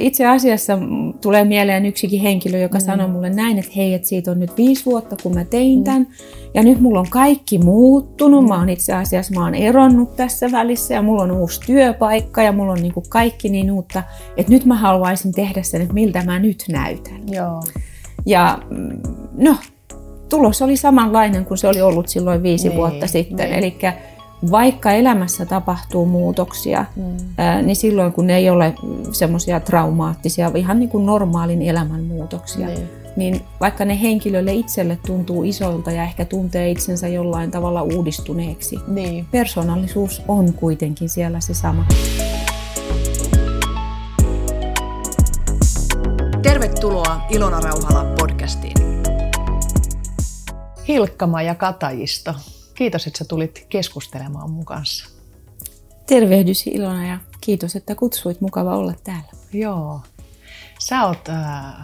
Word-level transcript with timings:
Itse 0.00 0.26
asiassa 0.26 0.78
tulee 1.20 1.44
mieleen 1.44 1.86
yksikin 1.86 2.20
henkilö, 2.20 2.58
joka 2.58 2.78
mm. 2.78 2.84
sanoi 2.84 3.08
mulle 3.08 3.30
näin, 3.30 3.58
että 3.58 3.72
hei, 3.76 3.94
että 3.94 4.08
siitä 4.08 4.30
on 4.30 4.38
nyt 4.38 4.56
viisi 4.56 4.84
vuotta, 4.84 5.16
kun 5.22 5.34
mä 5.34 5.44
tein 5.44 5.78
mm. 5.78 5.84
tämän. 5.84 6.06
Ja 6.54 6.62
nyt 6.62 6.80
mulla 6.80 7.00
on 7.00 7.10
kaikki 7.10 7.58
muuttunut. 7.58 8.42
Mm. 8.42 8.48
Mä 8.48 8.58
oon 8.58 8.68
itse 8.68 8.92
asiassa, 8.92 9.34
mä 9.34 9.44
oon 9.44 9.54
eronnut 9.54 10.16
tässä 10.16 10.52
välissä 10.52 10.94
ja 10.94 11.02
mulla 11.02 11.22
on 11.22 11.30
uusi 11.30 11.60
työpaikka 11.66 12.42
ja 12.42 12.52
mulla 12.52 12.72
on 12.72 12.82
niin 12.82 12.92
kuin 12.92 13.06
kaikki 13.08 13.48
niin 13.48 13.70
uutta. 13.70 14.02
Että 14.36 14.52
nyt 14.52 14.64
mä 14.64 14.74
haluaisin 14.74 15.32
tehdä 15.32 15.62
sen, 15.62 15.82
että 15.82 15.94
miltä 15.94 16.24
mä 16.24 16.38
nyt 16.38 16.64
näytän. 16.68 17.20
Joo. 17.28 17.62
Ja 18.26 18.58
mm, 18.70 19.00
no, 19.36 19.56
tulos 20.28 20.62
oli 20.62 20.76
samanlainen 20.76 21.44
kuin 21.44 21.58
se 21.58 21.68
oli 21.68 21.82
ollut 21.82 22.08
silloin 22.08 22.42
viisi 22.42 22.68
niin, 22.68 22.78
vuotta 22.78 23.06
sitten. 23.06 23.50
Niin. 23.50 23.58
Eli 23.58 23.76
vaikka 24.50 24.92
elämässä 24.92 25.46
tapahtuu 25.46 26.06
muutoksia, 26.06 26.84
mm. 26.96 27.16
ää, 27.38 27.62
niin 27.62 27.76
silloin 27.76 28.12
kun 28.12 28.26
ne 28.26 28.36
ei 28.36 28.50
ole 28.50 28.74
semmoisia 29.12 29.60
traumaattisia, 29.60 30.50
ihan 30.54 30.78
niin 30.78 30.88
kuin 30.88 31.06
normaalin 31.06 31.62
elämän 31.62 32.04
muutoksia, 32.04 32.66
niin. 32.66 32.88
niin 33.16 33.40
vaikka 33.60 33.84
ne 33.84 34.00
henkilölle 34.02 34.52
itselle 34.52 34.98
tuntuu 35.06 35.44
isolta 35.44 35.90
ja 35.90 36.02
ehkä 36.02 36.24
tuntee 36.24 36.70
itsensä 36.70 37.08
jollain 37.08 37.50
tavalla 37.50 37.82
uudistuneeksi, 37.82 38.78
niin. 38.86 39.26
persoonallisuus 39.30 40.22
on 40.28 40.52
kuitenkin 40.52 41.08
siellä 41.08 41.40
se 41.40 41.54
sama. 41.54 41.86
Tervetuloa 46.42 47.20
Ilona 47.30 47.60
Rauhala 47.60 48.04
podcastiin. 48.18 48.76
Hilkkama 50.88 51.42
ja 51.42 51.54
Katajisto. 51.54 52.34
Kiitos, 52.76 53.06
että 53.06 53.18
sä 53.18 53.24
tulit 53.24 53.66
keskustelemaan 53.68 54.50
mun 54.50 54.64
kanssa. 54.64 55.08
Tervehdys 56.06 56.66
Ilona 56.66 57.06
ja 57.06 57.18
kiitos, 57.40 57.76
että 57.76 57.94
kutsuit. 57.94 58.40
Mukava 58.40 58.76
olla 58.76 58.94
täällä. 59.04 59.32
Joo. 59.52 60.00
Sä 60.78 61.06
oot 61.06 61.28
äh, 61.28 61.74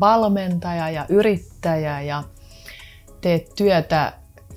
valmentaja 0.00 0.90
ja 0.90 1.06
yrittäjä 1.08 2.00
ja 2.00 2.24
teet 3.20 3.54
työtä 3.54 4.12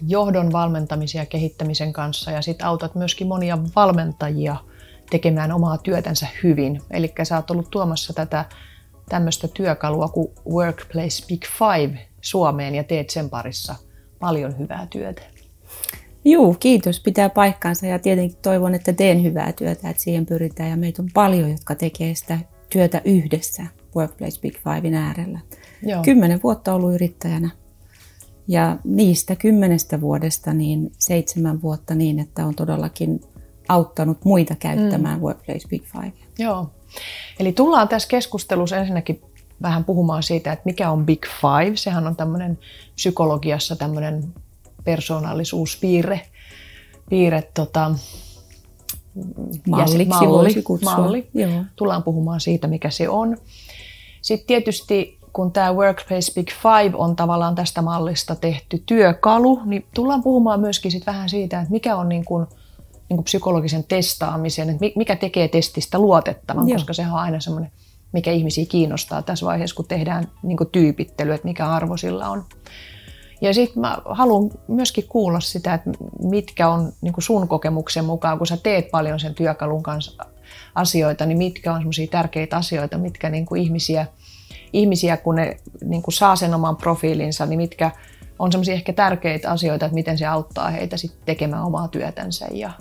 johdon 0.07 0.51
valmentamisen 0.51 1.19
ja 1.19 1.25
kehittämisen 1.25 1.93
kanssa 1.93 2.31
ja 2.31 2.41
sit 2.41 2.61
autat 2.61 2.95
myöskin 2.95 3.27
monia 3.27 3.57
valmentajia 3.75 4.55
tekemään 5.09 5.51
omaa 5.51 5.77
työtänsä 5.77 6.27
hyvin. 6.43 6.81
Eli 6.91 7.13
sä 7.23 7.35
oot 7.35 7.51
ollut 7.51 7.71
tuomassa 7.71 8.13
tätä 8.13 8.45
tämmöistä 9.09 9.47
työkalua 9.47 10.07
kuin 10.07 10.33
Workplace 10.49 11.25
Big 11.27 11.43
Five 11.59 12.07
Suomeen 12.21 12.75
ja 12.75 12.83
teet 12.83 13.09
sen 13.09 13.29
parissa 13.29 13.75
paljon 14.19 14.59
hyvää 14.59 14.87
työtä. 14.89 15.21
Juu, 16.25 16.55
kiitos. 16.59 16.99
Pitää 16.99 17.29
paikkaansa 17.29 17.85
ja 17.85 17.99
tietenkin 17.99 18.37
toivon, 18.41 18.75
että 18.75 18.93
teen 18.93 19.23
hyvää 19.23 19.53
työtä, 19.53 19.89
että 19.89 20.03
siihen 20.03 20.25
pyritään. 20.25 20.69
Ja 20.69 20.77
meitä 20.77 21.01
on 21.01 21.09
paljon, 21.13 21.49
jotka 21.51 21.75
tekee 21.75 22.15
sitä 22.15 22.39
työtä 22.69 23.01
yhdessä 23.05 23.63
Workplace 23.95 24.41
Big 24.41 24.55
Fivein 24.57 24.93
äärellä. 24.93 25.39
Joo. 25.83 26.01
Kymmenen 26.01 26.39
vuotta 26.43 26.73
ollut 26.73 26.93
yrittäjänä 26.93 27.49
ja 28.47 28.77
niistä 28.83 29.35
kymmenestä 29.35 30.01
vuodesta 30.01 30.53
niin 30.53 30.91
seitsemän 30.99 31.61
vuotta 31.61 31.95
niin, 31.95 32.19
että 32.19 32.45
on 32.45 32.55
todellakin 32.55 33.21
auttanut 33.67 34.25
muita 34.25 34.55
käyttämään 34.55 35.19
mm. 35.19 35.23
Workplace 35.23 35.67
Big 35.67 35.83
Five. 35.83 36.13
Joo. 36.39 36.69
Eli 37.39 37.51
tullaan 37.53 37.87
tässä 37.87 38.07
keskustelussa 38.07 38.77
ensinnäkin 38.77 39.21
vähän 39.61 39.83
puhumaan 39.83 40.23
siitä, 40.23 40.51
että 40.51 40.65
mikä 40.65 40.91
on 40.91 41.05
Big 41.05 41.25
Five. 41.41 41.75
Sehän 41.75 42.07
on 42.07 42.15
tämmöinen 42.15 42.59
psykologiassa 42.95 43.75
tämmöinen 43.75 44.33
persoonallisuuspiirre, 44.85 46.21
piirre, 47.09 47.43
tota, 47.53 47.91
Malliksi 49.69 50.05
malli, 50.05 50.27
voisi 50.27 50.61
kutsua. 50.61 50.97
Malli. 50.97 51.29
Joo. 51.33 51.63
Tullaan 51.75 52.03
puhumaan 52.03 52.39
siitä, 52.39 52.67
mikä 52.67 52.89
se 52.89 53.09
on. 53.09 53.37
Sitten 54.21 54.47
tietysti 54.47 55.19
kun 55.35 55.51
tämä 55.51 55.73
Workplace 55.73 56.33
Big 56.35 56.49
Five 56.49 56.97
on 56.97 57.15
tavallaan 57.15 57.55
tästä 57.55 57.81
mallista 57.81 58.35
tehty 58.35 58.83
työkalu, 58.85 59.61
niin 59.65 59.85
tullaan 59.95 60.23
puhumaan 60.23 60.59
myöskin 60.59 60.91
sit 60.91 61.05
vähän 61.05 61.29
siitä, 61.29 61.59
että 61.59 61.71
mikä 61.71 61.95
on 61.95 62.09
niin 62.09 62.25
kuin, 62.25 62.47
niin 63.09 63.17
kuin 63.17 63.23
psykologisen 63.23 63.83
testaamisen, 63.83 64.69
että 64.69 64.85
mikä 64.95 65.15
tekee 65.15 65.47
testistä 65.47 65.99
luotettavan, 65.99 66.69
Joo. 66.69 66.75
koska 66.75 66.93
se 66.93 67.01
on 67.01 67.19
aina 67.19 67.39
semmoinen, 67.39 67.71
mikä 68.11 68.31
ihmisiä 68.31 68.65
kiinnostaa 68.65 69.21
tässä 69.21 69.45
vaiheessa, 69.45 69.75
kun 69.75 69.87
tehdään 69.87 70.27
niin 70.43 70.57
kuin 70.57 70.69
tyypittely, 70.69 71.33
että 71.33 71.47
mikä 71.47 71.69
arvo 71.69 71.97
sillä 71.97 72.29
on. 72.29 72.43
Ja 73.41 73.53
sitten 73.53 73.81
mä 73.81 73.97
haluan 74.05 74.51
myöskin 74.67 75.07
kuulla 75.07 75.39
sitä, 75.39 75.73
että 75.73 75.89
mitkä 76.23 76.69
on 76.69 76.93
niin 77.01 77.13
sun 77.19 77.47
kokemuksen 77.47 78.05
mukaan, 78.05 78.37
kun 78.37 78.47
sä 78.47 78.57
teet 78.57 78.91
paljon 78.91 79.19
sen 79.19 79.35
työkalun 79.35 79.83
kanssa 79.83 80.25
asioita, 80.75 81.25
niin 81.25 81.37
mitkä 81.37 81.73
on 81.73 81.79
semmoisia 81.79 82.07
tärkeitä 82.07 82.57
asioita, 82.57 82.97
mitkä 82.97 83.29
niin 83.29 83.57
ihmisiä, 83.57 84.07
ihmisiä, 84.73 85.17
kun 85.17 85.35
ne 85.35 85.57
niin 85.83 86.01
kuin 86.01 86.13
saa 86.13 86.35
sen 86.35 86.53
oman 86.53 86.77
profiilinsa, 86.77 87.45
niin 87.45 87.59
mitkä 87.59 87.91
on 88.39 88.51
semmoisia 88.51 88.73
ehkä 88.73 88.93
tärkeitä 88.93 89.51
asioita, 89.51 89.85
että 89.85 89.95
miten 89.95 90.17
se 90.17 90.25
auttaa 90.25 90.69
heitä 90.69 90.97
sitten 90.97 91.25
tekemään 91.25 91.63
omaa 91.63 91.87
työtänsä 91.87 92.47
ja 92.51 92.71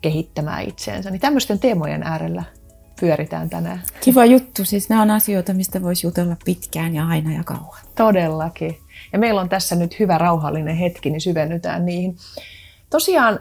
kehittämään 0.00 0.68
itseensä. 0.68 1.10
Niin 1.10 1.20
tämmöisten 1.20 1.58
teemojen 1.58 2.02
äärellä 2.02 2.42
pyöritään 3.02 3.50
tänään. 3.50 3.82
Kiva 4.00 4.24
juttu. 4.24 4.64
Siis 4.64 4.88
nämä 4.88 5.02
on 5.02 5.10
asioita, 5.10 5.54
mistä 5.54 5.82
voisi 5.82 6.06
jutella 6.06 6.36
pitkään 6.44 6.94
ja 6.94 7.06
aina 7.06 7.32
ja 7.32 7.44
kauan. 7.44 7.78
Todellakin. 7.94 8.78
Ja 9.12 9.18
meillä 9.18 9.40
on 9.40 9.48
tässä 9.48 9.76
nyt 9.76 9.98
hyvä 9.98 10.18
rauhallinen 10.18 10.76
hetki, 10.76 11.10
niin 11.10 11.20
syvennytään 11.20 11.86
niihin. 11.86 12.16
Tosiaan 12.90 13.40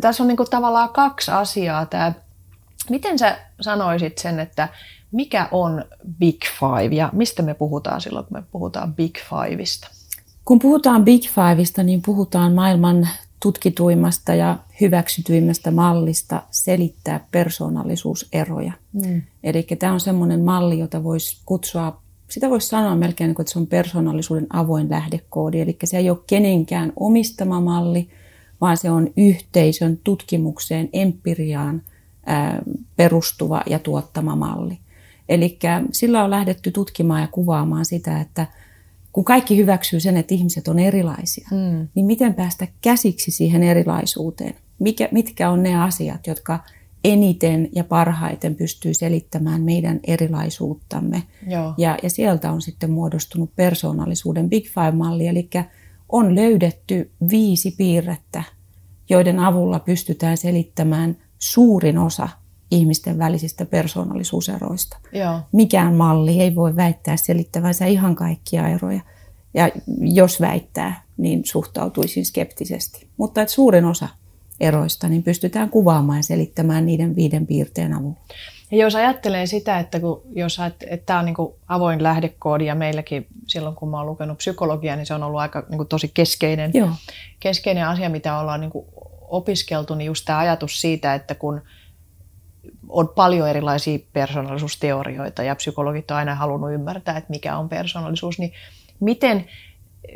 tässä 0.00 0.22
on 0.22 0.28
niin 0.28 0.36
kuin 0.36 0.50
tavallaan 0.50 0.88
kaksi 0.88 1.30
asiaa. 1.30 1.86
Tämä, 1.86 2.12
miten 2.90 3.18
sä 3.18 3.38
sanoisit 3.60 4.18
sen, 4.18 4.40
että 4.40 4.68
mikä 5.12 5.48
on 5.50 5.84
Big 6.18 6.40
Five 6.60 6.94
ja 6.94 7.10
mistä 7.12 7.42
me 7.42 7.54
puhutaan 7.54 8.00
silloin, 8.00 8.26
kun 8.26 8.38
me 8.38 8.42
puhutaan 8.50 8.94
Big 8.94 9.16
Fiveista? 9.18 9.88
Kun 10.44 10.58
puhutaan 10.58 11.04
Big 11.04 11.22
Fiveista, 11.22 11.82
niin 11.82 12.02
puhutaan 12.02 12.52
maailman 12.52 13.08
tutkituimmasta 13.40 14.34
ja 14.34 14.58
hyväksytyimmästä 14.80 15.70
mallista 15.70 16.42
selittää 16.50 17.26
persoonallisuuseroja. 17.30 18.72
Mm. 18.92 19.22
Eli 19.44 19.66
tämä 19.78 19.92
on 19.92 20.00
semmoinen 20.00 20.40
malli, 20.44 20.78
jota 20.78 21.04
voisi 21.04 21.40
kutsua 21.46 22.00
sitä 22.28 22.50
voisi 22.50 22.68
sanoa 22.68 22.96
melkein, 22.96 23.30
että 23.30 23.42
se 23.46 23.58
on 23.58 23.66
persoonallisuuden 23.66 24.46
avoin 24.50 24.90
lähdekoodi. 24.90 25.60
Eli 25.60 25.76
se 25.84 25.98
ei 25.98 26.10
ole 26.10 26.18
kenenkään 26.26 26.92
omistama 26.96 27.60
malli, 27.60 28.08
vaan 28.60 28.76
se 28.76 28.90
on 28.90 29.10
yhteisön 29.16 29.98
tutkimukseen, 30.04 30.88
empiriaan 30.92 31.82
perustuva 32.96 33.62
ja 33.66 33.78
tuottama 33.78 34.36
malli. 34.36 34.78
Eli 35.28 35.58
sillä 35.92 36.24
on 36.24 36.30
lähdetty 36.30 36.70
tutkimaan 36.70 37.20
ja 37.20 37.28
kuvaamaan 37.28 37.84
sitä, 37.84 38.20
että 38.20 38.46
kun 39.16 39.24
kaikki 39.24 39.56
hyväksyy 39.56 40.00
sen, 40.00 40.16
että 40.16 40.34
ihmiset 40.34 40.68
on 40.68 40.78
erilaisia, 40.78 41.48
mm. 41.50 41.88
niin 41.94 42.06
miten 42.06 42.34
päästä 42.34 42.68
käsiksi 42.80 43.30
siihen 43.30 43.62
erilaisuuteen? 43.62 44.54
Mikä, 44.78 45.08
mitkä 45.12 45.50
on 45.50 45.62
ne 45.62 45.82
asiat, 45.82 46.26
jotka 46.26 46.60
eniten 47.04 47.68
ja 47.72 47.84
parhaiten 47.84 48.54
pystyy 48.54 48.94
selittämään 48.94 49.62
meidän 49.62 50.00
erilaisuuttamme. 50.04 51.22
Joo. 51.46 51.74
Ja, 51.78 51.98
ja 52.02 52.10
sieltä 52.10 52.52
on 52.52 52.62
sitten 52.62 52.90
muodostunut 52.90 53.56
persoonallisuuden 53.56 54.50
Big 54.50 54.64
Five-malli, 54.64 55.26
eli 55.26 55.50
on 56.08 56.34
löydetty 56.34 57.10
viisi 57.30 57.74
piirrettä, 57.78 58.42
joiden 59.08 59.38
avulla 59.38 59.78
pystytään 59.78 60.36
selittämään 60.36 61.16
suurin 61.38 61.98
osa 61.98 62.28
ihmisten 62.70 63.18
välisistä 63.18 63.66
persoonallisuuseroista. 63.66 64.98
Joo. 65.12 65.40
Mikään 65.52 65.94
malli 65.94 66.40
ei 66.40 66.54
voi 66.54 66.76
väittää 66.76 67.16
selittävänsä 67.16 67.86
ihan 67.86 68.14
kaikkia 68.14 68.68
eroja. 68.68 69.00
Ja 69.54 69.70
jos 70.00 70.40
väittää, 70.40 71.02
niin 71.16 71.44
suhtautuisin 71.44 72.24
skeptisesti. 72.24 73.08
Mutta 73.16 73.42
että 73.42 73.54
suurin 73.54 73.84
osa 73.84 74.08
eroista, 74.60 75.08
niin 75.08 75.22
pystytään 75.22 75.70
kuvaamaan 75.70 76.18
ja 76.18 76.22
selittämään 76.22 76.86
niiden 76.86 77.16
viiden 77.16 77.46
piirteen 77.46 77.94
avulla. 77.94 78.16
Ja 78.70 78.78
jos 78.78 78.94
ajattelee 78.94 79.46
sitä, 79.46 79.78
että, 79.78 80.00
kun, 80.00 80.22
jos, 80.34 80.58
että, 80.58 80.86
että 80.90 81.06
tämä 81.06 81.18
on 81.18 81.24
niin 81.24 81.36
avoin 81.68 82.02
lähdekoodi 82.02 82.66
ja 82.66 82.74
meilläkin 82.74 83.26
silloin, 83.46 83.74
kun 83.74 83.88
mä 83.88 83.96
oon 83.96 84.06
lukenut 84.06 84.38
psykologiaa, 84.38 84.96
niin 84.96 85.06
se 85.06 85.14
on 85.14 85.22
ollut 85.22 85.40
aika 85.40 85.66
niin 85.68 85.78
kuin 85.78 85.88
tosi 85.88 86.10
keskeinen, 86.14 86.70
Joo. 86.74 86.88
keskeinen 87.40 87.88
asia, 87.88 88.08
mitä 88.08 88.38
ollaan 88.38 88.60
niin 88.60 88.70
kuin 88.70 88.86
opiskeltu, 89.28 89.94
niin 89.94 90.06
just 90.06 90.24
tämä 90.24 90.38
ajatus 90.38 90.80
siitä, 90.80 91.14
että 91.14 91.34
kun 91.34 91.60
on 92.88 93.08
paljon 93.08 93.48
erilaisia 93.48 93.98
persoonallisuusteorioita 94.12 95.42
ja 95.42 95.56
psykologit 95.56 96.10
on 96.10 96.16
aina 96.16 96.34
halunnut 96.34 96.72
ymmärtää, 96.72 97.16
että 97.16 97.30
mikä 97.30 97.56
on 97.56 97.68
persoonallisuus, 97.68 98.38
niin 98.38 98.52
miten 99.00 99.44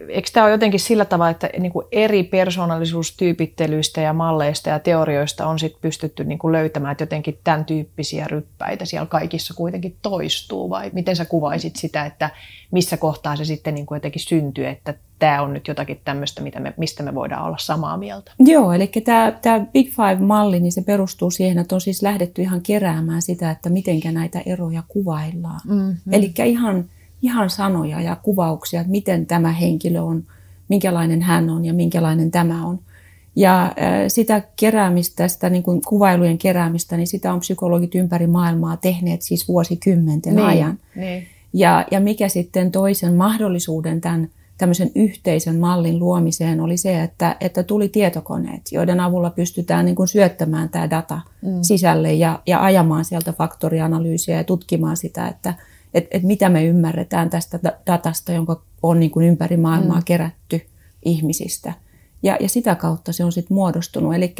eikö 0.09 0.29
tämä 0.33 0.45
ole 0.45 0.53
jotenkin 0.53 0.81
sillä 0.81 1.05
tavalla, 1.05 1.31
että 1.31 1.51
niin 1.59 1.73
kuin 1.73 1.87
eri 1.93 2.23
persoonallisuustyypittelyistä 2.23 4.01
ja 4.01 4.13
malleista 4.13 4.69
ja 4.69 4.79
teorioista 4.79 5.47
on 5.47 5.59
sit 5.59 5.81
pystytty 5.81 6.25
niin 6.25 6.39
kuin 6.39 6.53
löytämään, 6.53 6.93
että 6.93 7.03
jotenkin 7.03 7.39
tämän 7.45 7.65
tyyppisiä 7.65 8.27
ryppäitä 8.29 8.85
siellä 8.85 9.07
kaikissa 9.07 9.55
kuitenkin 9.55 9.97
toistuu, 10.03 10.71
vai 10.71 10.91
miten 10.93 11.17
sä 11.17 11.25
kuvaisit 11.25 11.77
sitä, 11.77 12.07
että 12.07 12.31
missä 12.71 12.97
kohtaa 12.97 13.37
se 13.37 13.45
sitten 13.45 13.75
niin 13.75 13.87
kuin 13.87 13.97
jotenkin 13.97 14.23
syntyy, 14.23 14.67
että 14.67 14.95
tämä 15.21 15.43
on 15.43 15.53
nyt 15.53 15.69
jotakin 15.69 16.01
tämmöistä, 16.05 16.43
mitä 16.43 16.61
me, 16.61 16.75
mistä 16.77 17.03
me 17.03 17.15
voidaan 17.15 17.47
olla 17.47 17.59
samaa 17.59 17.97
mieltä. 17.97 18.33
Joo, 18.39 18.73
eli 18.73 18.91
tämä, 19.05 19.33
tämä 19.43 19.67
Big 19.73 19.89
Five-malli, 19.89 20.61
niin 20.61 20.73
se 20.73 20.83
perustuu 20.83 21.31
siihen, 21.31 21.59
että 21.59 21.75
on 21.75 21.81
siis 21.81 22.03
lähdetty 22.03 22.43
ihan 22.43 22.61
keräämään 22.61 23.23
sitä, 23.23 23.51
että 23.51 23.71
miten 23.71 24.01
näitä 24.13 24.43
eroja 24.47 24.83
kuvaillaan. 24.89 25.61
Mm-hmm. 25.65 26.13
Eli 26.13 26.33
ihan, 26.45 26.85
ihan 27.23 27.51
sanoja 27.51 28.01
ja 28.01 28.17
kuvauksia, 28.17 28.81
että 28.81 28.91
miten 28.91 29.27
tämä 29.27 29.53
henkilö 29.53 30.01
on, 30.01 30.25
minkälainen 30.69 31.23
hän 31.23 31.51
on 31.51 31.65
ja 31.65 31.75
minkälainen 31.75 32.31
tämä 32.31 32.67
on. 32.67 32.79
Ja 33.37 33.73
sitä 34.09 34.43
keräämistä, 34.57 35.29
sitä 35.29 35.51
niin 35.51 35.63
kuin 35.63 35.81
kuvailujen 35.87 36.39
keräämistä, 36.39 36.97
niin 36.97 37.07
sitä 37.07 37.33
on 37.33 37.41
psykologit 37.41 37.95
ympäri 37.95 38.27
maailmaa 38.27 38.77
tehneet 38.77 39.23
siis 39.23 39.49
vuosikymmenten 39.49 40.37
niin, 40.37 40.47
ajan. 40.47 40.79
Niin. 40.95 41.27
Ja, 41.53 41.87
ja 41.91 42.01
mikä 42.01 42.29
sitten 42.29 42.73
toisen 42.73 43.15
mahdollisuuden 43.15 44.01
tämän 44.01 44.29
tämmöisen 44.61 44.91
yhteisen 44.95 45.59
mallin 45.59 45.99
luomiseen 45.99 46.61
oli 46.61 46.77
se, 46.77 47.03
että, 47.03 47.37
että 47.41 47.63
tuli 47.63 47.89
tietokoneet, 47.89 48.63
joiden 48.73 49.01
avulla 49.01 49.31
pystytään 49.31 49.85
niin 49.85 49.97
kuin 49.97 50.09
syöttämään 50.09 50.69
tämä 50.69 50.91
data 50.91 51.21
mm. 51.43 51.59
sisälle 51.63 52.13
ja, 52.13 52.41
ja 52.47 52.65
ajamaan 52.65 53.05
sieltä 53.05 53.33
faktorianalyysiä 53.33 54.37
ja 54.37 54.45
tutkimaan 54.45 54.97
sitä, 54.97 55.29
että 55.29 55.55
et, 55.95 56.07
et 56.11 56.23
mitä 56.23 56.49
me 56.49 56.65
ymmärretään 56.65 57.31
tästä 57.31 57.59
datasta, 57.87 58.33
jonka 58.33 58.63
on 58.83 59.01
niin 59.01 59.11
kuin 59.11 59.27
ympäri 59.27 59.57
maailmaa 59.57 59.99
mm. 59.99 60.05
kerätty 60.05 60.61
ihmisistä. 61.05 61.73
Ja, 62.23 62.37
ja 62.41 62.49
sitä 62.49 62.75
kautta 62.75 63.13
se 63.13 63.25
on 63.25 63.33
sitten 63.33 63.55
muodostunut, 63.55 64.15
eli 64.15 64.35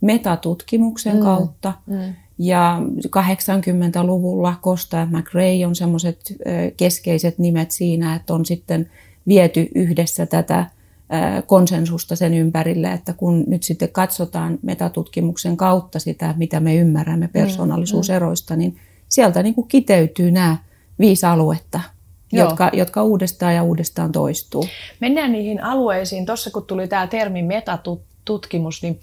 metatutkimuksen 0.00 1.16
mm. 1.16 1.22
kautta. 1.22 1.72
Mm. 1.86 2.14
Ja 2.38 2.82
80-luvulla 3.16 4.54
Costa 4.62 4.96
ja 4.96 5.06
McRae 5.06 5.66
on 5.66 5.74
semmoiset 5.74 6.36
keskeiset 6.76 7.38
nimet 7.38 7.70
siinä, 7.70 8.14
että 8.14 8.34
on 8.34 8.46
sitten 8.46 8.90
viety 9.28 9.68
yhdessä 9.74 10.26
tätä 10.26 10.66
konsensusta 11.46 12.16
sen 12.16 12.34
ympärille, 12.34 12.92
että 12.92 13.12
kun 13.12 13.44
nyt 13.46 13.62
sitten 13.62 13.88
katsotaan 13.88 14.58
metatutkimuksen 14.62 15.56
kautta 15.56 15.98
sitä, 15.98 16.34
mitä 16.36 16.60
me 16.60 16.76
ymmärrämme 16.76 17.26
mm, 17.26 17.32
persoonallisuuseroista, 17.32 18.56
niin 18.56 18.80
sieltä 19.08 19.42
niin 19.42 19.54
kuin 19.54 19.68
kiteytyy 19.68 20.30
nämä 20.30 20.56
viisi 20.98 21.26
aluetta, 21.26 21.80
jotka, 22.32 22.70
jotka 22.72 23.02
uudestaan 23.02 23.54
ja 23.54 23.62
uudestaan 23.62 24.12
toistuu. 24.12 24.66
Mennään 25.00 25.32
niihin 25.32 25.62
alueisiin. 25.62 26.26
Tuossa 26.26 26.50
kun 26.50 26.66
tuli 26.66 26.88
tämä 26.88 27.06
termi 27.06 27.42
metatutkimus, 27.42 28.82
niin 28.82 29.00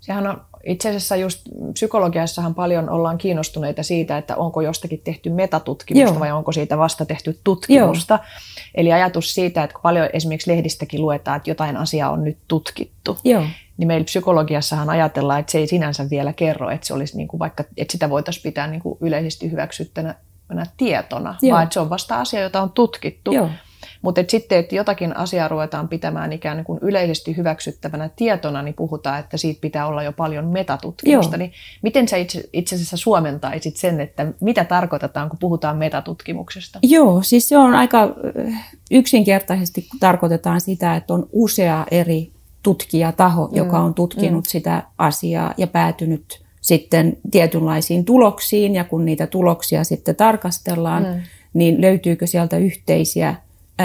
sehän 0.00 0.26
on 0.26 0.40
itse 0.68 0.88
asiassa 0.88 1.16
just 1.16 1.40
psykologiassahan 1.72 2.54
paljon 2.54 2.90
ollaan 2.90 3.18
kiinnostuneita 3.18 3.82
siitä, 3.82 4.18
että 4.18 4.36
onko 4.36 4.60
jostakin 4.60 5.00
tehty 5.04 5.30
metatutkimusta 5.30 6.14
Joo. 6.14 6.20
vai 6.20 6.32
onko 6.32 6.52
siitä 6.52 6.78
vasta 6.78 7.06
tehty 7.06 7.40
tutkimusta. 7.44 8.14
Joo. 8.14 8.24
Eli 8.74 8.92
ajatus 8.92 9.34
siitä, 9.34 9.62
että 9.62 9.74
kun 9.74 9.82
paljon 9.82 10.08
esimerkiksi 10.12 10.50
lehdistäkin 10.50 11.02
luetaan, 11.02 11.36
että 11.36 11.50
jotain 11.50 11.76
asiaa 11.76 12.10
on 12.10 12.24
nyt 12.24 12.38
tutkittu, 12.48 13.18
Joo. 13.24 13.42
niin 13.76 13.88
meillä 13.88 14.04
psykologiassahan 14.04 14.90
ajatellaan, 14.90 15.40
että 15.40 15.52
se 15.52 15.58
ei 15.58 15.66
sinänsä 15.66 16.10
vielä 16.10 16.32
kerro, 16.32 16.70
että, 16.70 16.86
se 16.86 16.94
olisi 16.94 17.16
niin 17.16 17.28
kuin 17.28 17.38
vaikka, 17.38 17.64
että 17.76 17.92
sitä 17.92 18.10
voitaisiin 18.10 18.42
pitää 18.42 18.66
niin 18.66 18.82
kuin 18.82 18.98
yleisesti 19.00 19.50
hyväksyttänä 19.50 20.14
tietona, 20.76 21.36
Joo. 21.42 21.52
vaan 21.52 21.62
että 21.62 21.74
se 21.74 21.80
on 21.80 21.90
vasta 21.90 22.20
asia, 22.20 22.40
jota 22.40 22.62
on 22.62 22.70
tutkittu. 22.70 23.32
Joo. 23.32 23.48
Mutta 24.02 24.20
et 24.20 24.30
sitten, 24.30 24.58
että 24.58 24.74
jotakin 24.74 25.16
asiaa 25.16 25.48
ruvetaan 25.48 25.88
pitämään 25.88 26.32
ikään 26.32 26.64
kuin 26.64 26.78
yleisesti 26.82 27.36
hyväksyttävänä 27.36 28.10
tietona, 28.16 28.62
niin 28.62 28.74
puhutaan, 28.74 29.20
että 29.20 29.36
siitä 29.36 29.60
pitää 29.60 29.86
olla 29.86 30.02
jo 30.02 30.12
paljon 30.12 30.44
metatutkimusta. 30.44 31.36
Niin 31.36 31.52
miten 31.82 32.08
sä 32.08 32.16
itse, 32.16 32.44
itse 32.52 32.74
asiassa 32.74 32.96
suomentaisit 32.96 33.76
sen, 33.76 34.00
että 34.00 34.26
mitä 34.40 34.64
tarkoitetaan, 34.64 35.28
kun 35.28 35.38
puhutaan 35.38 35.76
metatutkimuksesta? 35.76 36.78
Joo, 36.82 37.22
siis 37.22 37.48
se 37.48 37.58
on 37.58 37.74
aika 37.74 38.14
yksinkertaisesti 38.90 39.88
tarkoitetaan 40.00 40.60
sitä, 40.60 40.96
että 40.96 41.14
on 41.14 41.28
usea 41.32 41.86
eri 41.90 42.32
tutkijataho, 42.62 43.46
mm. 43.46 43.56
joka 43.56 43.78
on 43.78 43.94
tutkinut 43.94 44.44
mm. 44.44 44.48
sitä 44.48 44.82
asiaa 44.98 45.54
ja 45.56 45.66
päätynyt 45.66 46.42
sitten 46.60 47.16
tietynlaisiin 47.30 48.04
tuloksiin, 48.04 48.74
ja 48.74 48.84
kun 48.84 49.04
niitä 49.04 49.26
tuloksia 49.26 49.84
sitten 49.84 50.16
tarkastellaan, 50.16 51.02
mm. 51.02 51.20
niin 51.54 51.80
löytyykö 51.80 52.26
sieltä 52.26 52.56
yhteisiä 52.56 53.34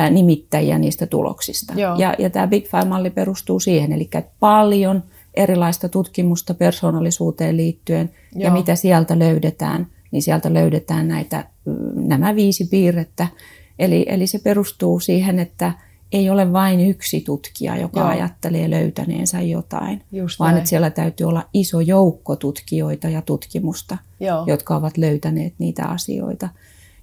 nimittäjiä 0.10 0.80
niistä 0.80 1.08
tuloksista. 1.08 1.74
Joo. 1.76 1.96
Ja, 1.98 2.16
ja 2.20 2.30
tämä 2.30 2.48
Big 2.48 2.66
Five-malli 2.66 3.10
perustuu 3.10 3.60
siihen, 3.60 3.92
eli 3.92 4.10
paljon 4.40 5.04
erilaista 5.34 5.90
tutkimusta 5.90 6.54
persoonallisuuteen 6.54 7.58
liittyen, 7.58 8.10
Joo. 8.36 8.44
ja 8.44 8.54
mitä 8.54 8.76
sieltä 8.76 9.20
löydetään, 9.20 9.88
niin 10.12 10.22
sieltä 10.22 10.54
löydetään 10.54 11.08
näitä, 11.08 11.46
nämä 11.96 12.36
viisi 12.36 12.66
piirrettä. 12.66 13.28
Eli, 13.80 14.06
eli 14.10 14.28
se 14.28 14.40
perustuu 14.40 15.00
siihen, 15.00 15.40
että 15.40 15.72
ei 16.12 16.30
ole 16.30 16.54
vain 16.54 16.80
yksi 16.80 17.22
tutkija, 17.22 17.78
joka 17.78 18.00
Joo. 18.00 18.10
ajattelee 18.10 18.70
löytäneensä 18.70 19.42
jotain, 19.42 20.02
Just 20.12 20.40
vaan 20.40 20.52
näin. 20.52 20.58
että 20.58 20.70
siellä 20.70 20.90
täytyy 20.90 21.28
olla 21.28 21.46
iso 21.54 21.82
joukko 21.82 22.36
tutkijoita 22.36 23.10
ja 23.10 23.22
tutkimusta, 23.22 23.98
Joo. 24.20 24.44
jotka 24.48 24.76
ovat 24.76 24.98
löytäneet 24.98 25.54
niitä 25.58 25.86
asioita. 25.86 26.50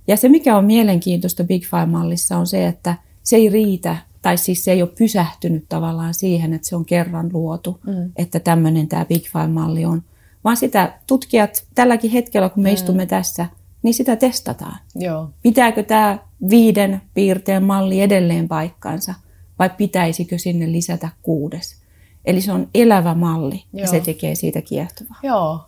Ja 0.06 0.16
se, 0.16 0.28
mikä 0.28 0.56
on 0.56 0.64
mielenkiintoista 0.64 1.44
Big 1.44 1.62
Five-mallissa, 1.64 2.36
on 2.36 2.46
se, 2.46 2.66
että 2.66 2.94
se 3.22 3.36
ei 3.36 3.48
riitä, 3.48 3.96
tai 4.22 4.36
siis 4.36 4.64
se 4.64 4.72
ei 4.72 4.82
ole 4.82 4.90
pysähtynyt 4.98 5.64
tavallaan 5.68 6.14
siihen, 6.14 6.52
että 6.52 6.68
se 6.68 6.76
on 6.76 6.84
kerran 6.84 7.30
luotu, 7.32 7.80
mm. 7.86 8.12
että 8.16 8.40
tämmöinen 8.40 8.88
tämä 8.88 9.04
Big 9.04 9.24
Five-malli 9.24 9.84
on, 9.84 10.02
vaan 10.44 10.56
sitä 10.56 10.98
tutkijat 11.06 11.66
tälläkin 11.74 12.10
hetkellä, 12.10 12.48
kun 12.48 12.62
me 12.62 12.68
mm. 12.68 12.74
istumme 12.74 13.06
tässä, 13.06 13.46
niin 13.82 13.94
sitä 13.94 14.16
testataan. 14.16 14.78
Joo. 14.94 15.30
Pitääkö 15.42 15.82
tämä 15.82 16.18
viiden 16.50 17.00
piirteen 17.14 17.64
malli 17.64 18.00
edelleen 18.00 18.48
paikkansa 18.48 19.14
vai 19.58 19.70
pitäisikö 19.70 20.38
sinne 20.38 20.72
lisätä 20.72 21.08
kuudes? 21.22 21.80
Eli 22.24 22.40
se 22.40 22.52
on 22.52 22.68
elävä 22.74 23.14
malli 23.14 23.64
Joo. 23.72 23.82
ja 23.82 23.86
se 23.86 24.00
tekee 24.00 24.34
siitä 24.34 24.62
kiehtovaa. 24.62 25.18
Joo, 25.22 25.64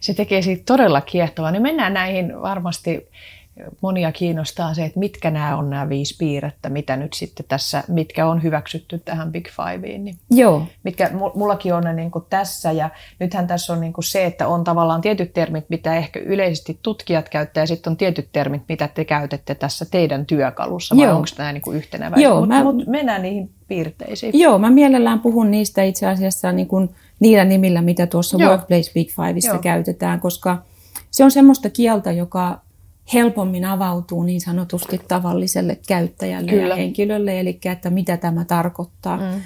se 0.00 0.14
tekee 0.14 0.42
siitä 0.42 0.62
todella 0.66 1.00
kiehtovaa. 1.00 1.50
Niin 1.50 1.62
mennään 1.62 1.94
näihin 1.94 2.40
varmasti 2.42 3.08
monia 3.80 4.12
kiinnostaa 4.12 4.74
se, 4.74 4.84
että 4.84 4.98
mitkä 4.98 5.30
nämä 5.30 5.56
on 5.56 5.70
nämä 5.70 5.88
viisi 5.88 6.16
piirrettä, 6.18 6.68
mitä 6.68 6.96
nyt 6.96 7.12
sitten 7.12 7.46
tässä, 7.48 7.84
mitkä 7.88 8.26
on 8.26 8.42
hyväksytty 8.42 8.98
tähän 8.98 9.32
Big 9.32 9.48
Fiveen. 9.48 10.04
Niin 10.04 10.16
Joo. 10.30 10.66
Mitkä 10.82 11.10
mullakin 11.34 11.74
on 11.74 11.84
ne 11.84 11.92
niin 11.92 12.10
kuin 12.10 12.24
tässä 12.30 12.72
ja 12.72 12.90
nythän 13.18 13.46
tässä 13.46 13.72
on 13.72 13.80
niin 13.80 13.92
kuin 13.92 14.04
se, 14.04 14.24
että 14.24 14.48
on 14.48 14.64
tavallaan 14.64 15.00
tietyt 15.00 15.32
termit, 15.32 15.64
mitä 15.68 15.96
ehkä 15.96 16.20
yleisesti 16.20 16.78
tutkijat 16.82 17.28
käyttää 17.28 17.62
ja 17.62 17.66
sitten 17.66 17.90
on 17.90 17.96
tietyt 17.96 18.28
termit, 18.32 18.62
mitä 18.68 18.88
te 18.88 19.04
käytätte 19.04 19.54
tässä 19.54 19.84
teidän 19.84 20.26
työkalussa 20.26 20.96
vai 20.96 21.08
onko 21.08 21.28
tämä 21.36 21.52
niin 21.52 21.62
kuin 21.62 21.76
yhtenävä? 21.76 22.16
Joo, 22.16 22.40
Mutta 22.40 22.54
mä... 22.54 22.64
mut 22.64 22.86
mennään 22.86 23.22
niihin 23.22 23.50
piirteisiin. 23.68 24.38
Joo, 24.38 24.58
mä 24.58 24.70
mielellään 24.70 25.20
puhun 25.20 25.50
niistä 25.50 25.82
itse 25.82 26.06
asiassa 26.06 26.52
niin 26.52 26.68
kuin 26.68 26.90
niillä 27.20 27.44
nimillä, 27.44 27.82
mitä 27.82 28.06
tuossa 28.06 28.36
Joo. 28.40 28.50
Workplace 28.50 28.92
Big 28.94 29.08
Fiveissa 29.10 29.58
käytetään, 29.58 30.20
koska 30.20 30.62
se 31.10 31.24
on 31.24 31.30
semmoista 31.30 31.70
kieltä, 31.70 32.12
joka 32.12 32.63
helpommin 33.12 33.64
avautuu 33.64 34.22
niin 34.22 34.40
sanotusti 34.40 35.00
tavalliselle 35.08 35.78
käyttäjälle 35.88 36.50
Kyllä. 36.50 36.68
ja 36.68 36.76
henkilölle, 36.76 37.40
eli 37.40 37.58
että 37.64 37.90
mitä 37.90 38.16
tämä 38.16 38.44
tarkoittaa. 38.44 39.16
Mm. 39.16 39.40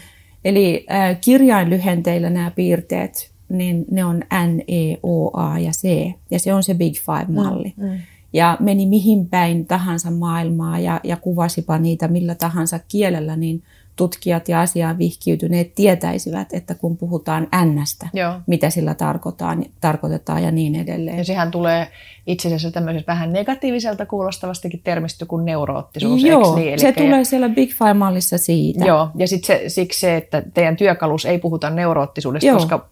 Eli 0.45 0.87
äh, 0.91 1.19
kirjainlyhenteillä 1.21 2.31
nämä 2.31 2.51
piirteet, 2.51 3.31
niin 3.49 3.85
ne 3.91 4.05
on 4.05 4.17
N, 4.47 4.61
E, 4.69 4.97
O, 5.03 5.31
A 5.37 5.59
ja 5.59 5.71
C, 5.71 6.13
ja 6.31 6.39
se 6.39 6.55
on 6.55 6.63
se 6.63 6.75
Big 6.75 6.95
Five-malli. 6.95 7.75
Mm. 7.77 7.87
Mm. 7.87 7.99
Ja 8.33 8.57
meni 8.61 8.87
mihin 8.87 9.29
päin 9.29 9.67
tahansa 9.67 10.11
maailmaa 10.11 10.79
ja, 10.79 11.01
ja 11.05 11.17
kuvasipa 11.17 11.79
niitä 11.79 12.09
millä 12.09 12.35
tahansa 12.35 12.81
kielellä, 12.89 13.37
niin 13.37 13.63
tutkijat 13.99 14.49
ja 14.49 14.61
asiaan 14.61 14.99
vihkiytyneet 14.99 15.75
tietäisivät, 15.75 16.49
että 16.53 16.75
kun 16.75 16.97
puhutaan 16.97 17.49
Nstä, 17.65 18.09
Joo. 18.13 18.33
mitä 18.47 18.71
sillä 18.71 18.95
tarkoitetaan, 18.95 19.65
tarkoitetaan 19.81 20.43
ja 20.43 20.51
niin 20.51 20.75
edelleen. 20.75 21.19
Ja 21.19 21.25
sehän 21.25 21.51
tulee 21.51 21.89
itse 22.27 22.49
asiassa 22.49 22.71
tämmöisestä 22.71 23.13
vähän 23.13 23.33
negatiiviselta 23.33 24.07
kuulostavastakin 24.07 24.81
termistä 24.85 25.27
kuin 25.27 25.45
neuroottisuus, 25.45 26.25
Joo, 26.25 26.57
niin? 26.57 26.69
Eli 26.69 26.79
se 26.79 26.93
tulee 26.93 27.25
siellä 27.25 27.49
Big 27.49 27.71
Five-mallissa 27.71 28.39
siitä. 28.39 28.85
Joo, 28.85 29.09
ja 29.15 29.29
sitten 29.29 29.47
se, 29.47 29.69
siksi 29.69 30.01
se, 30.01 30.17
että 30.17 30.43
teidän 30.55 30.77
työkalus 30.77 31.27
ei 31.27 31.39
puhuta 31.39 31.71
neuroottisuudesta, 31.71 32.47
Joo. 32.47 32.57
koska 32.57 32.89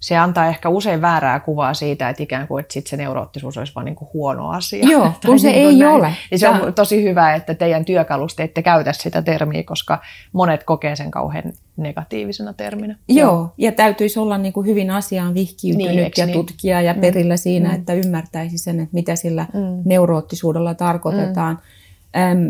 se 0.00 0.16
antaa 0.16 0.46
ehkä 0.46 0.68
usein 0.68 1.00
väärää 1.00 1.40
kuvaa 1.40 1.74
siitä, 1.74 2.08
että 2.08 2.22
ikään 2.22 2.48
kuin 2.48 2.60
että 2.60 2.72
sit 2.72 2.86
se 2.86 2.96
neuroottisuus 2.96 3.58
olisi 3.58 3.74
vain 3.74 3.84
niin 3.84 3.94
kuin 3.94 4.08
huono 4.14 4.50
asia. 4.50 4.86
Joo, 4.88 5.12
kun 5.26 5.40
se 5.40 5.48
niin 5.48 5.66
ei 5.66 5.76
näin. 5.76 5.92
ole. 5.92 6.12
Ja 6.30 6.38
se 6.38 6.48
on 6.48 6.74
tosi 6.74 7.02
hyvä, 7.02 7.34
että 7.34 7.54
teidän 7.54 7.84
työkalusta 7.84 8.42
ette 8.42 8.62
käytä 8.62 8.92
sitä 8.92 9.22
termiä, 9.22 9.62
koska 9.62 9.98
monet 10.32 10.64
kokee 10.64 10.96
sen 10.96 11.10
kauhean 11.10 11.52
negatiivisena 11.76 12.52
terminä. 12.52 12.96
Joo, 13.08 13.32
Joo. 13.32 13.52
ja 13.58 13.72
täytyisi 13.72 14.18
olla 14.18 14.38
niin 14.38 14.52
kuin 14.52 14.66
hyvin 14.66 14.90
asiaan 14.90 15.34
vihkiytynyt 15.34 15.96
niin, 15.96 16.10
ja 16.16 16.26
niin? 16.26 16.38
tutkia 16.38 16.80
ja 16.80 16.94
perillä 16.94 17.34
mm. 17.34 17.38
siinä, 17.38 17.68
mm. 17.68 17.74
että 17.74 17.94
ymmärtäisi 17.94 18.58
sen, 18.58 18.80
että 18.80 18.94
mitä 18.94 19.16
sillä 19.16 19.46
mm. 19.54 19.82
neuroottisuudella 19.84 20.74
tarkoitetaan. 20.74 21.54
Mm 21.54 21.79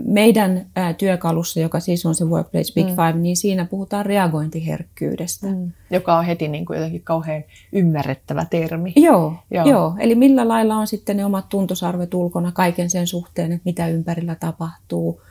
meidän 0.04 0.66
työkalussa, 0.98 1.60
joka 1.60 1.80
siis 1.80 2.06
on 2.06 2.14
se 2.14 2.24
Workplace 2.24 2.72
Big 2.74 2.86
mm. 2.86 2.90
Five, 2.90 3.12
niin 3.12 3.36
siinä 3.36 3.64
puhutaan 3.64 4.06
reagointiherkkyydestä. 4.06 5.46
Mm. 5.46 5.72
Joka 5.90 6.18
on 6.18 6.24
heti 6.24 6.48
niin 6.48 6.66
kuin 6.66 6.76
jotenkin 6.76 7.02
kauhean 7.02 7.44
ymmärrettävä 7.72 8.46
termi. 8.50 8.92
Joo, 8.96 9.34
joo. 9.50 9.68
joo, 9.68 9.94
eli 9.98 10.14
millä 10.14 10.48
lailla 10.48 10.76
on 10.76 10.86
sitten 10.86 11.16
ne 11.16 11.24
omat 11.24 11.48
tuntosarvet 11.48 12.14
ulkona 12.14 12.52
kaiken 12.52 12.90
sen 12.90 13.06
suhteen, 13.06 13.52
että 13.52 13.64
mitä 13.64 13.88
ympärillä 13.88 14.34
tapahtuu, 14.34 15.22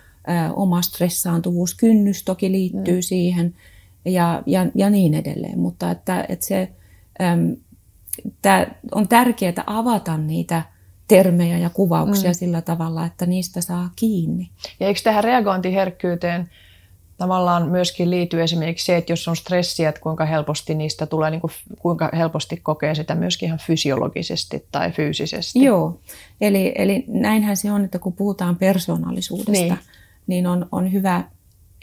oma 0.55 0.81
stressaantuvuuskynnys 0.81 2.23
toki 2.23 2.51
liittyy 2.51 2.95
mm. 2.95 3.01
siihen 3.01 3.53
ja, 4.05 4.43
ja, 4.45 4.65
ja 4.75 4.89
niin 4.89 5.13
edelleen. 5.13 5.59
Mutta 5.59 5.91
että, 5.91 6.25
että 6.29 6.45
se, 6.45 6.69
äm, 7.21 7.55
on 8.91 9.07
tärkeää 9.07 9.63
avata 9.67 10.17
niitä 10.17 10.63
termejä 11.09 11.57
ja 11.57 11.69
kuvauksia 11.69 12.29
mm. 12.29 12.33
sillä 12.33 12.61
tavalla, 12.61 13.05
että 13.05 13.25
niistä 13.25 13.61
saa 13.61 13.89
kiinni. 13.95 14.49
Ja 14.79 14.87
eikö 14.87 14.99
tähän 15.03 15.23
reagointiherkkyyteen 15.23 16.49
tavallaan 17.17 17.69
myöskin 17.69 18.09
liittyy 18.09 18.43
esimerkiksi 18.43 18.85
se, 18.85 18.97
että 18.97 19.11
jos 19.11 19.27
on 19.27 19.35
stressiä, 19.35 19.89
että 19.89 20.01
kuinka 20.01 20.25
helposti 20.25 20.75
niistä 20.75 21.05
tulee, 21.05 21.31
niin 21.31 21.41
kuin, 21.41 21.51
kuinka 21.79 22.09
helposti 22.13 22.57
kokee 22.57 22.95
sitä 22.95 23.15
myöskin 23.15 23.47
ihan 23.47 23.59
fysiologisesti 23.59 24.65
tai 24.71 24.91
fyysisesti. 24.91 25.63
Joo, 25.63 25.99
eli, 26.41 26.71
eli 26.75 27.05
näinhän 27.07 27.57
se 27.57 27.71
on, 27.71 27.85
että 27.85 27.99
kun 27.99 28.13
puhutaan 28.13 28.55
persoonallisuudesta, 28.55 29.51
niin, 29.51 29.77
niin 30.27 30.47
on, 30.47 30.67
on 30.71 30.91
hyvä 30.91 31.23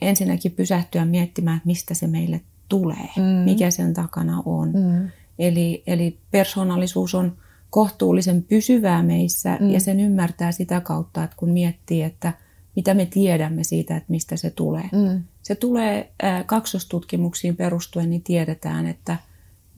ensinnäkin 0.02 0.52
pysähtyä 0.52 1.04
miettimään, 1.04 1.56
että 1.56 1.66
mistä 1.66 1.95
se 1.95 2.06
meille 2.06 2.40
tulee, 2.68 3.09
mm. 3.16 3.23
mikä 3.23 3.71
sen 3.71 3.95
takana 3.95 4.42
on. 4.45 4.73
Mm. 4.73 5.11
Eli, 5.38 5.83
eli 5.87 6.18
persoonallisuus 6.30 7.14
on 7.14 7.37
kohtuullisen 7.70 8.42
pysyvää 8.42 9.02
meissä 9.02 9.58
mm. 9.61 9.70
ja 9.70 9.80
sen 9.80 10.00
ymmärtää 10.00 10.52
sitä 10.52 10.80
kautta, 10.80 11.25
että 11.25 11.37
kun 11.37 11.50
miettii, 11.50 12.02
että– 12.02 12.32
mitä 12.76 12.94
me 12.94 13.06
tiedämme 13.06 13.64
siitä, 13.64 13.96
että 13.96 14.11
mistä 14.11 14.37
se 14.37 14.50
tulee. 14.50 14.88
Mm. 14.92 15.23
Se 15.42 15.54
tulee 15.54 16.12
äh, 16.25 16.46
kaksostutkimuksiin 16.46 17.56
perustuen, 17.56 18.11
niin 18.11 18.23
tiedetään, 18.23 18.87
että 18.87 19.16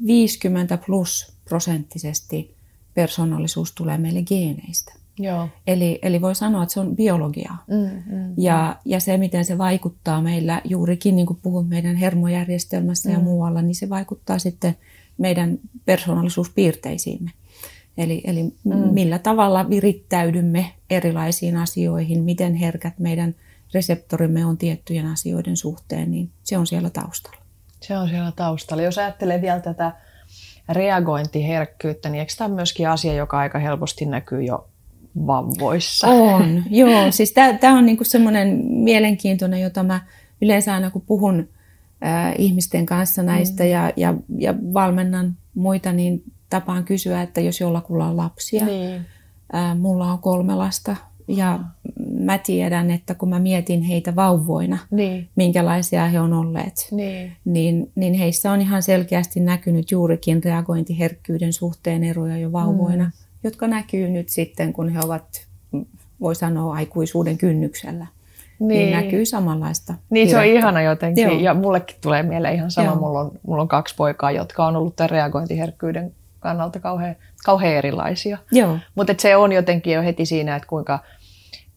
50 0.06 0.78
plus 0.86 1.32
prosenttisesti 1.44 2.54
persoonallisuus 2.94 3.72
tulee 3.72 3.98
meille 3.98 4.22
geeneistä. 4.22 4.92
Joo. 5.18 5.48
Eli, 5.66 5.98
eli 6.02 6.20
voi 6.20 6.34
sanoa, 6.34 6.62
että 6.62 6.72
se 6.72 6.80
on 6.80 6.96
biologiaa. 6.96 7.64
Mm, 7.66 8.16
mm, 8.16 8.34
ja, 8.36 8.76
ja 8.84 9.00
se, 9.00 9.16
miten 9.16 9.44
se 9.44 9.58
vaikuttaa 9.58 10.22
meillä 10.22 10.62
juurikin, 10.64 11.16
niin 11.16 11.26
kuin 11.26 11.38
puhun 11.42 11.66
meidän 11.66 11.96
hermojärjestelmässä 11.96 13.08
mm. 13.08 13.14
ja 13.14 13.20
muualla, 13.20 13.62
niin 13.62 13.74
se 13.74 13.88
vaikuttaa 13.88 14.38
sitten 14.38 14.76
meidän 15.18 15.58
persoonallisuuspiirteisiimme. 15.84 17.30
Eli, 17.98 18.20
eli 18.24 18.42
mm. 18.42 18.74
millä 18.74 19.18
tavalla 19.18 19.70
virittäydymme 19.70 20.72
erilaisiin 20.90 21.56
asioihin, 21.56 22.22
miten 22.22 22.54
herkät 22.54 22.98
meidän 22.98 23.34
reseptorimme 23.74 24.46
on 24.46 24.58
tiettyjen 24.58 25.06
asioiden 25.06 25.56
suhteen, 25.56 26.10
niin 26.10 26.30
se 26.42 26.58
on 26.58 26.66
siellä 26.66 26.90
taustalla. 26.90 27.38
Se 27.80 27.98
on 27.98 28.08
siellä 28.08 28.32
taustalla. 28.36 28.82
Jos 28.82 28.98
ajattelee 28.98 29.40
vielä 29.40 29.60
tätä 29.60 29.92
reagointiherkkyyttä, 30.68 32.08
niin 32.08 32.20
eikö 32.20 32.32
tämä 32.38 32.54
myöskin 32.54 32.88
asia, 32.88 33.14
joka 33.14 33.38
aika 33.38 33.58
helposti 33.58 34.06
näkyy 34.06 34.42
jo 34.42 34.68
vamvoissa? 35.26 36.06
On, 36.06 36.62
joo. 36.70 37.12
Siis 37.12 37.32
tämä 37.60 37.78
on 37.78 37.86
niinku 37.86 38.04
semmoinen 38.04 38.60
mielenkiintoinen, 38.64 39.60
jota 39.60 39.82
mä 39.82 40.00
yleensä 40.42 40.74
aina 40.74 40.90
kun 40.90 41.02
puhun 41.02 41.48
äh, 42.04 42.34
ihmisten 42.38 42.86
kanssa 42.86 43.22
näistä 43.22 43.64
mm. 43.64 43.70
ja, 43.70 43.92
ja, 43.96 44.14
ja 44.38 44.54
valmennan 44.74 45.36
muita, 45.54 45.92
niin 45.92 46.22
tapaan 46.50 46.84
kysyä, 46.84 47.22
että 47.22 47.40
jos 47.40 47.60
jollakulla 47.60 48.06
on 48.06 48.16
lapsia, 48.16 48.64
niin. 48.64 49.06
ää, 49.52 49.74
mulla 49.74 50.12
on 50.12 50.18
kolme 50.18 50.54
lasta 50.54 50.96
ja 51.28 51.58
mä 52.20 52.38
tiedän, 52.38 52.90
että 52.90 53.14
kun 53.14 53.28
mä 53.28 53.38
mietin 53.38 53.82
heitä 53.82 54.16
vauvoina, 54.16 54.78
niin. 54.90 55.28
minkälaisia 55.36 56.06
he 56.06 56.20
on 56.20 56.32
olleet, 56.32 56.88
niin. 56.90 57.32
Niin, 57.44 57.90
niin 57.94 58.14
heissä 58.14 58.52
on 58.52 58.60
ihan 58.60 58.82
selkeästi 58.82 59.40
näkynyt 59.40 59.90
juurikin 59.90 60.44
reagointiherkkyyden 60.44 61.52
suhteen 61.52 62.04
eroja 62.04 62.38
jo 62.38 62.52
vauvoina, 62.52 63.04
mm. 63.04 63.12
jotka 63.44 63.68
näkyy 63.68 64.08
nyt 64.08 64.28
sitten, 64.28 64.72
kun 64.72 64.88
he 64.88 65.00
ovat, 65.04 65.46
voi 66.20 66.34
sanoa, 66.34 66.74
aikuisuuden 66.74 67.38
kynnyksellä. 67.38 68.06
Niin. 68.58 68.68
niin 68.68 68.92
näkyy 68.92 69.26
samanlaista. 69.26 69.94
Niin, 70.10 70.30
se 70.30 70.38
on 70.38 70.44
ihana 70.44 70.82
jotenkin. 70.82 71.24
Joo. 71.24 71.40
Ja 71.40 71.54
mullekin 71.54 71.96
tulee 72.00 72.22
mieleen 72.22 72.54
ihan 72.54 72.70
sama. 72.70 72.94
Mulla 72.94 73.20
on, 73.20 73.30
mulla 73.46 73.62
on 73.62 73.68
kaksi 73.68 73.94
poikaa, 73.96 74.30
jotka 74.30 74.66
on 74.66 74.76
ollut 74.76 74.96
tämän 74.96 75.10
reagointiherkkyyden 75.10 76.12
kannalta 76.40 76.80
kauhean, 76.80 77.16
kauhean 77.44 77.74
erilaisia. 77.74 78.38
Mutta 78.94 79.14
se 79.18 79.36
on 79.36 79.52
jotenkin 79.52 79.92
jo 79.92 80.02
heti 80.02 80.26
siinä, 80.26 80.56
että 80.56 80.68
kuinka, 80.68 80.98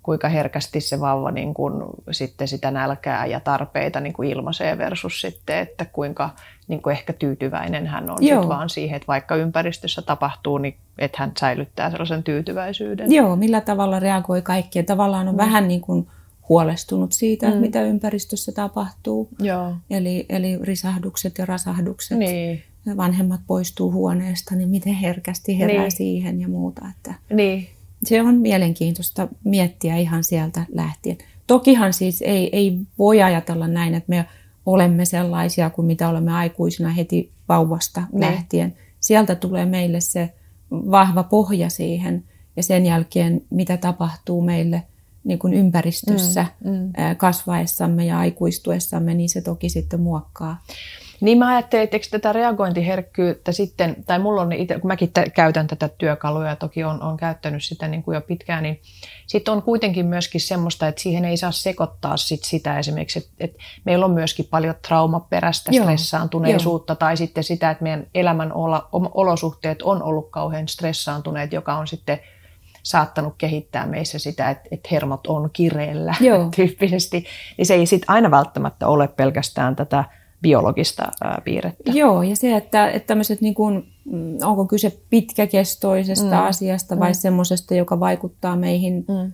kuinka 0.04 0.30
herkästi 0.30 0.82
se 0.82 1.00
vauva 1.00 1.32
niin 1.32 1.54
kun, 1.54 1.90
sitten 2.12 2.48
sitä 2.48 2.72
nälkää 2.72 3.26
ja 3.26 3.40
tarpeita 3.40 4.00
niin 4.00 4.14
kuin 4.14 4.30
ilmaisee 4.30 4.78
versus 4.78 5.22
sitten, 5.22 5.58
että 5.58 5.86
kuinka 5.86 6.30
niin 6.68 6.82
kuin 6.82 6.92
ehkä 6.92 7.14
tyytyväinen 7.14 7.88
hän 7.88 8.12
on 8.12 8.18
sit 8.18 8.48
vaan 8.48 8.70
siihen, 8.70 8.96
että 8.96 9.08
vaikka 9.08 9.36
ympäristössä 9.36 10.02
tapahtuu, 10.02 10.58
niin 10.58 10.78
että 10.98 11.18
hän 11.20 11.32
säilyttää 11.40 11.92
sellaisen 11.92 12.24
tyytyväisyyden. 12.24 13.12
Joo, 13.12 13.36
millä 13.36 13.62
tavalla 13.62 14.00
reagoi 14.00 14.42
kaikkeen. 14.42 14.86
Tavallaan 14.86 15.28
on 15.28 15.36
mm. 15.36 15.38
vähän 15.38 15.68
niin 15.68 15.82
kuin 15.82 16.08
huolestunut 16.50 17.14
siitä, 17.14 17.50
mm. 17.50 17.58
mitä 17.58 17.82
ympäristössä 17.82 18.52
tapahtuu. 18.52 19.30
Joo. 19.40 19.74
Eli, 19.90 20.26
eli 20.30 20.60
risahdukset 20.62 21.38
ja 21.38 21.46
rasahdukset. 21.46 22.18
Niin 22.18 22.64
vanhemmat 22.98 23.42
poistuu 23.48 23.92
huoneesta, 23.92 24.56
niin 24.56 24.70
miten 24.70 24.94
herkästi 24.94 25.60
herää 25.60 25.82
niin. 25.82 25.92
siihen 25.92 26.42
ja 26.42 26.48
muuta. 26.48 26.82
Että 26.98 27.14
niin. 27.34 27.68
Se 28.04 28.22
on 28.22 28.36
mielenkiintoista 28.36 29.28
miettiä 29.44 29.98
ihan 29.98 30.24
sieltä 30.24 30.66
lähtien. 30.74 31.18
Tokihan 31.48 31.94
siis 31.94 32.22
ei, 32.22 32.50
ei 32.52 32.80
voi 32.98 33.22
ajatella 33.22 33.68
näin, 33.68 33.94
että 33.94 34.10
me 34.10 34.26
olemme 34.66 35.06
sellaisia 35.06 35.70
kuin 35.70 35.86
mitä 35.86 36.10
olemme 36.10 36.34
aikuisina 36.34 36.90
heti 36.90 37.32
vauvasta 37.50 38.04
niin. 38.12 38.22
lähtien. 38.22 38.76
Sieltä 39.00 39.36
tulee 39.36 39.66
meille 39.66 40.02
se 40.02 40.34
vahva 40.72 41.24
pohja 41.24 41.70
siihen 41.70 42.24
ja 42.56 42.64
sen 42.64 42.86
jälkeen 42.86 43.42
mitä 43.50 43.78
tapahtuu 43.78 44.42
meille 44.42 44.84
niin 45.24 45.40
kuin 45.40 45.54
ympäristössä 45.54 46.46
mm, 46.64 46.72
mm. 46.72 46.92
kasvaessamme 47.18 48.06
ja 48.06 48.20
aikuistuessamme, 48.20 49.14
niin 49.14 49.30
se 49.30 49.42
toki 49.42 49.70
sitten 49.70 50.02
muokkaa. 50.02 50.64
Niin 51.22 51.38
mä 51.38 51.48
ajattelin, 51.48 51.84
että 51.84 51.98
tätä 52.12 52.34
reagointiherkkyyttä 52.34 53.52
sitten, 53.52 53.96
tai 54.06 54.20
mulla 54.20 54.42
on 54.42 54.52
itse, 54.52 54.80
kun 54.80 54.88
mäkin 54.88 55.12
t- 55.12 55.34
käytän 55.34 55.68
tätä 55.68 55.90
työkalua 55.98 56.48
ja 56.48 56.56
toki 56.56 56.84
on, 56.84 57.02
on 57.02 57.18
käyttänyt 57.18 57.64
sitä 57.64 57.88
niin 57.88 58.04
kuin 58.04 58.16
jo 58.16 58.22
pitkään, 58.22 58.64
niin 58.64 58.82
sitten 59.28 59.52
on 59.54 59.62
kuitenkin 59.62 60.06
myöskin 60.06 60.42
semmoista, 60.42 60.88
että 60.88 61.02
siihen 61.02 61.26
ei 61.26 61.38
saa 61.38 61.52
sekoittaa 61.52 62.18
sit 62.18 62.44
sitä 62.44 62.80
esimerkiksi, 62.80 63.20
että, 63.20 63.32
että 63.40 63.58
meillä 63.86 64.06
on 64.06 64.12
myöskin 64.12 64.48
paljon 64.50 64.76
traumaperäistä 64.88 65.72
Joo. 65.74 65.84
stressaantuneisuutta 65.84 66.92
Joo. 66.92 66.98
tai 66.98 67.18
sitten 67.18 67.44
sitä, 67.44 67.72
että 67.72 67.84
meidän 67.84 68.08
elämän 68.16 68.52
olosuhteet 69.14 69.82
on 69.82 70.04
ollut 70.04 70.30
kauhean 70.32 70.68
stressaantuneet, 70.68 71.54
joka 71.54 71.74
on 71.74 71.88
sitten 71.88 72.20
saattanut 72.84 73.34
kehittää 73.38 73.88
meissä 73.88 74.20
sitä, 74.20 74.50
että, 74.50 74.70
että 74.72 74.90
hermot 74.92 75.28
on 75.28 75.50
kireellä 75.54 76.16
Joo. 76.20 76.50
tyyppisesti, 76.56 77.26
niin 77.58 77.66
se 77.66 77.74
ei 77.74 77.86
sitten 77.86 78.10
aina 78.10 78.32
välttämättä 78.32 78.88
ole 78.88 79.08
pelkästään 79.08 79.76
tätä 79.76 80.04
biologista 80.42 81.12
piirrettä. 81.44 81.92
Joo, 81.92 82.24
ja 82.24 82.36
se, 82.36 82.56
että, 82.56 82.90
että 82.90 83.08
tämmöiset 83.08 83.42
niin 83.42 83.54
kuin, 83.54 83.86
mm, 84.06 84.38
onko 84.44 84.66
kyse 84.66 84.98
pitkäkestoisesta 85.10 86.36
mm. 86.36 86.46
asiasta 86.46 87.00
vai 87.00 87.10
mm. 87.10 87.16
semmoisesta, 87.16 87.76
joka 87.76 88.00
vaikuttaa 88.00 88.56
meihin 88.56 89.06
mm. 89.08 89.32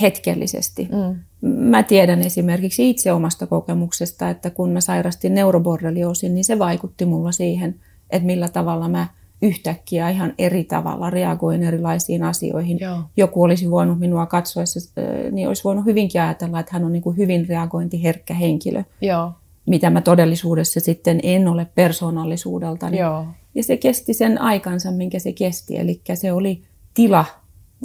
hetkellisesti. 0.00 0.88
Mm. 0.92 1.20
Mä 1.48 1.82
tiedän 1.82 2.20
esimerkiksi 2.20 2.90
itse 2.90 3.12
omasta 3.12 3.46
kokemuksesta, 3.46 4.30
että 4.30 4.50
kun 4.50 4.70
mä 4.70 4.80
sairastin 4.80 5.34
neuroborrelioosin, 5.34 6.34
niin 6.34 6.44
se 6.44 6.58
vaikutti 6.58 7.04
mulla 7.04 7.32
siihen, 7.32 7.74
että 8.10 8.26
millä 8.26 8.48
tavalla 8.48 8.88
mä 8.88 9.06
yhtäkkiä 9.42 10.10
ihan 10.10 10.34
eri 10.38 10.64
tavalla 10.64 11.10
reagoin 11.10 11.62
erilaisiin 11.62 12.22
asioihin. 12.22 12.78
Joo. 12.80 12.98
Joku 13.16 13.42
olisi 13.42 13.70
voinut 13.70 13.98
minua 13.98 14.26
katsoessa, 14.26 15.00
niin 15.32 15.48
olisi 15.48 15.64
voinut 15.64 15.84
hyvinkin 15.84 16.22
ajatella, 16.22 16.60
että 16.60 16.72
hän 16.72 16.84
on 16.84 16.92
niin 16.92 17.02
kuin 17.02 17.16
hyvin 17.16 17.48
reagointiherkkä 17.48 18.34
henkilö. 18.34 18.82
Joo 19.00 19.32
mitä 19.66 19.90
mä 19.90 20.00
todellisuudessa 20.00 20.80
sitten 20.80 21.20
en 21.22 21.48
ole 21.48 21.66
persoonallisuudelta. 21.74 22.88
Joo. 22.88 23.26
Ja 23.54 23.62
se 23.62 23.76
kesti 23.76 24.14
sen 24.14 24.40
aikansa, 24.40 24.90
minkä 24.90 25.18
se 25.18 25.32
kesti. 25.32 25.78
Eli 25.78 26.00
se 26.14 26.32
oli 26.32 26.62
tila, 26.94 27.24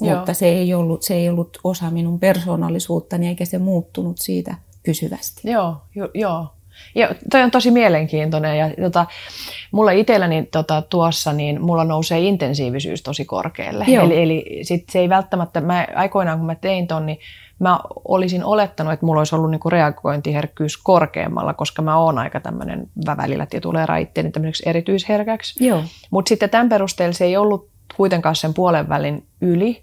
Joo. 0.01 0.15
mutta 0.15 0.33
se 0.33 0.47
ei, 0.47 0.73
ollut, 0.73 1.01
se 1.01 1.13
ei 1.15 1.29
ollut 1.29 1.57
osa 1.63 1.91
minun 1.91 2.19
persoonallisuuttani, 2.19 3.27
eikä 3.27 3.45
se 3.45 3.57
muuttunut 3.57 4.17
siitä 4.17 4.55
pysyvästi. 4.85 5.51
Joo, 5.51 5.77
jo, 5.95 6.09
joo. 6.13 6.47
Ja 6.95 7.15
toi 7.31 7.43
on 7.43 7.51
tosi 7.51 7.71
mielenkiintoinen. 7.71 8.57
Ja, 8.57 8.69
tota, 8.81 9.05
mulla 9.71 9.91
itselläni 9.91 10.47
tota, 10.51 10.81
tuossa, 10.81 11.33
niin 11.33 11.61
mulla 11.61 11.83
nousee 11.83 12.19
intensiivisyys 12.19 13.03
tosi 13.03 13.25
korkealle. 13.25 13.85
Joo. 13.87 14.05
Eli, 14.05 14.21
eli 14.21 14.59
sit 14.63 14.83
se 14.91 14.99
ei 14.99 15.09
välttämättä, 15.09 15.61
mä, 15.61 15.87
aikoinaan 15.95 16.37
kun 16.37 16.45
mä 16.45 16.55
tein 16.55 16.87
ton, 16.87 17.05
niin 17.05 17.19
mä 17.59 17.79
olisin 18.05 18.43
olettanut, 18.43 18.93
että 18.93 19.05
mulla 19.05 19.19
olisi 19.19 19.35
ollut 19.35 19.51
niinku 19.51 19.69
reagointiherkkyys 19.69 20.77
korkeammalla, 20.77 21.53
koska 21.53 21.81
mä 21.81 21.97
oon 21.97 22.17
aika 22.17 22.39
tämmöinen 22.39 22.89
välillä 23.17 23.47
tulee 23.61 23.85
raitteeni 23.85 24.31
tämmöiseksi 24.31 24.69
erityisherkäksi. 24.69 25.65
Mutta 26.11 26.29
sitten 26.29 26.49
tämän 26.49 26.69
perusteella 26.69 27.13
se 27.13 27.25
ei 27.25 27.37
ollut 27.37 27.69
kuitenkaan 27.95 28.35
sen 28.35 28.53
puolen 28.53 28.89
välin 28.89 29.25
yli, 29.41 29.81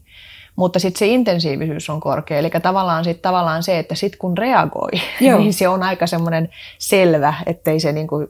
mutta 0.57 0.79
sitten 0.79 0.99
se 0.99 1.07
intensiivisyys 1.07 1.91
on 1.91 2.01
korkea. 2.01 2.39
Eli 2.39 2.51
tavallaan, 2.63 3.05
sit, 3.05 3.23
tavallaan 3.23 3.63
se, 3.63 3.79
että 3.79 3.95
sitten 3.95 4.19
kun 4.19 4.39
reagoi, 4.39 4.91
Joo. 5.21 5.39
niin 5.39 5.53
se 5.53 5.69
on 5.69 5.83
aika 5.83 6.07
semmoinen 6.07 6.49
selvä, 6.79 7.35
ettei 7.47 7.81
se 7.81 7.93
niin 7.93 8.07
kuin, 8.07 8.29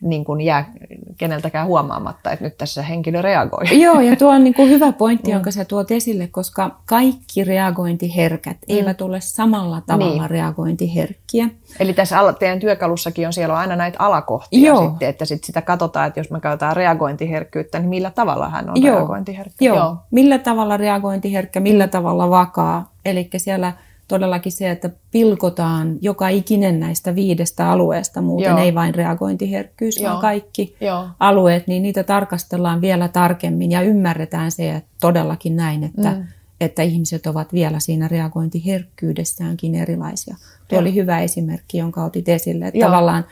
niin 0.00 0.24
kuin 0.24 0.40
jää 0.40 0.72
keneltäkään 1.18 1.66
huomaamatta, 1.66 2.32
että 2.32 2.44
nyt 2.44 2.58
tässä 2.58 2.82
henkilö 2.82 3.22
reagoi. 3.22 3.64
Joo, 3.84 4.00
ja 4.00 4.16
tuo 4.16 4.32
on 4.32 4.44
niin 4.44 4.54
kuin 4.54 4.70
hyvä 4.70 4.92
pointti, 4.92 5.30
jonka 5.30 5.50
sä 5.50 5.64
tuot 5.64 5.90
esille, 5.90 6.26
koska 6.26 6.80
kaikki 6.86 7.44
reagointiherkät 7.44 8.56
mm. 8.56 8.76
eivät 8.76 9.00
ole 9.00 9.20
samalla 9.20 9.80
tavalla 9.86 10.22
Niin. 10.22 10.30
reagointiherkkiä. 10.30 11.48
Eli 11.80 11.92
tässä 11.92 12.16
teidän 12.38 12.60
työkalussakin 12.60 13.26
on 13.26 13.32
siellä 13.32 13.54
on 13.54 13.60
aina 13.60 13.76
näitä 13.76 13.98
alakohtia 14.00 14.66
Joo. 14.66 14.88
sitten, 14.88 15.08
että 15.08 15.24
sit 15.24 15.44
sitä 15.44 15.62
katsotaan, 15.62 16.06
että 16.06 16.20
jos 16.20 16.30
me 16.30 16.40
käytetään 16.40 16.76
reagointiherkkyyttä, 16.76 17.78
niin 17.78 17.88
millä 17.88 18.10
tavalla 18.10 18.48
hän 18.48 18.70
on 18.70 18.82
Joo. 18.82 18.96
reagointiherkkä. 18.98 19.64
Joo. 19.64 19.76
Joo. 19.76 19.96
Millä 20.10 20.38
tavalla 20.38 20.76
reagointiherkkä, 20.76 21.53
millä 21.60 21.88
tavalla 21.88 22.30
vakaa. 22.30 22.92
Eli 23.04 23.30
siellä 23.36 23.72
todellakin 24.08 24.52
se, 24.52 24.70
että 24.70 24.90
pilkotaan 25.10 25.96
joka 26.00 26.28
ikinen 26.28 26.80
näistä 26.80 27.14
viidestä 27.14 27.70
alueesta, 27.70 28.22
muuten 28.22 28.50
Joo. 28.50 28.58
ei 28.58 28.74
vain 28.74 28.94
reagointiherkkyys, 28.94 29.96
Joo. 29.96 30.10
vaan 30.10 30.20
kaikki 30.20 30.76
Joo. 30.80 31.06
alueet, 31.20 31.66
niin 31.66 31.82
niitä 31.82 32.02
tarkastellaan 32.02 32.80
vielä 32.80 33.08
tarkemmin 33.08 33.70
ja 33.70 33.82
ymmärretään 33.82 34.50
se 34.52 34.70
että 34.70 34.90
todellakin 35.00 35.56
näin, 35.56 35.84
että, 35.84 36.10
Mm. 36.10 36.24
että 36.60 36.82
ihmiset 36.82 37.26
ovat 37.26 37.52
vielä 37.52 37.80
siinä 37.80 38.08
reagointiherkkyydessäänkin 38.08 39.74
erilaisia. 39.74 40.36
Tuo 40.68 40.78
oli 40.78 40.94
hyvä 40.94 41.20
esimerkki, 41.20 41.78
jonka 41.78 42.04
otit 42.04 42.28
esille. 42.28 42.66
Että 42.66 42.78
Joo. 42.78 42.88
tavallaan, 42.88 43.24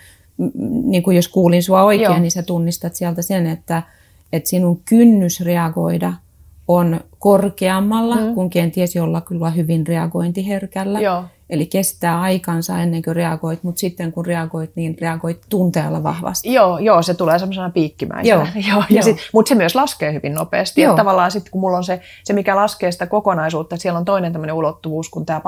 niin 0.84 1.02
kuin 1.02 1.16
jos 1.16 1.28
kuulin 1.28 1.62
sua 1.62 1.82
oikein, 1.84 2.10
Joo. 2.10 2.18
niin 2.18 2.30
sä 2.30 2.42
tunnistat 2.42 2.94
sieltä 2.94 3.22
sen, 3.22 3.46
että, 3.46 3.82
että 4.32 4.50
sinun 4.50 4.80
kynnys 4.84 5.40
reagoida 5.40 6.12
on 6.68 7.00
korkeammalla 7.18 8.16
Mm. 8.16 8.34
kuin 8.34 8.50
kenties 8.50 8.96
jollakulla 8.96 9.50
hyvin 9.50 9.86
reagointiherkällä. 9.86 11.00
Joo. 11.00 11.24
Eli 11.50 11.66
kestää 11.66 12.20
aikansa 12.20 12.78
ennen 12.78 13.02
kuin 13.02 13.16
reagoit, 13.16 13.62
mutta 13.62 13.78
sitten 13.80 14.12
kun 14.12 14.26
reagoit, 14.26 14.70
niin 14.74 14.96
reagoit 15.00 15.40
tunteella 15.48 16.02
vahvasti. 16.02 16.52
Joo, 16.52 16.78
joo, 16.78 17.02
se 17.02 17.14
tulee 17.14 17.38
semmoisena 17.38 17.70
piikkimäisenä. 17.70 18.34
Joo, 18.36 18.46
joo, 18.70 18.82
ja 18.90 18.96
joo. 18.96 19.02
sit, 19.02 19.16
mutta 19.32 19.48
se 19.48 19.54
myös 19.54 19.74
laskee 19.74 20.12
hyvin 20.12 20.34
nopeasti. 20.34 20.80
Joo. 20.80 20.92
Että 20.92 21.00
tavallaan 21.00 21.30
sitten 21.30 21.50
kun 21.50 21.60
mulla 21.60 21.76
on 21.76 21.84
se, 21.84 22.00
se, 22.24 22.32
mikä 22.32 22.56
laskee 22.56 22.92
sitä 22.92 23.06
kokonaisuutta, 23.06 23.74
että 23.74 23.82
siellä 23.82 23.98
on 23.98 24.04
toinen 24.04 24.32
tämmöinen 24.32 24.54
ulottuvuus 24.54 25.08
kuin 25.10 25.26
tämä 25.26 25.40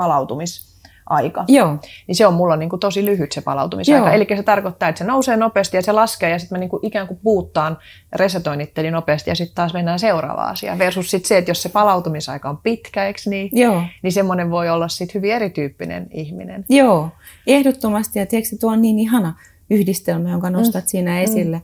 palautumisaika. 1.09 1.45
Joo, 1.47 1.77
Niin 2.07 2.15
se 2.15 2.27
on 2.27 2.33
mulla 2.33 2.55
niin 2.55 2.69
kuin 2.69 2.79
tosi 2.79 3.05
lyhyt 3.05 3.31
se 3.31 3.41
palautumisaika. 3.41 4.13
Eli 4.13 4.27
se 4.35 4.43
tarkoittaa, 4.43 4.89
että 4.89 4.99
se 4.99 5.05
nousee 5.05 5.37
nopeasti 5.37 5.77
ja 5.77 5.81
se 5.81 5.91
laskee 5.91 6.29
ja 6.29 6.39
sitten 6.39 6.55
mä 6.55 6.59
niin 6.59 6.69
kuin 6.69 6.85
ikään 6.85 7.07
kuin 7.07 7.19
puuttaan, 7.23 7.77
resetoin 8.13 8.61
itteni 8.61 8.91
nopeasti 8.91 9.29
ja 9.29 9.35
sitten 9.35 9.55
taas 9.55 9.73
mennään 9.73 9.99
seuraavaan 9.99 10.51
asiaan. 10.51 10.79
Versus 10.79 11.11
sitten 11.11 11.27
se, 11.27 11.37
että 11.37 11.51
jos 11.51 11.63
se 11.63 11.69
palautumisaika 11.69 12.49
on 12.49 12.57
pitkä, 12.57 13.05
eikö 13.05 13.19
niin? 13.25 13.49
joo. 13.53 13.81
Niin 14.01 14.13
semmoinen 14.13 14.51
voi 14.51 14.69
olla 14.69 14.87
sitten 14.87 15.13
hyvin 15.13 15.33
erityyppinen 15.33 16.07
ihminen. 16.11 16.65
Joo, 16.69 17.09
ehdottomasti. 17.47 18.19
Ja 18.19 18.25
tiedätkö, 18.25 18.55
tuo 18.59 18.71
on 18.71 18.81
niin 18.81 18.99
ihana 18.99 19.33
yhdistelmä, 19.69 20.29
jonka 20.29 20.49
nostat 20.49 20.83
mm. 20.83 20.87
siinä 20.87 21.21
esille, 21.21 21.61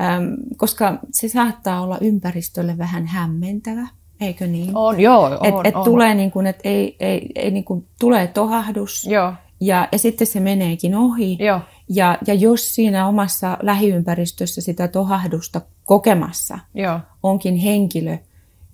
ähm, 0.00 0.24
koska 0.56 0.98
se 1.10 1.28
saattaa 1.28 1.80
olla 1.80 1.98
ympäristölle 2.00 2.78
vähän 2.78 3.06
hämmentävä, 3.06 3.86
eikö 4.26 4.46
niin? 4.46 4.70
On, 4.74 5.00
joo, 5.00 5.24
on, 5.24 5.46
et, 5.46 5.54
et 5.64 5.76
on. 5.76 5.84
tulee 5.84 6.14
niin 6.14 6.30
kuin, 6.30 6.46
et 6.46 6.58
ei, 6.64 6.96
ei, 7.00 7.26
ei 7.34 7.50
niin 7.50 7.64
kuin, 7.64 7.86
tulee 8.00 8.26
tohahdus 8.26 9.06
Joo, 9.06 9.32
ja, 9.60 9.88
ja 9.92 9.98
sitten 9.98 10.26
se 10.26 10.40
meneekin 10.40 10.94
ohi. 10.94 11.36
joo, 11.40 11.60
Ja, 11.88 12.18
ja 12.26 12.34
jos 12.34 12.74
siinä 12.74 13.08
omassa 13.08 13.58
lähiympäristössä 13.62 14.60
sitä 14.60 14.88
tohahdusta 14.88 15.60
kokemassa 15.84 16.58
joo, 16.74 17.00
onkin 17.22 17.56
henkilö, 17.56 18.18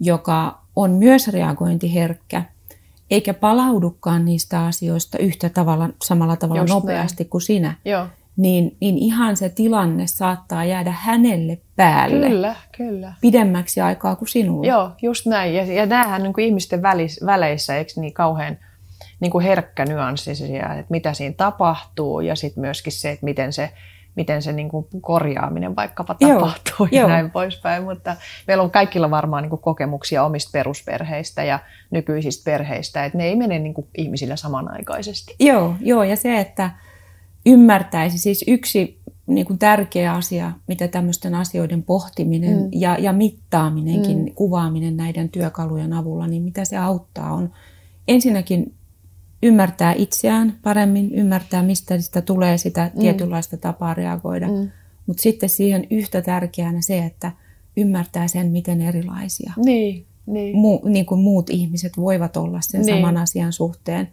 joka 0.01 0.61
on 0.77 0.91
myös 0.91 1.29
reagointiherkkä, 1.29 2.43
eikä 3.11 3.35
palaudukaan 3.35 4.25
niistä 4.25 4.65
asioista 4.65 5.19
yhtä 5.19 5.49
tavalla, 5.49 5.89
samalla 6.03 6.37
tavalla 6.37 6.63
Just 6.63 6.75
nopeasti 6.75 7.25
kuin 7.25 7.43
sinä, 7.43 7.75
joo. 7.85 8.07
Niin, 8.41 8.77
niin 8.81 8.99
ihan 8.99 9.37
se 9.37 9.49
tilanne 9.49 10.07
saattaa 10.07 10.65
jäädä 10.65 10.95
hänelle 10.99 11.59
päälle 11.77 12.29
Kyllä, 12.29 12.55
kyllä. 12.77 13.13
pidemmäksi 13.21 13.81
aikaa 13.81 14.17
kuin 14.17 14.29
sinulle. 14.29 14.67
Joo, 14.67 14.91
just 15.03 15.27
näin. 15.27 15.55
Ja, 15.55 15.65
ja 15.65 15.87
näähän 15.87 16.23
niin 16.23 16.33
kuin 16.33 16.45
ihmisten 16.45 16.83
välis, 16.83 17.21
väleissä, 17.27 17.77
eikö 17.77 17.93
niin 17.97 18.13
kauhean 18.13 18.59
niin 19.21 19.31
kuin 19.31 19.45
herkkä 19.45 19.85
nyanssisia, 19.85 20.75
että 20.75 20.91
mitä 20.91 21.13
siinä 21.13 21.35
tapahtuu 21.37 22.21
ja 22.21 22.37
sitten 22.37 22.61
myöskin 22.61 22.93
se, 22.93 23.11
että 23.11 23.25
miten 23.25 23.53
se, 23.53 23.71
miten 24.17 24.43
se 24.43 24.53
niin 24.53 24.69
kuin 24.69 24.87
korjaaminen 25.01 25.77
vaikkapa 25.77 26.17
Joo, 26.21 26.35
tapahtuu 26.35 26.89
ja 26.93 27.01
joo. 27.01 27.09
näin 27.09 27.31
poispäin. 27.31 27.83
Mutta 27.83 28.17
meillä 28.47 28.63
on 28.63 28.71
kaikilla 28.71 29.11
varmaan 29.11 29.43
niin 29.43 29.51
kuin 29.51 29.63
kokemuksia 29.63 30.25
omista 30.25 30.51
perusperheistä 30.53 31.45
ja 31.45 31.59
nykyisistä 31.91 32.51
perheistä, 32.51 33.05
että 33.05 33.19
ne 33.19 33.25
ei 33.25 33.37
mene 33.37 33.59
niin 33.59 33.75
kuin 33.75 33.87
ihmisillä 33.99 34.37
samanaikaisesti. 34.37 35.35
Joo, 35.41 35.75
joo, 35.81 36.03
ja 36.03 36.17
se, 36.17 36.41
että 36.41 36.71
ymmärtäisi, 37.47 38.19
siis 38.19 38.45
yksi 38.47 39.01
niin 39.27 39.47
kuin 39.47 39.59
tärkeä 39.59 40.13
asia, 40.13 40.53
mitä 40.69 40.89
tämmöisten 40.89 41.35
asioiden 41.35 41.83
pohtiminen 41.83 42.57
mm. 42.57 42.69
ja, 42.73 42.97
ja 42.99 43.13
mittaaminenkin, 43.13 44.19
mm. 44.19 44.35
kuvaaminen 44.35 44.97
näiden 44.97 45.29
työkalujen 45.29 45.93
avulla, 45.93 46.27
niin 46.27 46.43
mitä 46.43 46.65
se 46.65 46.77
auttaa 46.77 47.33
on 47.33 47.53
ensinnäkin 48.09 48.75
ymmärtää 49.43 49.95
itseään 49.99 50.59
paremmin, 50.63 51.15
ymmärtää 51.15 51.63
mistä 51.63 52.01
sitä 52.01 52.21
tulee 52.23 52.59
sitä 52.59 52.91
mm. 52.95 53.01
tietynlaista 53.01 53.57
tapaa 53.57 53.95
reagoida, 53.95 54.49
mm. 54.49 54.71
mutta 55.07 55.23
sitten 55.23 55.49
siihen 55.49 55.87
yhtä 55.91 56.23
tärkeänä 56.23 56.81
se, 56.81 56.99
että 56.99 57.33
ymmärtää 57.77 58.29
sen, 58.29 58.47
miten 58.47 58.81
erilaisia 58.81 59.53
Niin, 59.57 60.07
niin. 60.27 60.57
mu, 60.57 60.81
niin 60.85 61.07
kuin 61.07 61.21
muut 61.21 61.51
ihmiset 61.51 61.97
voivat 61.97 62.37
olla 62.37 62.61
sen 62.61 62.83
Niin. 62.83 62.97
saman 62.97 63.17
asian 63.17 63.53
suhteen, 63.53 64.09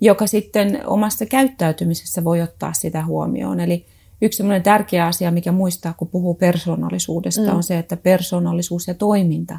joka 0.00 0.26
sitten 0.26 0.82
omassa 0.86 1.26
käyttäytymisessä 1.26 2.24
voi 2.24 2.42
ottaa 2.42 2.72
sitä 2.72 3.04
huomioon. 3.04 3.60
Eli 3.60 3.86
yksi 4.22 4.36
sellainen 4.36 4.62
tärkeä 4.62 5.06
asia, 5.06 5.30
mikä 5.30 5.52
muistaa, 5.52 5.94
kun 5.96 6.08
puhuu 6.08 6.34
persoonallisuudesta, 6.34 7.50
mm. 7.50 7.56
on 7.56 7.62
se, 7.62 7.78
että 7.78 7.96
persoonallisuus 7.96 8.88
ja 8.88 8.94
toiminta 8.94 9.58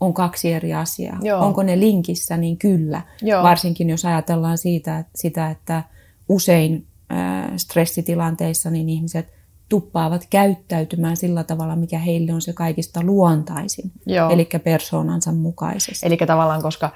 on 0.00 0.14
kaksi 0.14 0.52
eri 0.52 0.74
asiaa. 0.74 1.18
Joo. 1.22 1.46
Onko 1.46 1.62
ne 1.62 1.80
linkissä, 1.80 2.36
niin 2.36 2.58
kyllä. 2.58 3.02
Joo. 3.22 3.42
Varsinkin 3.42 3.90
jos 3.90 4.04
ajatellaan 4.04 4.58
siitä, 4.58 5.04
sitä, 5.14 5.50
että 5.50 5.82
usein 6.28 6.86
äh, 7.12 7.52
stressitilanteissa 7.56 8.70
niin 8.70 8.88
ihmiset 8.88 9.32
tuppaavat 9.68 10.26
käyttäytymään 10.30 11.16
sillä 11.16 11.44
tavalla, 11.44 11.76
mikä 11.76 11.98
heille 11.98 12.32
on 12.32 12.42
se 12.42 12.52
kaikista 12.52 13.02
luontaisin, 13.02 13.92
Joo. 14.06 14.30
eli 14.30 14.48
persoonansa 14.64 15.32
mukaisesti. 15.32 16.06
Eli 16.06 16.16
tavallaan, 16.16 16.62
koska 16.62 16.90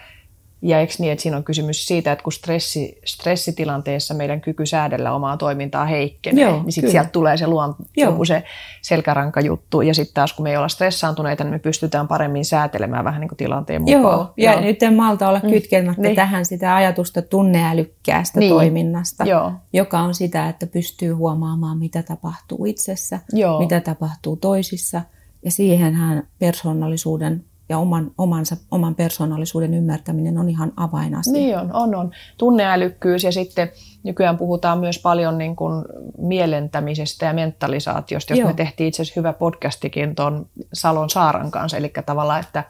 ja 0.63 0.81
eikö 0.81 0.93
niin, 0.99 1.13
että 1.13 1.23
siinä 1.23 1.37
on 1.37 1.45
kysymys 1.45 1.87
siitä, 1.87 2.13
että 2.13 2.23
kun 2.23 2.33
stressi, 2.33 2.99
stressitilanteessa 3.05 4.15
meidän 4.15 4.41
kyky 4.41 4.67
säädellä 4.67 5.13
omaa 5.13 5.37
toimintaa 5.37 5.85
heikkenee, 5.85 6.45
Joo, 6.45 6.63
niin 6.63 6.73
sitten 6.73 6.91
sieltä 6.91 7.11
tulee 7.11 7.37
se, 7.37 7.47
luon, 7.47 7.75
Joo. 7.97 8.11
joku 8.11 8.25
se 8.25 8.43
selkärankajuttu. 8.83 9.81
Ja 9.81 9.95
sitten 9.95 10.15
taas 10.15 10.33
kun 10.33 10.43
me 10.43 10.51
ei 10.51 10.57
olla 10.57 10.69
stressaantuneita, 10.69 11.45
niin 11.45 11.53
me 11.53 11.59
pystytään 11.59 12.09
paremmin 12.09 12.45
säätelemään 12.45 13.05
vähän 13.05 13.21
niin 13.21 13.29
kuin 13.29 13.37
tilanteen 13.37 13.83
mukaan. 13.83 14.03
Joo, 14.03 14.33
ja 14.37 14.61
nyt 14.61 14.83
en 14.83 14.95
malta 14.95 15.29
olla 15.29 15.41
kytkemättä 15.41 16.03
Niin. 16.03 16.17
tähän 16.17 16.45
sitä 16.45 16.75
ajatusta 16.77 17.23
tunneälykkäästä 17.23 18.41
Niin. 18.41 18.53
toiminnasta, 18.53 19.25
Joo. 19.25 19.53
joka 19.73 19.99
on 19.99 20.15
sitä, 20.15 20.49
että 20.49 20.67
pystyy 20.67 21.13
huomaamaan, 21.13 21.79
mitä 21.79 22.03
tapahtuu 22.03 22.65
itsessä, 22.65 23.21
Joo. 23.33 23.59
mitä 23.59 23.81
tapahtuu 23.81 24.37
toisissa, 24.37 25.03
ja 25.45 25.51
siihenhän 25.51 26.29
persoonallisuuden 26.39 27.45
ja 27.69 27.79
oman, 27.79 28.11
omansa, 28.19 28.57
oman 28.71 28.95
persoonallisuuden 28.95 29.75
ymmärtäminen 29.75 30.39
on 30.39 30.49
ihan 30.49 30.73
avainasia. 30.77 31.33
Niin 31.33 31.59
on, 31.59 31.71
on, 31.73 31.95
on. 31.95 32.11
Tunneälykkyys 32.39 33.25
ja 33.25 33.33
sitten 33.33 33.71
nykyään 34.03 34.39
puhutaan 34.39 34.79
myös 34.79 34.99
paljon 34.99 35.39
niin 35.39 35.57
kuin 35.57 35.85
mielentämisestä 36.19 37.27
ja 37.27 37.33
mentalisaatiosta, 37.33 38.33
josta 38.33 38.41
Joo. 38.41 38.49
me 38.49 38.55
tehtiin 38.55 38.89
itse 38.89 39.03
asiassa 39.03 39.21
hyvä 39.21 39.33
podcastikin 39.33 40.15
tuon 40.15 40.47
Salon 40.73 41.11
Saaran 41.11 41.51
kanssa, 41.51 41.77
eli 41.77 41.93
tavallaan, 42.07 42.41
että 42.41 42.65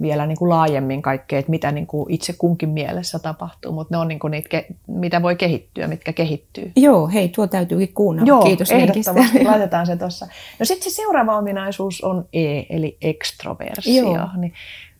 vielä 0.00 0.26
niin 0.26 0.38
kuin 0.38 0.48
laajemmin 0.48 1.02
kaikkea, 1.02 1.38
että 1.38 1.50
mitä 1.50 1.72
niin 1.72 1.86
kuin 1.86 2.10
itse 2.10 2.32
kunkin 2.32 2.68
mielessä 2.68 3.18
tapahtuu, 3.18 3.72
mutta 3.72 3.94
ne 3.94 3.98
on 3.98 4.08
niin 4.08 4.18
kuin 4.18 4.30
niitä, 4.30 4.62
mitä 4.86 5.22
voi 5.22 5.36
kehittyä, 5.36 5.86
mitkä 5.86 6.12
kehittyy. 6.12 6.72
Joo, 6.76 7.08
hei, 7.08 7.28
tuo 7.28 7.46
täytyykin 7.46 7.94
kuunnella. 7.94 8.28
Joo, 8.28 8.42
Kiitos 8.42 8.70
ehdottomasti. 8.70 9.44
Laitetaan 9.50 9.86
se 9.86 9.96
tuossa. 9.96 10.26
No 10.58 10.66
sitten 10.66 10.92
se 10.92 10.96
seuraava 10.96 11.36
ominaisuus 11.36 12.04
on 12.04 12.28
E, 12.32 12.62
eli 12.70 12.96
ekstroversio. 13.02 14.04
Joo. 14.04 14.28
Niin 14.36 14.52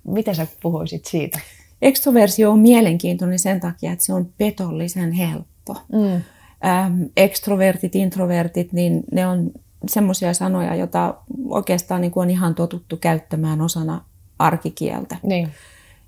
miten 0.08 0.34
sä 0.34 0.46
puhuisit 0.62 1.04
siitä? 1.04 1.38
Ekstroversio 1.82 2.50
on 2.50 2.58
mielenkiintoinen 2.58 3.38
sen 3.38 3.60
takia, 3.60 3.92
että 3.92 4.04
se 4.04 4.12
on 4.12 4.28
petollisen 4.38 5.12
helppo. 5.12 5.76
Mm. 5.92 6.22
Ähm, 6.66 7.02
ekstrovertit, 7.16 7.94
introvertit, 7.94 8.72
niin 8.72 9.04
ne 9.12 9.26
on 9.26 9.50
semmoisia 9.88 10.34
sanoja, 10.34 10.74
joita 10.74 11.14
oikeastaan 11.48 12.00
niin 12.00 12.10
kuin 12.10 12.22
on 12.22 12.30
ihan 12.30 12.54
totuttu 12.54 12.96
käyttämään 12.96 13.60
osana 13.60 14.04
arkikieltä. 14.44 15.16
Niin. 15.22 15.48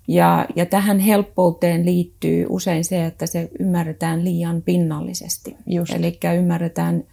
Ja, 0.08 0.46
ja 0.56 0.66
tähän 0.66 0.98
helppouteen 0.98 1.84
liittyy 1.84 2.46
usein 2.48 2.84
se, 2.84 3.06
että 3.06 3.26
se 3.26 3.50
ymmärretään 3.60 4.24
liian 4.24 4.62
pinnallisesti. 4.62 5.56
Eli 5.96 6.18
ymmärretään 6.36 7.04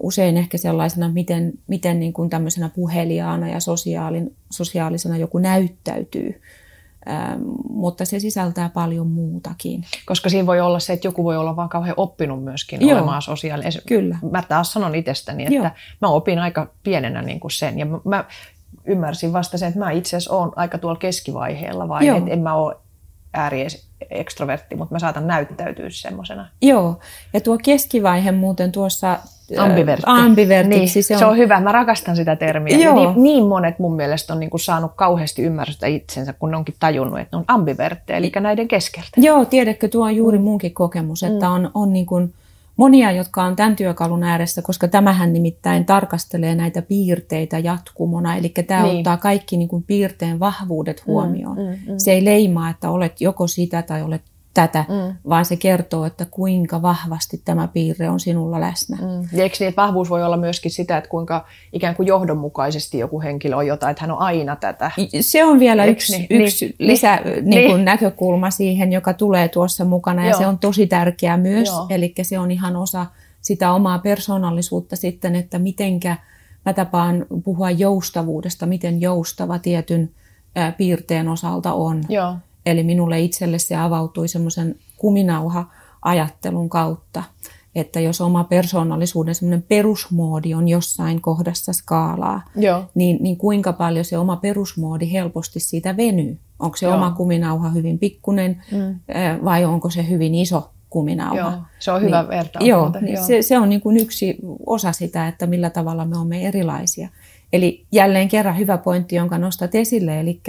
usein 0.00 0.36
ehkä 0.36 0.58
sellaisena, 0.58 1.08
miten, 1.08 1.52
miten 1.66 2.00
niin 2.00 2.12
kuin 2.12 2.30
tämmöisenä 2.30 2.68
puheliaana 2.68 3.48
ja 3.48 3.60
sosiaalin, 3.60 4.36
sosiaalisena 4.50 5.16
joku 5.16 5.38
näyttäytyy. 5.38 6.40
Ähm, 7.08 7.40
mutta 7.70 8.04
se 8.04 8.20
sisältää 8.20 8.68
paljon 8.68 9.06
muutakin. 9.06 9.84
Koska 10.06 10.28
siinä 10.28 10.46
voi 10.46 10.60
olla 10.60 10.80
se, 10.80 10.92
että 10.92 11.06
joku 11.06 11.24
voi 11.24 11.36
olla 11.36 11.56
vaan 11.56 11.68
kauhean 11.68 11.94
oppinut 11.96 12.44
myöskin 12.44 12.88
Joo. 12.88 12.98
olemaan 12.98 13.22
sosiaalinen. 13.22 13.72
Kyllä. 13.86 14.18
Mä 14.30 14.42
taas 14.48 14.72
sanon 14.72 14.94
itsestäni, 14.94 15.42
että 15.42 15.54
Joo. 15.54 15.70
mä 16.00 16.08
opin 16.08 16.38
aika 16.38 16.70
pienenä 16.82 17.22
niin 17.22 17.40
kuin 17.40 17.50
sen. 17.50 17.78
Ja 17.78 17.86
mä 17.86 18.24
ymmärsin 18.88 19.32
vasta 19.32 19.58
sen, 19.58 19.68
että 19.68 19.78
mä 19.80 19.90
itse 19.90 20.16
asiassa 20.16 20.36
olen 20.36 20.50
aika 20.56 20.78
tuolla 20.78 20.98
keskivaiheella, 20.98 21.88
vai 21.88 22.08
että 22.08 22.30
en 22.30 22.42
mä 22.42 22.54
ole 22.54 22.76
ääri 23.34 23.66
ekstrovertti, 24.10 24.76
mutta 24.76 24.94
mä 24.94 24.98
saatan 24.98 25.26
näyttäytyä 25.26 25.86
semmoisena. 25.90 26.48
Joo, 26.62 26.98
ja 27.32 27.40
tuo 27.40 27.58
keskivaihe 27.62 28.32
muuten 28.32 28.72
tuossa 28.72 29.18
Ambivertti. 29.58 30.04
Ambivertiksi. 30.06 30.98
Niin, 30.98 31.04
se, 31.04 31.14
on... 31.14 31.18
se 31.18 31.26
on 31.26 31.36
hyvä, 31.36 31.60
mä 31.60 31.72
rakastan 31.72 32.16
sitä 32.16 32.36
termiä. 32.36 32.78
Joo. 32.78 32.94
Niin, 32.94 33.22
niin 33.22 33.44
monet 33.44 33.78
mun 33.78 33.96
mielestä 33.96 34.32
on 34.32 34.40
niinku 34.40 34.58
saanut 34.58 34.92
kauheasti 34.96 35.42
ymmärrystä 35.42 35.86
itsensä, 35.86 36.32
kun 36.32 36.50
ne 36.50 36.56
onkin 36.56 36.74
tajunnut, 36.80 37.18
että 37.18 37.36
ne 37.36 37.38
on 37.38 37.44
ambiverttejä, 37.48 38.16
eli 38.16 38.32
näiden 38.40 38.68
keskeltä. 38.68 39.08
Joo, 39.16 39.44
tiedätkö, 39.44 39.88
tuo 39.88 40.04
on 40.04 40.16
juuri 40.16 40.38
mm. 40.38 40.44
munkin 40.44 40.74
kokemus, 40.74 41.22
että 41.22 41.46
mm. 41.46 41.54
on, 41.54 41.70
on 41.74 41.92
niin 41.92 42.06
kuin 42.06 42.34
monia, 42.78 43.12
jotka 43.12 43.44
on 43.44 43.56
tämän 43.56 43.76
työkalun 43.76 44.22
ääressä, 44.22 44.62
koska 44.62 44.88
tämähän 44.88 45.32
nimittäin 45.32 45.84
tarkastelee 45.84 46.54
näitä 46.54 46.82
piirteitä 46.82 47.58
jatkumona, 47.58 48.36
eli 48.36 48.48
tämä 48.66 48.82
niin. 48.82 48.96
ottaa 48.96 49.16
kaikki 49.16 49.56
niin 49.56 49.68
kuin 49.68 49.82
piirteen 49.82 50.40
vahvuudet 50.40 51.02
mm, 51.06 51.12
huomioon. 51.12 51.56
Mm, 51.56 51.62
mm, 51.62 51.92
mm. 51.92 51.98
Se 51.98 52.12
ei 52.12 52.24
leimaa, 52.24 52.70
että 52.70 52.90
olet 52.90 53.20
joko 53.20 53.46
sitä 53.46 53.82
tai 53.82 54.02
olet 54.02 54.22
tätä, 54.58 54.84
mm. 54.88 55.14
vaan 55.28 55.44
se 55.44 55.56
kertoo, 55.56 56.04
että 56.04 56.26
kuinka 56.30 56.82
vahvasti 56.82 57.42
tämä 57.44 57.68
piirre 57.68 58.10
on 58.10 58.20
sinulla 58.20 58.60
läsnä. 58.60 58.96
Mm. 58.96 59.28
Ja 59.32 59.42
eikö 59.42 59.56
niin, 59.60 59.68
että 59.68 59.82
vahvuus 59.82 60.10
voi 60.10 60.24
olla 60.24 60.36
myöskin 60.36 60.70
sitä, 60.70 60.96
että 60.96 61.10
kuinka 61.10 61.46
ikään 61.72 61.96
kuin 61.96 62.06
johdonmukaisesti 62.06 62.98
joku 62.98 63.20
henkilö 63.20 63.56
on 63.56 63.66
jotain, 63.66 63.90
että 63.90 64.00
hän 64.00 64.10
on 64.10 64.18
aina 64.18 64.56
tätä? 64.56 64.90
Se 65.20 65.44
on 65.44 65.58
vielä 65.58 65.84
eikö 65.84 65.92
yksi, 65.92 66.26
niin? 66.30 66.42
yksi 66.42 66.64
niin. 66.66 66.74
lisä 66.78 67.16
niin. 67.16 67.44
Niin 67.44 67.70
kuin 67.70 67.84
näkökulma 67.84 68.50
siihen, 68.50 68.92
joka 68.92 69.12
tulee 69.12 69.48
tuossa 69.48 69.84
mukana, 69.84 70.24
ja 70.24 70.30
Joo. 70.30 70.38
se 70.38 70.46
on 70.46 70.58
tosi 70.58 70.86
tärkeää 70.86 71.36
myös, 71.36 71.68
Joo. 71.68 71.86
eli 71.90 72.14
se 72.22 72.38
on 72.38 72.50
ihan 72.50 72.76
osa 72.76 73.06
sitä 73.40 73.72
omaa 73.72 73.98
persoonallisuutta 73.98 74.96
sitten, 74.96 75.34
että 75.34 75.58
mitenkä 75.58 76.16
mä 76.66 76.72
tapaan 76.72 77.26
puhua 77.44 77.70
joustavuudesta, 77.70 78.66
miten 78.66 79.00
joustava 79.00 79.58
tietyn 79.58 80.10
piirteen 80.76 81.28
osalta 81.28 81.72
on. 81.72 82.04
Joo. 82.08 82.34
Eli 82.70 82.82
minulle 82.82 83.20
itselle 83.20 83.58
se 83.58 83.76
avautui 83.76 84.28
semmoisen 84.28 84.76
kuminauha-ajattelun 84.96 86.68
kautta, 86.68 87.22
että 87.74 88.00
jos 88.00 88.20
oma 88.20 88.44
persoonallisuuden 88.44 89.34
semmoinen 89.34 89.62
perusmoodi 89.62 90.54
on 90.54 90.68
jossain 90.68 91.20
kohdassa 91.20 91.72
skaalaa, 91.72 92.42
Joo. 92.56 92.84
Niin, 92.94 93.18
niin 93.20 93.36
kuinka 93.36 93.72
paljon 93.72 94.04
se 94.04 94.18
oma 94.18 94.36
perusmoodi 94.36 95.12
helposti 95.12 95.60
siitä 95.60 95.96
venyy. 95.96 96.38
Onko 96.58 96.76
se 96.76 96.86
Joo. 96.86 96.94
oma 96.94 97.10
kuminauha 97.10 97.70
hyvin 97.70 97.98
pikkunen 97.98 98.62
mm. 98.72 99.00
vai 99.44 99.64
onko 99.64 99.90
se 99.90 100.08
hyvin 100.08 100.34
iso 100.34 100.70
kuminauha. 100.90 101.36
Joo, 101.36 101.52
se 101.78 101.92
on 101.92 102.02
hyvä 102.02 102.20
niin, 102.20 102.28
vertaus. 102.28 102.66
Joo, 102.66 102.92
niin 103.00 103.14
joo. 103.14 103.24
Se, 103.24 103.42
se 103.42 103.58
on 103.58 103.68
niin 103.68 103.80
kuin 103.80 103.96
yksi 103.96 104.38
osa 104.66 104.92
sitä, 104.92 105.28
että 105.28 105.46
millä 105.46 105.70
tavalla 105.70 106.04
me 106.04 106.16
olemme 106.16 106.46
erilaisia. 106.46 107.08
Eli 107.52 107.86
jälleen 107.92 108.28
kerran 108.28 108.58
hyvä 108.58 108.78
pointti, 108.78 109.16
jonka 109.16 109.38
nostat 109.38 109.74
esille, 109.74 110.20
eli 110.20 110.40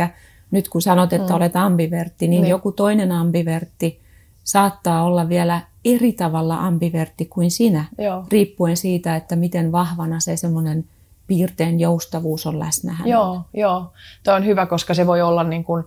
nyt 0.51 0.69
kun 0.69 0.81
sanot, 0.81 1.13
että 1.13 1.33
mm. 1.33 1.35
olet 1.35 1.55
ambivertti, 1.55 2.27
niin, 2.27 2.41
niin 2.41 2.49
joku 2.49 2.71
toinen 2.71 3.11
ambivertti 3.11 3.99
saattaa 4.43 5.03
olla 5.03 5.29
vielä 5.29 5.61
eri 5.85 6.13
tavalla 6.13 6.57
ambivertti 6.57 7.25
kuin 7.25 7.51
sinä, 7.51 7.85
Joo. 7.97 8.25
riippuen 8.31 8.77
siitä, 8.77 9.15
että 9.15 9.35
miten 9.35 9.71
vahvana 9.71 10.19
se 10.19 10.37
semmoinen 10.37 10.85
piirteen 11.29 11.79
joustavuus 11.79 12.45
on 12.45 12.59
läsnä 12.59 12.93
hänellä. 12.93 13.15
Joo, 13.15 13.41
joo. 13.53 13.93
Tuo 14.23 14.33
on 14.33 14.45
hyvä, 14.45 14.65
koska 14.65 14.93
se 14.93 15.07
voi 15.07 15.21
olla 15.21 15.43
niin 15.43 15.63
kuin, 15.63 15.83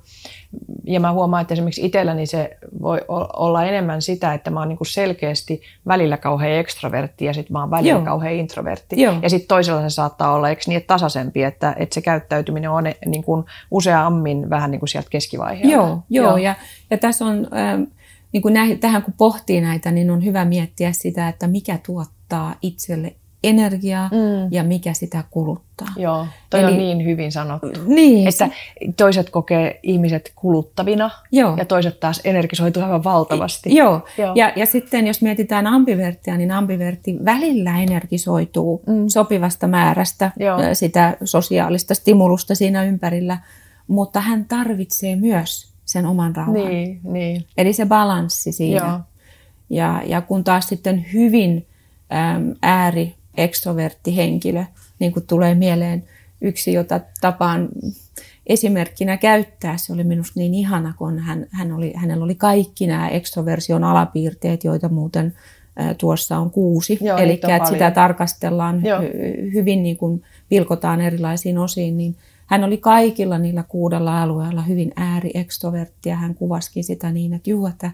ja 0.84 1.00
mä 1.00 1.12
huomaan, 1.12 1.42
että 1.42 1.54
esimerkiksi 1.54 1.86
itselläni 1.86 2.26
se 2.26 2.56
voi 2.82 3.00
olla 3.32 3.64
enemmän 3.64 4.02
sitä, 4.02 4.34
että 4.34 4.50
mä 4.50 4.60
oon 4.60 4.68
niin 4.68 4.76
kuin 4.76 4.88
selkeästi 4.88 5.62
välillä 5.86 6.16
kauhean 6.16 6.52
ekstrovertti 6.52 7.24
ja 7.24 7.34
sitten 7.34 7.52
mä 7.52 7.60
oon 7.60 7.70
välillä 7.70 7.92
joo. 7.92 8.04
kauhean 8.04 8.34
introvertti. 8.34 9.02
Joo. 9.02 9.14
Ja 9.22 9.30
sitten 9.30 9.48
toisella 9.48 9.82
se 9.82 9.90
saattaa 9.90 10.34
olla, 10.34 10.48
eikö 10.48 10.62
niin, 10.66 10.76
että 10.76 10.94
tasaisempi, 10.94 11.42
että, 11.42 11.74
että 11.78 11.94
se 11.94 12.00
käyttäytyminen 12.00 12.70
on 12.70 12.84
niin 13.06 13.24
kuin 13.24 13.44
useammin 13.70 14.50
vähän 14.50 14.70
niin 14.70 14.78
kuin 14.80 14.88
sieltä 14.88 15.10
keskivaiheelta. 15.10 15.72
Joo, 15.72 16.02
joo. 16.10 16.26
joo. 16.26 16.36
Ja, 16.36 16.54
ja 16.90 16.98
tässä 16.98 17.24
on, 17.24 17.48
äh, 17.56 17.88
niin 18.32 18.42
kuin 18.42 18.54
näin, 18.54 18.78
tähän 18.78 19.02
kun 19.02 19.14
pohtii 19.16 19.60
näitä, 19.60 19.90
niin 19.90 20.10
on 20.10 20.24
hyvä 20.24 20.44
miettiä 20.44 20.92
sitä, 20.92 21.28
että 21.28 21.46
mikä 21.46 21.78
tuottaa 21.86 22.54
itselle 22.62 23.16
energiaa 23.42 24.08
mm. 24.12 24.48
ja 24.50 24.64
mikä 24.64 24.92
sitä 24.92 25.24
kuluttaa. 25.30 25.88
Joo, 25.96 26.26
toi 26.50 26.60
Eli, 26.60 26.72
on 26.72 26.78
niin 26.78 27.04
hyvin 27.04 27.32
sanottu. 27.32 27.66
Niin. 27.86 28.28
Että 28.28 28.48
toiset 28.96 29.30
kokee 29.30 29.80
ihmiset 29.82 30.32
kuluttavina 30.36 31.10
joo. 31.32 31.56
ja 31.56 31.64
toiset 31.64 32.00
taas 32.00 32.20
energisoituu 32.24 32.82
aivan 32.82 33.04
valtavasti. 33.04 33.74
Joo, 33.74 34.04
joo. 34.18 34.32
Ja, 34.34 34.52
ja 34.56 34.66
sitten 34.66 35.06
jos 35.06 35.22
mietitään 35.22 35.66
ambiverttiä, 35.66 36.36
niin 36.36 36.50
ambivertti 36.50 37.18
välillä 37.24 37.82
energisoituu 37.82 38.82
mm. 38.86 39.08
sopivasta 39.08 39.66
määrästä 39.66 40.32
joo. 40.36 40.58
sitä 40.72 41.16
sosiaalista 41.24 41.94
stimulusta 41.94 42.54
siinä 42.54 42.84
ympärillä, 42.84 43.38
mutta 43.86 44.20
hän 44.20 44.44
tarvitsee 44.44 45.16
myös 45.16 45.72
sen 45.84 46.06
oman 46.06 46.36
rauhan. 46.36 46.54
Niin, 46.54 47.00
niin. 47.04 47.44
Eli 47.56 47.72
se 47.72 47.86
balanssi 47.86 48.52
siinä. 48.52 48.86
Joo. 48.86 49.00
Ja, 49.70 50.02
ja 50.06 50.20
kun 50.20 50.44
taas 50.44 50.68
sitten 50.68 51.06
hyvin 51.12 51.66
äm, 52.12 52.54
ääri 52.62 53.14
ekstrovertti 53.34 54.16
henkilö, 54.16 54.64
niin 54.98 55.12
kuin 55.12 55.26
tulee 55.26 55.54
mieleen 55.54 56.04
yksi, 56.40 56.72
jota 56.72 57.00
tapaan 57.20 57.68
esimerkkinä 58.46 59.16
käyttää. 59.16 59.76
Se 59.76 59.92
oli 59.92 60.04
minusta 60.04 60.40
niin 60.40 60.54
ihana, 60.54 60.94
kun 60.98 61.18
hän, 61.18 61.46
hän 61.50 61.72
oli, 61.72 61.92
hänellä 61.96 62.24
oli 62.24 62.34
kaikki 62.34 62.86
nämä 62.86 63.08
ekstroversion 63.08 63.84
alapiirteet, 63.84 64.64
joita 64.64 64.88
muuten 64.88 65.34
tuossa 65.98 66.38
on 66.38 66.50
kuusi. 66.50 66.98
Eli 67.18 67.32
että 67.32 67.66
sitä 67.66 67.90
tarkastellaan 67.90 68.84
Joo. 68.84 69.00
hyvin, 69.52 69.82
niin 69.82 69.96
kuin 69.96 70.22
pilkotaan 70.48 71.00
erilaisiin 71.00 71.58
osiin, 71.58 71.96
niin 71.96 72.16
hän 72.46 72.64
oli 72.64 72.76
kaikilla 72.76 73.38
niillä 73.38 73.64
kuudella 73.68 74.22
alueella 74.22 74.62
hyvin 74.62 74.92
ääriextrovertti 74.96 76.08
ja 76.08 76.16
hän 76.16 76.34
kuvaskin 76.34 76.84
sitä 76.84 77.12
niin, 77.12 77.34
että 77.34 77.50
juu, 77.50 77.66
että 77.66 77.90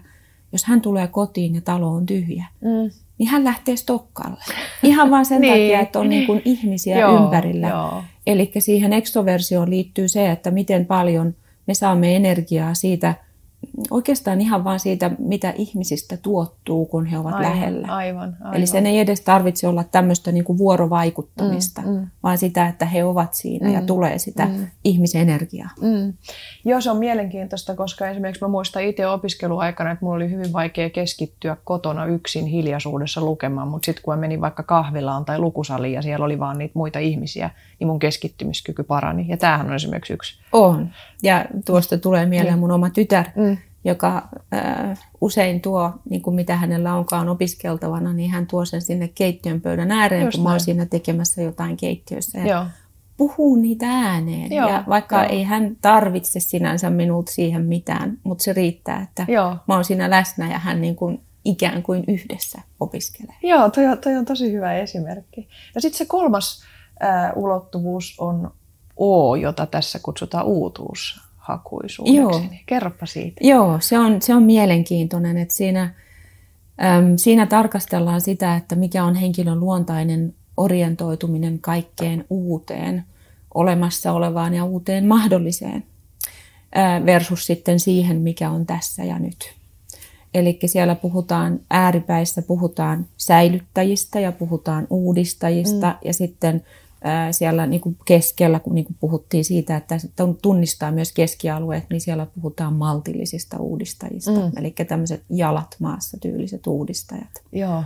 jos 0.51 0.63
hän 0.63 0.81
tulee 0.81 1.07
kotiin 1.07 1.55
ja 1.55 1.61
talo 1.61 1.91
on 1.91 2.05
tyhjä, 2.05 2.45
mm 2.61 2.91
niin 3.19 3.29
hän 3.29 3.43
lähtee 3.43 3.75
Stokkalle. 3.75 4.43
Ihan 4.83 5.11
vain 5.11 5.25
sen 5.25 5.41
niin. 5.41 5.53
takia, 5.53 5.79
että 5.79 5.99
on 5.99 6.09
niin 6.09 6.25
kuin 6.25 6.41
ihmisiä 6.45 6.99
joo, 6.99 7.23
ympärillä. 7.23 8.01
Eli 8.27 8.51
siihen 8.59 8.93
ekstroversioon 8.93 9.69
liittyy 9.69 10.07
se, 10.07 10.31
että 10.31 10.51
miten 10.51 10.85
paljon 10.85 11.35
me 11.67 11.73
saamme 11.73 12.15
energiaa 12.15 12.73
siitä– 12.73 13.15
oikeastaan 13.91 14.41
ihan 14.41 14.63
vaan 14.63 14.79
siitä, 14.79 15.11
mitä 15.19 15.53
ihmisistä 15.57 16.17
tuottuu, 16.17 16.85
kun 16.85 17.05
he 17.05 17.17
ovat 17.17 17.33
aivan, 17.33 17.51
lähellä. 17.51 17.87
Aivan, 17.87 18.37
aivan. 18.41 18.55
Eli 18.55 18.67
sen 18.67 18.85
ei 18.87 18.99
edes 18.99 19.21
tarvitse 19.21 19.67
olla 19.67 19.83
tämmöistä 19.83 20.31
niin 20.31 20.43
kuin 20.43 20.57
vuorovaikuttamista, 20.57 21.81
mm, 21.81 21.89
mm. 21.89 22.07
vaan 22.23 22.37
sitä, 22.37 22.67
että 22.67 22.85
he 22.85 23.03
ovat 23.03 23.33
siinä 23.33 23.67
mm, 23.67 23.73
ja 23.73 23.81
tulee 23.81 24.19
sitä 24.19 24.45
mm. 24.45 24.67
ihmisenergiaa. 24.83 25.69
Mm. 25.81 26.13
Joo, 26.65 26.81
se 26.81 26.91
on 26.91 26.97
mielenkiintoista, 26.97 27.75
koska 27.75 28.07
esimerkiksi 28.07 28.43
mä 28.43 28.47
muistan 28.47 28.83
itse 28.83 29.07
opiskeluaikana, 29.07 29.91
että 29.91 30.05
mulla 30.05 30.15
oli 30.15 30.31
hyvin 30.31 30.53
vaikea 30.53 30.89
keskittyä 30.89 31.57
kotona 31.63 32.05
yksin 32.05 32.45
hiljaisuudessa 32.45 33.21
lukemaan, 33.21 33.67
mutta 33.67 33.85
sitten 33.85 34.03
kun 34.03 34.13
mä 34.13 34.19
menin 34.19 34.41
vaikka 34.41 34.63
kahvilaan 34.63 35.25
tai 35.25 35.39
lukusaliin 35.39 35.93
ja 35.93 36.01
siellä 36.01 36.25
oli 36.25 36.39
vaan 36.39 36.57
niitä 36.57 36.73
muita 36.75 36.99
ihmisiä, 36.99 37.49
niin 37.79 37.87
mun 37.87 37.99
keskittymiskyky 37.99 38.83
parani. 38.83 39.25
Ja 39.29 39.37
tämähän 39.37 39.67
on 39.67 39.75
esimerkiksi 39.75 40.13
yksi. 40.13 40.39
On. 40.51 40.89
Ja 41.23 41.45
tuosta 41.65 41.97
tulee 41.97 42.25
mieleen 42.25 42.53
mm. 42.53 42.59
mun 42.59 42.71
oma 42.71 42.89
tytär, 42.89 43.25
mm 43.35 43.57
joka 43.83 44.27
äh, 44.53 44.99
usein 45.21 45.61
tuo, 45.61 45.91
niin 46.09 46.21
kuin 46.21 46.35
mitä 46.35 46.55
hänellä 46.55 46.95
onkaan 46.95 47.29
opiskeltavana, 47.29 48.13
niin 48.13 48.31
hän 48.31 48.47
tuo 48.47 48.65
sen 48.65 48.81
sinne 48.81 49.07
keittiön 49.07 49.61
pöydän 49.61 49.91
ääreen, 49.91 50.25
Just 50.25 50.35
kun 50.35 50.39
näin. 50.39 50.49
mä 50.49 50.53
oon 50.53 50.59
siinä 50.59 50.85
tekemässä 50.85 51.41
jotain 51.41 51.77
keittiössä. 51.77 52.39
Ja 52.39 52.47
Joo. 52.47 52.65
puhuu 53.17 53.55
niitä 53.55 53.85
ääneen. 53.89 54.51
Joo, 54.51 54.69
ja 54.69 54.83
vaikka 54.89 55.23
jo. 55.23 55.29
ei 55.29 55.43
hän 55.43 55.77
tarvitse 55.81 56.39
sinänsä 56.39 56.89
minulta 56.89 57.31
siihen 57.31 57.65
mitään, 57.65 58.17
mutta 58.23 58.43
se 58.43 58.53
riittää, 58.53 59.01
että 59.01 59.25
Joo. 59.27 59.57
mä 59.67 59.73
oon 59.73 59.85
siinä 59.85 60.09
läsnä 60.09 60.51
ja 60.51 60.59
hän 60.59 60.81
niin 60.81 60.95
kuin 60.95 61.21
ikään 61.45 61.83
kuin 61.83 62.03
yhdessä 62.07 62.61
opiskelee. 62.79 63.35
Joo, 63.43 63.69
toi, 63.69 63.83
toi 64.03 64.15
on 64.15 64.25
tosi 64.25 64.51
hyvä 64.51 64.73
esimerkki. 64.73 65.47
Ja 65.75 65.81
sitten 65.81 65.97
se 65.97 66.05
kolmas 66.05 66.63
äh, 67.03 67.31
ulottuvuus 67.35 68.15
on 68.17 68.51
O, 68.99 69.35
jota 69.35 69.65
tässä 69.65 69.99
kutsutaan 70.03 70.45
uutuus 70.45 71.28
hakuisuudeksi. 71.49 72.17
Joo. 72.17 72.43
Kerropa 72.65 73.05
siitä. 73.05 73.47
Joo, 73.47 73.77
se 73.81 73.99
on, 73.99 74.21
se 74.21 74.35
on 74.35 74.43
mielenkiintoinen, 74.43 75.37
että 75.37 75.53
siinä, 75.53 75.81
äm, 76.83 77.17
siinä 77.17 77.45
tarkastellaan 77.45 78.21
sitä, 78.21 78.55
että 78.55 78.75
mikä 78.75 79.03
on 79.03 79.15
henkilön 79.15 79.59
luontainen 79.59 80.33
orientoituminen 80.57 81.59
kaikkeen 81.59 82.25
uuteen, 82.29 83.03
olemassa 83.53 84.11
olevaan 84.11 84.53
ja 84.53 84.65
uuteen 84.65 85.05
mahdolliseen, 85.05 85.83
ää, 86.75 87.05
versus 87.05 87.45
sitten 87.45 87.79
siihen, 87.79 88.21
mikä 88.21 88.49
on 88.49 88.65
tässä 88.65 89.03
ja 89.03 89.19
nyt. 89.19 89.53
Eli 90.33 90.59
siellä 90.65 90.95
puhutaan 90.95 91.59
ääripäissä, 91.69 92.41
puhutaan 92.41 93.07
säilyttäjistä 93.17 94.19
ja 94.19 94.31
puhutaan 94.31 94.87
uudistajista 94.89 95.87
mm. 95.87 95.97
ja 96.05 96.13
sitten 96.13 96.63
siellä 97.31 97.67
niin 97.67 97.81
kuin 97.81 97.97
keskellä, 98.05 98.59
kun 98.59 98.75
niin 98.75 98.85
kuin 98.85 98.97
puhuttiin 98.99 99.45
siitä, 99.45 99.77
että 99.77 99.97
tunnistaa 100.41 100.91
myös 100.91 101.11
keskialueet, 101.11 101.83
niin 101.89 102.01
siellä 102.01 102.27
puhutaan 102.35 102.73
maltillisista 102.73 103.57
uudistajista. 103.57 104.31
Mm. 104.31 104.51
Eli 104.57 104.71
tämmöiset 104.87 105.23
jalat 105.29 105.75
maassa 105.79 106.17
tyyliset 106.21 106.67
uudistajat. 106.67 107.43
Joo. 107.51 107.83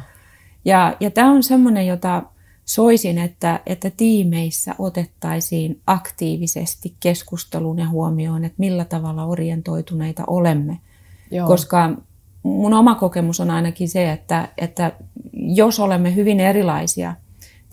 Ja, 0.66 0.98
ja 1.00 1.12
tämä 1.12 1.32
on 1.32 1.44
semmoinen, 1.44 1.88
jota 1.88 2.24
soisin, 2.66 3.18
että, 3.18 3.60
että 3.66 3.92
tiimeissä 3.98 4.76
otettaisiin 4.80 5.82
aktiivisesti 5.88 6.96
keskusteluun 7.00 7.80
ja 7.80 7.90
huomioon, 7.90 8.46
että 8.46 8.60
millä 8.60 8.86
tavalla 8.86 9.26
orientoituneita 9.26 10.24
olemme. 10.28 10.80
Joo. 11.32 11.48
Koska 11.48 11.90
mun 12.44 12.74
oma 12.74 12.96
kokemus 12.96 13.40
on 13.40 13.52
ainakin 13.52 13.90
se, 13.90 14.12
että, 14.12 14.48
että 14.58 14.92
jos 15.34 15.80
olemme 15.80 16.16
hyvin 16.16 16.40
erilaisia 16.40 17.14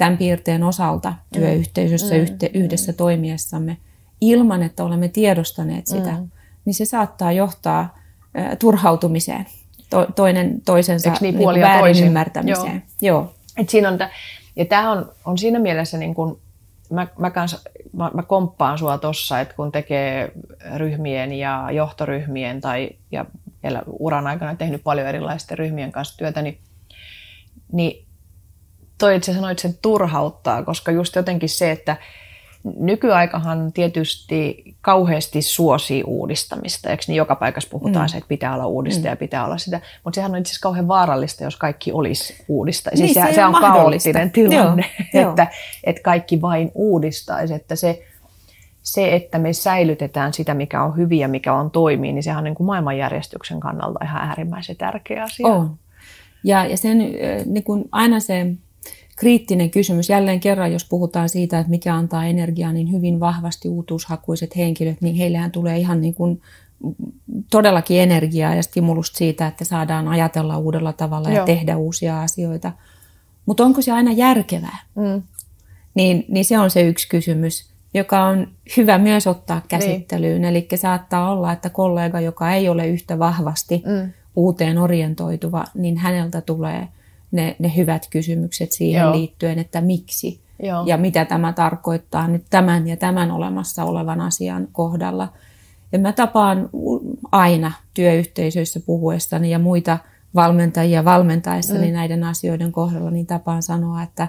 tämän 0.01 0.19
piirteen 0.19 0.63
osalta 0.63 1.15
työyhteisössä 1.33 2.15
mm. 2.15 2.21
yhte, 2.21 2.51
yhdessä 2.55 2.93
toimiessamme, 2.93 3.77
ilman 4.21 4.63
että 4.63 4.85
olemme 4.85 5.09
tiedostaneet 5.09 5.87
sitä, 5.87 6.11
mm. 6.11 6.31
niin 6.65 6.75
se 6.75 6.85
saattaa 6.85 7.33
johtaa 7.33 7.99
äh, 8.39 8.59
turhautumiseen, 8.59 9.47
to, 9.91 10.07
toinen 10.17 10.61
toisensa 10.61 11.13
niin, 11.21 11.39
niin 11.39 11.61
väärin 11.61 12.05
ymmärtämiseen. 12.05 12.83
Joo. 13.03 13.15
Joo. 13.15 13.35
Et 13.57 13.69
siinä 13.69 13.89
on 13.89 13.99
t- 13.99 14.11
ja 14.57 14.65
tämä 14.65 14.93
on, 14.93 15.13
on 15.25 15.39
siinä 15.39 15.59
mielessä, 15.59 15.99
niin 15.99 16.15
kun, 16.15 16.41
mä, 16.91 17.07
mä, 17.19 17.31
kans, 17.31 17.65
mä, 17.93 18.11
mä 18.15 18.23
komppaan 18.23 18.79
sua 18.79 18.99
tuossa, 18.99 19.41
että 19.41 19.55
kun 19.55 19.73
tekee 19.73 20.33
ryhmien 20.77 21.33
ja 21.33 21.69
johtoryhmien 21.73 22.61
tai 22.61 22.91
ja 23.13 23.25
vielä 23.63 23.83
uran 23.87 24.27
aikana 24.27 24.55
tehnyt 24.57 24.83
paljon 24.85 25.07
erilaisten 25.07 25.59
ryhmien 25.59 25.93
kanssa 25.93 26.19
työtä, 26.19 26.43
niin, 26.43 26.59
niin 27.73 28.10
toi 29.01 29.17
itse 29.17 29.35
sanoit 29.35 29.59
sen 29.59 29.75
turhauttaa, 29.83 30.63
koska 30.63 30.93
just 30.93 31.17
jotenkin 31.17 31.49
se, 31.49 31.71
että 31.71 31.97
nykyaikahan 32.79 33.73
tietysti 33.73 34.65
kauheasti 34.81 35.43
suosii 35.43 36.03
uudistamista. 36.03 36.91
Eikö 36.91 37.03
niin 37.07 37.17
joka 37.17 37.37
paikassa 37.37 37.71
puhutaan 37.71 38.05
mm. 38.05 38.09
se, 38.09 38.17
että 38.17 38.29
pitää 38.29 38.55
olla 38.55 38.67
uudistaja, 38.67 39.15
mm. 39.15 39.19
pitää 39.19 39.45
olla 39.45 39.59
sitä. 39.59 39.81
Mutta 40.05 40.15
sehän 40.15 40.31
on 40.31 40.39
itse 40.39 40.51
asiassa 40.51 40.63
kauhean 40.63 40.89
vaarallista, 40.89 41.45
jos 41.45 41.57
kaikki 41.57 41.93
olisi 41.93 42.45
uudistajia. 42.49 42.97
Siis 42.97 43.17
niin, 43.17 43.27
se, 43.27 43.35
se 43.35 43.45
on 43.45 43.55
kaoottinen 43.55 44.31
tilanne, 44.31 44.85
Joo, 45.15 45.31
että, 45.31 45.47
että 45.85 46.03
kaikki 46.03 46.41
vain 46.41 46.71
uudistaisi. 46.75 47.55
Että 47.55 47.77
se, 47.77 48.03
se, 48.83 49.15
että 49.15 49.39
me 49.39 49.53
säilytetään 49.53 50.33
sitä, 50.33 50.55
mikä 50.55 50.83
on 50.83 50.97
hyviä, 50.97 51.29
mikä 51.29 51.55
on 51.55 51.71
toimii, 51.71 52.13
niin 52.13 52.23
sehän 52.23 52.39
on 52.39 52.45
niin 52.45 52.55
kuin 52.55 52.67
maailmanjärjestyksen 52.67 53.61
kannalta 53.61 54.05
ihan 54.05 54.23
äärimmäisen 54.23 54.77
tärkeä 54.77 55.23
asia. 55.23 55.47
On. 55.47 55.79
Ja, 56.45 56.65
ja 56.65 56.77
sen, 56.77 56.99
niin 57.47 57.65
kuin 57.65 57.85
aina 57.93 58.21
se 58.21 58.47
kriittinen 59.21 59.71
kysymys. 59.71 60.09
Jälleen 60.09 60.41
kerran, 60.41 60.73
jos 60.73 60.85
puhutaan 60.85 61.29
siitä, 61.29 61.59
että 61.59 61.71
mikä 61.71 61.95
antaa 61.95 62.27
energiaa, 62.27 62.73
niin 62.73 62.93
hyvin 62.93 63.21
vahvasti 63.21 63.69
uutuushakuiset 63.69 64.57
henkilöt, 64.57 65.01
niin 65.01 65.15
heillähän 65.15 65.51
tulee 65.51 65.79
ihan 65.79 66.01
niin 66.01 66.15
kuin 66.15 66.41
todellakin 67.51 68.01
energiaa 68.01 68.55
ja 68.55 68.63
stimulusta 68.63 69.19
siitä, 69.19 69.47
että 69.47 69.65
saadaan 69.65 70.09
ajatella 70.09 70.59
uudella 70.59 70.93
tavalla 70.93 71.29
Joo. 71.29 71.39
ja 71.39 71.45
tehdä 71.45 71.77
uusia 71.77 72.23
asioita. 72.23 72.73
Mutta 73.47 73.65
onko 73.65 73.83
se 73.83 73.93
aina 73.93 74.13
järkevää? 74.13 74.79
Mm. 74.95 75.23
Niin, 75.95 76.25
niin 76.29 76.45
se 76.45 76.59
on 76.59 76.71
se 76.71 76.83
yksi 76.83 77.09
kysymys, 77.09 77.71
joka 77.95 78.25
on 78.25 78.49
hyvä 78.77 78.99
myös 78.99 79.27
ottaa 79.27 79.61
käsittelyyn. 79.69 80.43
Niin. 80.43 80.51
Eli 80.51 80.69
saattaa 80.75 81.33
olla, 81.33 81.53
että 81.53 81.71
kollega, 81.71 82.21
joka 82.21 82.53
ei 82.53 82.69
ole 82.69 82.89
yhtä 82.89 83.19
vahvasti 83.19 83.83
mm. 83.87 84.13
uuteen 84.37 84.79
orientoituva, 84.79 85.65
niin 85.75 85.97
häneltä 85.97 86.41
tulee– 86.41 86.89
ne, 87.33 87.57
ne 87.59 87.73
hyvät 87.77 88.07
kysymykset 88.11 88.73
siihen 88.73 89.01
Joo. 89.03 89.13
liittyen, 89.13 89.59
että 89.59 89.81
miksi 89.81 90.41
Joo. 90.63 90.87
ja 90.87 90.97
mitä 90.97 91.25
tämä 91.25 91.53
tarkoittaa 91.53 92.29
nyt 92.29 92.45
tämän 92.51 92.89
ja 92.89 92.97
tämän 92.97 93.31
olemassa 93.31 93.85
olevan 93.85 94.21
asian 94.21 94.69
kohdalla. 94.73 95.33
Ja 95.93 95.99
mä 95.99 96.13
tapaan 96.13 96.71
aina 97.33 97.73
työyhteisöissä 97.95 98.81
puhuessani 98.87 99.51
ja 99.51 99.59
muita 99.59 99.99
valmentajia 100.35 101.05
valmentaessani 101.05 101.87
mm. 101.87 101.93
näiden 101.93 102.25
asioiden 102.25 102.73
kohdalla, 102.73 103.11
niin 103.11 103.27
tapaan 103.27 103.63
sanoa, 103.63 104.03
että 104.03 104.29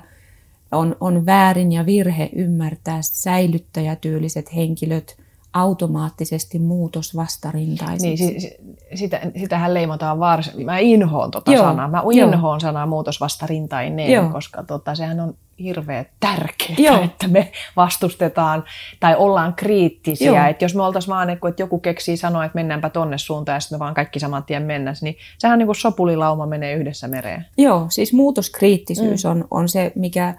on, 0.72 0.96
on 1.00 1.26
väärin 1.26 1.72
ja 1.72 1.86
virhe 1.86 2.30
ymmärtää 2.36 3.00
säilyttäjätyyliset 3.02 4.56
henkilöt 4.56 5.18
automaattisesti 5.54 6.60
muutosvastarintaisiksi. 6.60 8.26
Niin, 8.26 8.42
si, 8.42 8.58
sitä, 8.94 9.20
sitähän 9.38 9.74
leimataan 9.74 10.20
varsin. 10.20 10.66
Mä 10.66 10.78
inhoon 10.78 11.32
tota 11.32 11.52
Joo. 11.52 11.64
sanaa. 11.64 11.88
Mä 11.88 12.04
inhoon 12.14 12.54
Joo. 12.54 12.60
sanaa 12.60 12.86
muutosvastarintainen, 12.86 14.12
Joo. 14.12 14.30
koska 14.30 14.64
tota, 14.64 14.96
sehän 14.96 15.20
on 15.20 15.34
hirveän 15.60 16.06
tärkeää, 16.20 16.78
Joo. 16.78 17.04
että 17.04 17.28
me 17.28 17.52
vastustetaan 17.76 18.64
tai 19.00 19.16
ollaan 19.16 19.54
kriittisiä. 19.54 20.48
Että 20.48 20.66
jos 20.66 20.76
me 20.76 20.84
oltaisiin 20.84 21.10
vaan, 21.10 21.30
että 21.30 21.54
joku 21.58 21.80
keksii 21.80 22.18
sanoa, 22.18 22.46
että 22.46 22.56
mennäänpä 22.56 22.90
tonne 22.90 23.18
suuntaan 23.18 23.56
ja 23.56 23.60
sitten 23.60 23.76
me 23.76 23.80
vaan 23.80 23.94
kaikki 23.94 24.20
saman 24.20 24.44
tien 24.44 24.64
mennään, 24.64 24.96
niin 25.02 25.18
sehän 25.38 25.56
on 25.56 25.60
niin 25.60 25.68
kuin 25.68 25.76
sopulilauma 25.76 26.46
menee 26.46 26.74
yhdessä 26.74 27.08
mereen. 27.08 27.46
Joo, 27.58 27.86
siis 27.90 28.14
muutoskriittisyys 28.14 29.24
mm. 29.24 29.32
on, 29.32 29.48
on 29.52 29.70
se, 29.70 29.92
mikä 29.96 30.36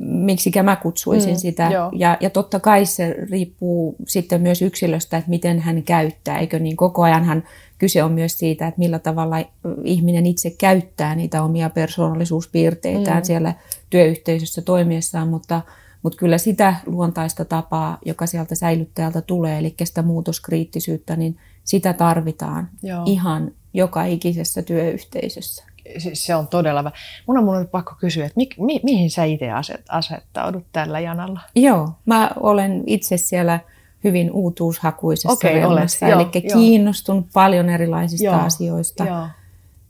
miksi 0.00 0.52
mä 0.62 0.76
kutsuisin 0.76 1.34
mm, 1.34 1.38
sitä. 1.38 1.70
Ja, 1.92 2.16
ja 2.20 2.30
totta 2.30 2.60
kai 2.60 2.86
se 2.86 3.16
riippuu 3.30 3.96
sitten 4.06 4.40
myös 4.40 4.62
yksilöstä, 4.62 5.16
että 5.16 5.30
miten 5.30 5.58
hän 5.58 5.82
käyttää, 5.82 6.38
eikö 6.38 6.58
niin 6.58 6.76
koko 6.76 7.02
ajanhan 7.02 7.42
kyse 7.80 8.04
on 8.04 8.12
myös 8.12 8.38
siitä, 8.38 8.66
että 8.66 8.78
millä 8.78 8.98
tavalla 8.98 9.36
ihminen 9.84 10.26
itse 10.26 10.50
käyttää 10.50 11.14
niitä 11.14 11.42
omia 11.42 11.70
persoonallisuuspiirteitään 11.70 13.22
mm. 13.22 13.24
siellä 13.24 13.54
työyhteisössä 13.90 14.62
toimiessaan, 14.62 15.28
mutta, 15.28 15.60
mutta 16.02 16.18
kyllä 16.18 16.38
sitä 16.38 16.74
luontaista 16.86 17.44
tapaa, 17.44 17.98
joka 18.04 18.26
sieltä 18.26 18.54
säilyttäjältä 18.54 19.20
tulee, 19.20 19.58
eli 19.58 19.74
sitä 19.84 20.02
muutoskriittisyyttä, 20.02 21.16
niin 21.16 21.36
sitä 21.64 21.92
tarvitaan 21.92 22.68
Joo. 22.82 23.02
ihan 23.06 23.52
joka 23.74 24.04
ikisessä 24.04 24.62
työyhteisössä 24.62 25.70
se 26.12 26.34
on 26.34 26.48
todella... 26.48 26.92
Mun 27.26 27.38
on, 27.38 27.44
mun 27.44 27.56
on 27.56 27.68
pakko 27.68 27.94
kysyä, 28.00 28.26
että 28.26 28.36
mi, 28.36 28.48
mi, 28.58 28.80
mihin 28.82 29.10
sä 29.10 29.24
itse 29.24 29.50
aset, 29.50 29.84
asettaudut 29.88 30.64
tällä 30.72 31.00
janalla? 31.00 31.40
Joo, 31.54 31.88
mä 32.06 32.30
olen 32.40 32.82
itse 32.86 33.16
siellä 33.16 33.60
hyvin 34.04 34.30
uutuushakuisessa 34.32 35.32
okay, 35.32 35.54
ryhmässä, 35.54 36.08
eli 36.08 36.24
kiinnostun 36.52 37.28
paljon 37.32 37.68
erilaisista 37.68 38.26
joo, 38.26 38.34
asioista. 38.34 39.04
Joo. 39.04 39.26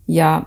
Ja 0.09 0.43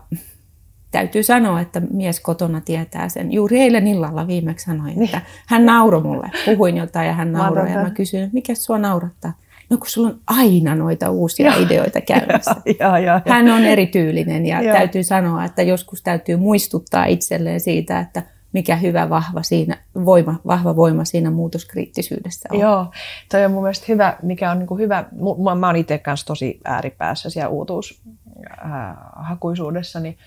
täytyy 0.91 1.23
sanoa, 1.23 1.61
että 1.61 1.79
mies 1.91 2.19
kotona 2.19 2.61
tietää 2.61 3.09
sen. 3.09 3.31
Juuri 3.31 3.59
eilen 3.59 3.87
illalla 3.87 4.27
viimeksi 4.27 4.65
sanoin, 4.65 5.03
että 5.03 5.21
hän 5.47 5.65
nauroi 5.65 6.01
mulle. 6.01 6.31
Puhuin 6.45 6.77
jotain 6.77 7.07
ja 7.07 7.13
hän 7.13 7.31
nauroi 7.31 7.71
ja 7.71 7.81
mä 7.81 7.89
kysyin, 7.89 8.23
että 8.23 8.33
mikä 8.33 8.55
sua 8.55 8.77
naurattaa? 8.77 9.33
no 9.69 9.77
kun 9.77 9.89
sulla 9.89 10.07
on 10.07 10.19
aina 10.27 10.75
noita 10.75 11.09
uusia 11.09 11.47
ja. 11.47 11.65
ideoita 11.65 12.01
käynnissä. 12.01 12.55
ja, 12.79 12.99
ja, 12.99 13.21
ja. 13.25 13.33
Hän 13.33 13.49
on 13.49 13.63
erityylinen 13.63 14.45
ja, 14.45 14.61
ja 14.61 14.73
täytyy 14.73 15.03
sanoa, 15.03 15.45
että 15.45 15.61
joskus 15.61 16.01
täytyy 16.01 16.37
muistuttaa 16.37 17.05
itselleen 17.05 17.59
siitä, 17.59 17.99
että 17.99 18.23
mikä 18.53 18.75
hyvä 18.75 19.09
vahva, 19.09 19.43
siinä, 19.43 19.77
voima, 20.05 20.35
vahva 20.47 20.75
voima 20.75 21.05
siinä 21.05 21.31
muutoskriittisyydessä 21.31 22.49
on. 22.51 22.59
Joo, 22.59 22.91
toi 23.31 23.45
on 23.45 23.51
mun 23.51 23.63
mielestä 23.63 23.85
hyvä, 23.89 24.17
mikä 24.21 24.51
on 24.51 24.59
niin 24.59 24.67
kuin 24.67 24.79
hyvä, 24.79 25.05
mä, 25.43 25.55
mä 25.55 25.67
oon 25.67 25.75
itse 25.75 25.97
kanssa 25.97 26.25
tosi 26.25 26.59
ääripäässä 26.65 27.29
siellä 27.29 27.49
uutuushakuisuudessa, 27.49 29.99
niin 29.99 30.17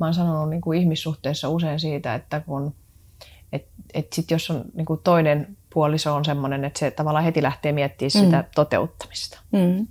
mä 0.00 0.06
oon 0.06 0.14
sanonut 0.14 0.50
niin 0.50 0.60
kuin 0.60 0.80
ihmissuhteessa 0.80 1.48
usein 1.48 1.80
siitä, 1.80 2.14
että 2.14 2.40
kun 2.40 2.74
et, 3.52 3.66
et 3.94 4.12
sit 4.12 4.30
jos 4.30 4.50
on 4.50 4.64
niin 4.74 4.86
kuin 4.86 5.00
toinen 5.04 5.56
puoliso 5.74 6.14
on 6.14 6.24
semmoinen, 6.24 6.64
että 6.64 6.78
se 6.78 6.90
tavallaan 6.90 7.24
heti 7.24 7.42
lähtee 7.42 7.72
miettimään 7.72 8.10
mm. 8.14 8.20
sitä 8.24 8.44
toteuttamista. 8.54 9.40
Mm. 9.52 9.86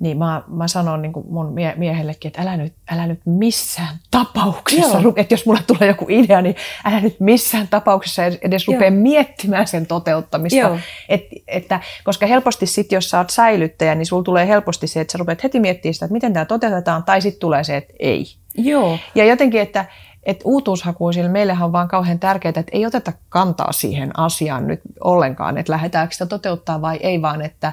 Niin 0.00 0.18
mä, 0.18 0.42
mä 0.46 0.68
sanon 0.68 1.02
niin 1.02 1.12
kuin 1.12 1.26
mun 1.28 1.52
mie- 1.52 1.74
miehellekin, 1.76 2.28
että 2.28 2.42
älä 2.42 2.56
nyt, 2.56 2.74
älä 2.90 3.06
nyt 3.06 3.20
missään 3.24 3.96
tapauksessa, 4.10 5.00
Joo. 5.00 5.12
että 5.16 5.34
jos 5.34 5.46
mulle 5.46 5.60
tulee 5.66 5.88
joku 5.88 6.06
idea, 6.08 6.42
niin 6.42 6.56
älä 6.84 7.00
nyt 7.00 7.20
missään 7.20 7.68
tapauksessa 7.68 8.22
edes 8.24 8.68
rupea 8.68 8.90
miettimään 8.90 9.66
sen 9.66 9.86
toteuttamista. 9.86 10.78
Et, 11.08 11.22
että, 11.48 11.80
koska 12.04 12.26
helposti 12.26 12.66
sitten, 12.66 12.96
jos 12.96 13.10
sä 13.10 13.18
oot 13.18 13.30
säilyttäjä, 13.30 13.94
niin 13.94 14.06
sulla 14.06 14.22
tulee 14.22 14.48
helposti 14.48 14.86
se, 14.86 15.00
että 15.00 15.12
sä 15.12 15.18
rupeat 15.18 15.42
heti 15.42 15.60
miettimään 15.60 15.94
sitä, 15.94 16.06
että 16.06 16.12
miten 16.12 16.32
tämä 16.32 16.44
toteutetaan, 16.44 17.04
tai 17.04 17.20
sitten 17.20 17.40
tulee 17.40 17.64
se, 17.64 17.76
että 17.76 17.94
ei. 17.98 18.24
Joo. 18.54 18.98
Ja 19.14 19.24
jotenkin, 19.24 19.60
että, 19.60 19.84
että 20.22 20.42
uutuushakuisille 20.44 21.28
meillähän 21.28 21.64
on 21.64 21.72
vaan 21.72 21.88
kauhean 21.88 22.18
tärkeää, 22.18 22.50
että 22.56 22.72
ei 22.72 22.86
oteta 22.86 23.12
kantaa 23.28 23.72
siihen 23.72 24.18
asiaan 24.18 24.66
nyt 24.66 24.80
ollenkaan, 25.04 25.58
että 25.58 25.72
lähdetäänkö 25.72 26.12
sitä 26.12 26.26
toteuttaa 26.26 26.80
vai 26.80 26.96
ei, 27.00 27.22
vaan 27.22 27.42
että, 27.42 27.72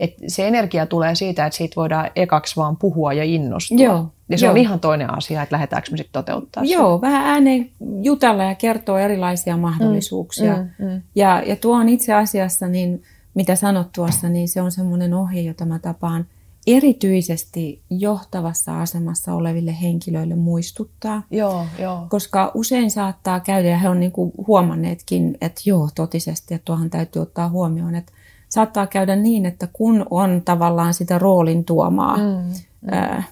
että 0.00 0.22
se 0.28 0.48
energia 0.48 0.86
tulee 0.86 1.14
siitä, 1.14 1.46
että 1.46 1.56
siitä 1.56 1.76
voidaan 1.76 2.10
ekaksi 2.16 2.56
vaan 2.56 2.76
puhua 2.76 3.12
ja 3.12 3.24
innostua. 3.24 3.78
Joo, 3.78 4.12
ja 4.28 4.38
se 4.38 4.46
joo. 4.46 4.50
on 4.50 4.56
ihan 4.56 4.80
toinen 4.80 5.14
asia, 5.14 5.42
että 5.42 5.54
lähdetäänkö 5.54 5.90
me 5.90 5.96
sitten 5.96 6.12
toteuttaa 6.12 6.64
Joo, 6.64 6.96
sitä. 6.96 7.06
vähän 7.06 7.26
ääneen 7.26 7.70
jutella 8.02 8.44
ja 8.44 8.54
kertoa 8.54 9.00
erilaisia 9.00 9.56
mahdollisuuksia. 9.56 10.56
Mm, 10.56 10.68
mm, 10.78 10.90
mm. 10.90 11.02
Ja, 11.14 11.42
ja 11.46 11.56
tuo 11.56 11.76
on 11.76 11.88
itse 11.88 12.14
asiassa, 12.14 12.68
niin, 12.68 13.02
mitä 13.34 13.56
sanot 13.56 13.92
tuossa, 13.94 14.28
niin 14.28 14.48
se 14.48 14.62
on 14.62 14.72
semmoinen 14.72 15.14
ohje, 15.14 15.42
jota 15.42 15.64
mä 15.64 15.78
tapaan 15.78 16.26
erityisesti 16.66 17.82
johtavassa 17.90 18.80
asemassa 18.80 19.34
oleville 19.34 19.76
henkilöille 19.82 20.34
muistuttaa. 20.34 21.22
Joo, 21.30 21.66
joo. 21.78 22.06
Koska 22.08 22.50
usein 22.54 22.90
saattaa 22.90 23.40
käydä, 23.40 23.68
ja 23.68 23.78
he 23.78 23.88
on 23.88 24.00
niin 24.00 24.12
kuin 24.12 24.32
huomanneetkin, 24.46 25.38
että 25.40 25.60
joo, 25.64 25.88
totisesti, 25.94 26.54
että 26.54 26.64
tuohon 26.64 26.90
täytyy 26.90 27.22
ottaa 27.22 27.48
huomioon, 27.48 27.94
että 27.94 28.12
saattaa 28.50 28.86
käydä 28.86 29.16
niin, 29.16 29.46
että 29.46 29.68
kun 29.72 30.06
on 30.10 30.42
tavallaan 30.44 30.94
sitä 30.94 31.18
roolin 31.18 31.64
tuomaa 31.64 32.16
mm, 32.16 32.22
mm. 32.22 32.52
Ää, 32.90 33.22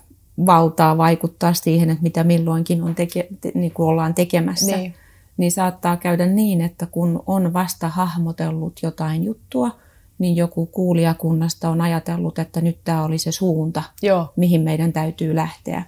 valtaa 0.46 0.98
vaikuttaa 0.98 1.52
siihen, 1.52 1.90
että 1.90 2.02
mitä 2.02 2.24
milloinkin 2.24 2.83
on 2.83 2.94
teke, 2.94 3.28
te, 3.40 3.52
niin 3.54 3.72
kuin 3.72 3.88
ollaan 3.88 4.14
tekemässä, 4.14 4.76
niin. 4.76 4.94
niin 5.37 5.52
saattaa 5.52 5.96
käydä 5.96 6.26
niin, 6.26 6.61
että 6.61 6.87
kun 6.87 7.22
on 7.26 7.52
vasta 7.52 7.88
hahmotellut 7.88 8.81
jotain 8.83 9.24
juttua, 9.24 9.70
niin 10.18 10.37
joku 10.37 10.66
kuulijakunnasta 10.66 11.68
on 11.68 11.81
ajatellut, 11.81 12.38
että 12.38 12.61
nyt 12.61 12.78
tämä 12.85 13.04
oli 13.04 13.18
se 13.18 13.33
suunta, 13.33 13.83
Joo. 14.02 14.33
mihin 14.37 14.61
meidän 14.61 14.92
täytyy 14.92 15.35
lähteä. 15.35 15.83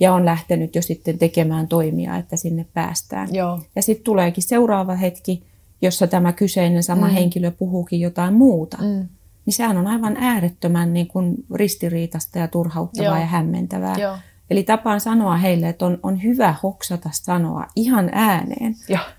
Ja 0.00 0.12
on 0.12 0.24
lähtenyt 0.24 0.74
jo 0.74 0.82
sitten 0.82 1.18
tekemään 1.18 1.68
toimia, 1.68 2.16
että 2.16 2.36
sinne 2.36 2.66
päästään. 2.74 3.34
Joo. 3.34 3.60
Ja 3.76 3.82
sitten 3.82 4.04
tuleekin 4.04 4.42
seuraava 4.42 4.94
hetki, 4.94 5.42
jossa 5.84 6.06
tämä 6.06 6.32
kyseinen 6.32 6.82
sama 6.82 7.06
mm. 7.06 7.12
henkilö 7.12 7.50
puhuukin 7.50 8.00
jotain 8.00 8.34
muuta. 8.34 8.76
Mm. 8.80 9.08
Niin 9.46 9.54
sehän 9.54 9.76
on 9.76 9.86
aivan 9.86 10.16
äärettömän 10.16 10.92
niin 10.92 11.06
kuin 11.06 11.34
ristiriitasta 11.54 12.38
ja 12.38 12.48
turhauttavaa 12.48 13.10
Joo. 13.10 13.20
ja 13.20 13.26
hämmentävää. 13.26 13.94
Joo. 13.98 14.16
Eli 14.50 14.62
tapaan 14.62 15.00
sanoa 15.00 15.36
heille, 15.36 15.68
että 15.68 15.86
on, 15.86 15.98
on 16.02 16.22
hyvä 16.22 16.54
hoksata 16.62 17.08
sanoa 17.12 17.66
ihan 17.76 18.10
ääneen. 18.12 18.76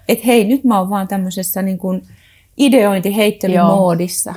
Että 0.08 0.26
hei, 0.26 0.44
nyt 0.44 0.64
mä 0.64 0.80
oon 0.80 0.90
vaan 0.90 1.08
tämmöisessä 1.08 1.62
niin 1.62 1.78
kuin 1.78 2.02
ideointiheittelymoodissa. 2.58 4.34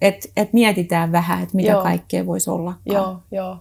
Että 0.00 0.28
et 0.36 0.52
mietitään 0.52 1.12
vähän, 1.12 1.42
että 1.42 1.56
mitä 1.56 1.70
Joo. 1.70 1.82
kaikkea 1.82 2.26
voisi 2.26 2.50
olla. 2.50 2.74
Joo, 2.86 3.20
joo. 3.32 3.58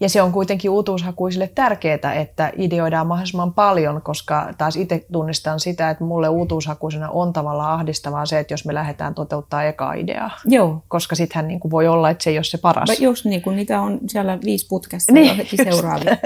Ja 0.00 0.08
se 0.08 0.22
on 0.22 0.32
kuitenkin 0.32 0.70
uutuushakuisille 0.70 1.50
tärkeää, 1.54 2.14
että 2.14 2.52
ideoidaan 2.56 3.06
mahdollisimman 3.06 3.54
paljon, 3.54 4.02
koska 4.02 4.54
taas 4.58 4.76
itse 4.76 5.06
tunnistan 5.12 5.60
sitä, 5.60 5.90
että 5.90 6.04
mulle 6.04 6.28
uutuushakuisena 6.28 7.10
on 7.10 7.32
tavallaan 7.32 7.72
ahdistavaa 7.72 8.26
se, 8.26 8.38
että 8.38 8.54
jos 8.54 8.64
me 8.64 8.74
lähdetään 8.74 9.14
toteuttaa 9.14 9.64
eka 9.64 9.92
ideaa. 9.92 10.30
Joo. 10.44 10.82
Koska 10.88 11.14
sittenhän 11.14 11.48
niin 11.48 11.60
kuin 11.60 11.70
voi 11.70 11.88
olla, 11.88 12.10
että 12.10 12.24
se 12.24 12.30
ei 12.30 12.38
ole 12.38 12.44
se 12.44 12.58
paras. 12.58 12.88
No 12.88 12.94
just 13.00 13.24
niin 13.24 13.42
kuin 13.42 13.56
niitä 13.56 13.80
on 13.80 13.98
siellä 14.06 14.38
viisi 14.44 14.66
putkessa 14.68 15.12
niin, 15.12 15.36
heti 15.36 15.56
seuraavia. 15.56 16.16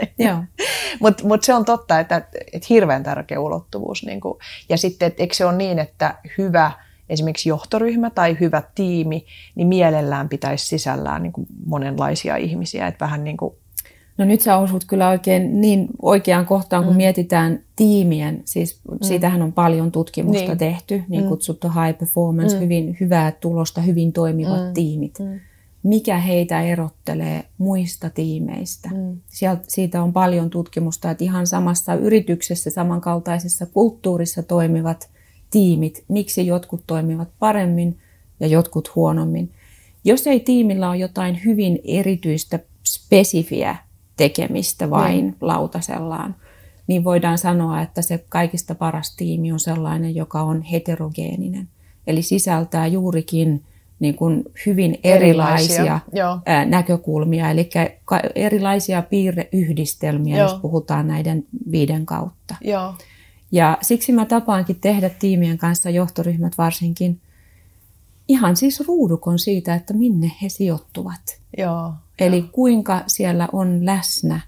Mutta 1.00 1.26
mut 1.26 1.44
se 1.44 1.54
on 1.54 1.64
totta, 1.64 2.00
että, 2.00 2.16
että 2.52 2.66
hirveän 2.70 3.02
tärkeä 3.02 3.40
ulottuvuus. 3.40 4.06
Niin 4.06 4.20
kuin, 4.20 4.38
ja 4.68 4.76
sitten, 4.76 5.06
että 5.06 5.22
eikö 5.22 5.34
se 5.34 5.44
ole 5.44 5.56
niin, 5.56 5.78
että 5.78 6.14
hyvä 6.38 6.72
esimerkiksi 7.08 7.48
johtoryhmä 7.48 8.10
tai 8.10 8.36
hyvä 8.40 8.62
tiimi, 8.74 9.26
niin 9.54 9.68
mielellään 9.68 10.28
pitäisi 10.28 10.66
sisällään 10.66 11.22
niin 11.22 11.32
kuin 11.32 11.46
monenlaisia 11.66 12.36
ihmisiä. 12.36 12.86
Että 12.86 13.04
vähän 13.04 13.24
niin 13.24 13.36
kuin 13.36 13.54
No 14.18 14.24
nyt 14.24 14.40
sä 14.40 14.56
osut 14.56 14.84
kyllä 14.84 15.08
oikein 15.08 15.60
niin 15.60 15.88
oikeaan 16.02 16.46
kohtaan, 16.46 16.84
kun 16.84 16.92
mm. 16.92 16.96
mietitään 16.96 17.60
tiimien, 17.76 18.42
siis 18.44 18.80
mm. 18.90 18.98
siitähän 19.02 19.42
on 19.42 19.52
paljon 19.52 19.92
tutkimusta 19.92 20.48
niin. 20.48 20.58
tehty, 20.58 21.02
niin 21.08 21.22
mm. 21.22 21.28
kutsuttu 21.28 21.68
high 21.68 21.98
performance, 21.98 22.56
mm. 22.56 22.62
hyvin 22.62 22.96
hyvää 23.00 23.32
tulosta, 23.32 23.80
hyvin 23.80 24.12
toimivat 24.12 24.66
mm. 24.66 24.74
tiimit. 24.74 25.18
Mm. 25.18 25.40
Mikä 25.82 26.18
heitä 26.18 26.62
erottelee 26.62 27.44
muista 27.58 28.10
tiimeistä? 28.10 28.88
Mm. 28.88 29.16
Sieltä, 29.26 29.62
siitä 29.68 30.02
on 30.02 30.12
paljon 30.12 30.50
tutkimusta, 30.50 31.10
että 31.10 31.24
ihan 31.24 31.46
samassa 31.46 31.94
yrityksessä, 31.94 32.70
samankaltaisessa 32.70 33.66
kulttuurissa 33.66 34.42
toimivat 34.42 35.10
tiimit, 35.50 36.04
miksi 36.08 36.46
jotkut 36.46 36.82
toimivat 36.86 37.28
paremmin 37.38 37.98
ja 38.40 38.46
jotkut 38.46 38.94
huonommin. 38.94 39.50
Jos 40.04 40.26
ei 40.26 40.40
tiimillä 40.40 40.88
ole 40.88 40.96
jotain 40.96 41.40
hyvin 41.44 41.80
erityistä, 41.84 42.58
spesifiä 42.86 43.76
tekemistä 44.16 44.90
vain 44.90 45.24
niin. 45.24 45.36
lautasellaan, 45.40 46.34
niin 46.86 47.04
voidaan 47.04 47.38
sanoa, 47.38 47.82
että 47.82 48.02
se 48.02 48.24
kaikista 48.28 48.74
paras 48.74 49.16
tiimi 49.16 49.52
on 49.52 49.60
sellainen, 49.60 50.14
joka 50.14 50.42
on 50.42 50.62
heterogeeninen. 50.62 51.68
Eli 52.06 52.22
sisältää 52.22 52.86
juurikin 52.86 53.62
niin 54.00 54.14
kuin 54.14 54.44
hyvin 54.66 54.98
erilaisia, 55.04 55.76
erilaisia 55.76 56.00
näkökulmia, 56.66 57.50
eli 57.50 57.70
erilaisia 58.34 59.02
piirreyhdistelmiä, 59.02 60.36
Joo. 60.36 60.48
jos 60.48 60.60
puhutaan 60.60 61.08
näiden 61.08 61.46
viiden 61.70 62.06
kautta. 62.06 62.54
Joo. 62.60 62.94
Ja 63.52 63.78
siksi 63.82 64.12
mä 64.12 64.24
tapaankin 64.24 64.80
tehdä 64.80 65.08
tiimien 65.08 65.58
kanssa 65.58 65.90
johtoryhmät 65.90 66.58
varsinkin 66.58 67.20
ihan 68.28 68.56
siis 68.56 68.80
ruudukon 68.88 69.38
siitä, 69.38 69.74
että 69.74 69.94
minne 69.94 70.32
he 70.42 70.48
sijoittuvat. 70.48 71.40
Joo. 71.58 71.92
Eli 72.18 72.42
kuinka 72.52 73.00
siellä 73.06 73.48
on 73.52 73.86
läsnä 73.86 74.40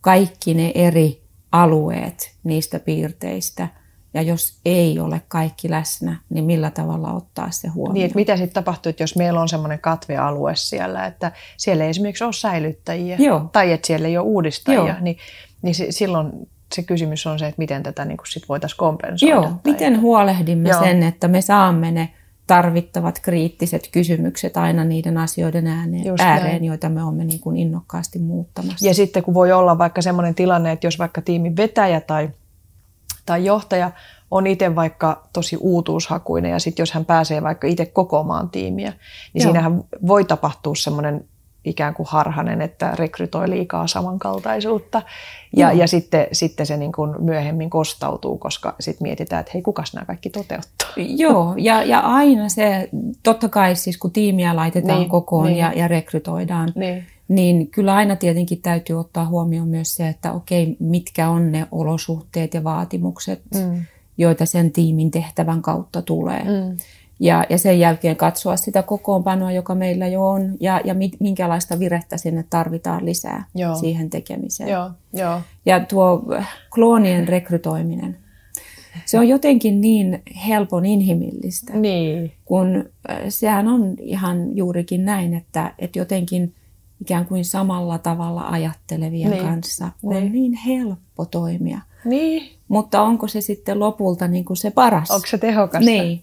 kaikki 0.00 0.54
ne 0.54 0.72
eri 0.74 1.22
alueet 1.52 2.36
niistä 2.44 2.78
piirteistä. 2.78 3.68
Ja 4.14 4.22
jos 4.22 4.60
ei 4.64 4.98
ole 4.98 5.22
kaikki 5.28 5.70
läsnä, 5.70 6.16
niin 6.30 6.44
millä 6.44 6.70
tavalla 6.70 7.12
ottaa 7.12 7.50
se 7.50 7.68
huomioon? 7.68 7.94
Niin, 7.94 8.06
että 8.06 8.16
mitä 8.16 8.36
sitten 8.36 8.54
tapahtuu, 8.54 8.92
jos 9.00 9.16
meillä 9.16 9.40
on 9.40 9.48
semmoinen 9.48 9.78
katvealue 9.78 10.56
siellä, 10.56 11.06
että 11.06 11.32
siellä 11.56 11.84
ei 11.84 11.90
esimerkiksi 11.90 12.24
ole 12.24 12.32
säilyttäjiä 12.32 13.16
Joo. 13.18 13.48
tai 13.52 13.72
että 13.72 13.86
siellä 13.86 14.08
ei 14.08 14.18
ole 14.18 14.26
uudistajia, 14.26 14.80
Joo. 14.80 14.96
niin, 15.00 15.16
niin 15.62 15.74
se, 15.74 15.86
silloin 15.90 16.32
se 16.74 16.82
kysymys 16.82 17.26
on 17.26 17.38
se, 17.38 17.46
että 17.46 17.58
miten 17.58 17.82
tätä 17.82 18.04
niin 18.04 18.18
sit 18.28 18.48
voitaisiin 18.48 18.78
kompensoida. 18.78 19.34
Joo, 19.34 19.42
tai... 19.42 19.52
miten 19.64 20.00
huolehdimme 20.00 20.68
Joo. 20.68 20.80
sen, 20.80 21.02
että 21.02 21.28
me 21.28 21.40
saamme 21.40 21.90
ne 21.90 22.14
tarvittavat 22.50 23.18
kriittiset 23.22 23.88
kysymykset 23.92 24.56
aina 24.56 24.84
niiden 24.84 25.18
asioiden 25.18 25.66
ääneen, 25.66 26.04
ääreen, 26.18 26.64
joita 26.64 26.88
me 26.88 27.02
olemme 27.04 27.24
niin 27.24 27.40
kuin 27.40 27.56
innokkaasti 27.56 28.18
muuttamassa. 28.18 28.86
Ja 28.86 28.94
sitten 28.94 29.22
kun 29.22 29.34
voi 29.34 29.52
olla 29.52 29.78
vaikka 29.78 30.02
sellainen 30.02 30.34
tilanne, 30.34 30.72
että 30.72 30.86
jos 30.86 30.98
vaikka 30.98 31.22
tiimin 31.22 31.56
vetäjä 31.56 32.00
tai, 32.00 32.30
tai 33.26 33.44
johtaja 33.44 33.90
on 34.30 34.46
itse 34.46 34.76
vaikka 34.76 35.28
tosi 35.32 35.56
uutuushakuinen 35.60 36.50
ja 36.50 36.58
sitten 36.58 36.82
jos 36.82 36.92
hän 36.92 37.04
pääsee 37.04 37.42
vaikka 37.42 37.66
itse 37.66 37.86
kokoamaan 37.86 38.50
tiimiä, 38.50 38.90
niin 38.90 38.98
Joo. 39.34 39.42
siinähän 39.42 39.84
voi 40.06 40.24
tapahtua 40.24 40.74
semmoinen 40.74 41.24
ikään 41.64 41.94
kuin 41.94 42.06
harhanen, 42.10 42.62
että 42.62 42.92
rekrytoi 42.94 43.50
liikaa 43.50 43.86
samankaltaisuutta. 43.86 45.02
Ja, 45.56 45.72
ja 45.72 45.86
sitten, 45.86 46.26
sitten 46.32 46.66
se 46.66 46.76
niin 46.76 46.92
kuin 46.92 47.14
myöhemmin 47.18 47.70
kostautuu, 47.70 48.38
koska 48.38 48.74
sitten 48.80 49.06
mietitään, 49.06 49.40
että 49.40 49.50
hei, 49.54 49.62
kukas 49.62 49.94
nämä 49.94 50.04
kaikki 50.04 50.30
toteuttaa. 50.30 50.88
Joo, 50.96 51.54
ja, 51.58 51.82
ja 51.82 52.00
aina 52.00 52.48
se, 52.48 52.88
totta 53.22 53.48
kai 53.48 53.76
siis 53.76 53.98
kun 53.98 54.10
tiimiä 54.10 54.56
laitetaan 54.56 54.98
niin, 54.98 55.10
kokoon 55.10 55.46
niin. 55.46 55.58
Ja, 55.58 55.72
ja 55.72 55.88
rekrytoidaan, 55.88 56.72
niin. 56.74 57.06
niin 57.28 57.70
kyllä 57.70 57.94
aina 57.94 58.16
tietenkin 58.16 58.62
täytyy 58.62 59.00
ottaa 59.00 59.26
huomioon 59.26 59.68
myös 59.68 59.94
se, 59.94 60.08
että 60.08 60.32
okei, 60.32 60.76
mitkä 60.78 61.28
on 61.28 61.52
ne 61.52 61.66
olosuhteet 61.70 62.54
ja 62.54 62.64
vaatimukset, 62.64 63.42
mm. 63.54 63.82
joita 64.18 64.46
sen 64.46 64.70
tiimin 64.70 65.10
tehtävän 65.10 65.62
kautta 65.62 66.02
tulee. 66.02 66.44
Mm 66.44 66.76
ja, 67.20 67.44
ja 67.50 67.58
sen 67.58 67.80
jälkeen 67.80 68.16
katsoa 68.16 68.56
sitä 68.56 68.82
kokoonpanoa, 68.82 69.52
joka 69.52 69.74
meillä 69.74 70.06
jo 70.06 70.28
on, 70.28 70.56
ja, 70.60 70.80
ja 70.84 70.94
minkälaista 71.20 71.78
virettä 71.78 72.16
sinne 72.16 72.44
tarvitaan 72.50 73.04
lisää 73.04 73.44
Joo. 73.54 73.74
siihen 73.74 74.10
tekemiseen. 74.10 74.70
Joo, 74.70 74.90
jo. 75.12 75.40
Ja 75.66 75.80
tuo 75.80 76.24
kloonien 76.74 77.28
rekrytoiminen, 77.28 78.16
se 79.06 79.18
on 79.18 79.28
jotenkin 79.28 79.80
niin 79.80 80.22
helpon 80.46 80.86
inhimillistä, 80.86 81.72
niin. 81.72 82.32
kun 82.44 82.84
sehän 83.28 83.68
on 83.68 83.94
ihan 83.98 84.56
juurikin 84.56 85.04
näin, 85.04 85.34
että, 85.34 85.74
että 85.78 85.98
jotenkin 85.98 86.54
ikään 87.00 87.26
kuin 87.26 87.44
samalla 87.44 87.98
tavalla 87.98 88.48
ajattelevien 88.48 89.30
niin. 89.30 89.44
kanssa 89.44 89.90
on 90.02 90.14
niin. 90.14 90.32
niin 90.32 90.52
helppo 90.52 91.24
toimia. 91.24 91.80
Niin. 92.04 92.56
Mutta 92.68 93.02
onko 93.02 93.28
se 93.28 93.40
sitten 93.40 93.80
lopulta 93.80 94.28
niin 94.28 94.44
kuin 94.44 94.56
se 94.56 94.70
paras? 94.70 95.10
Onko 95.10 95.26
se 95.26 95.38
tehokasta? 95.38 95.90
Niin 95.90 96.22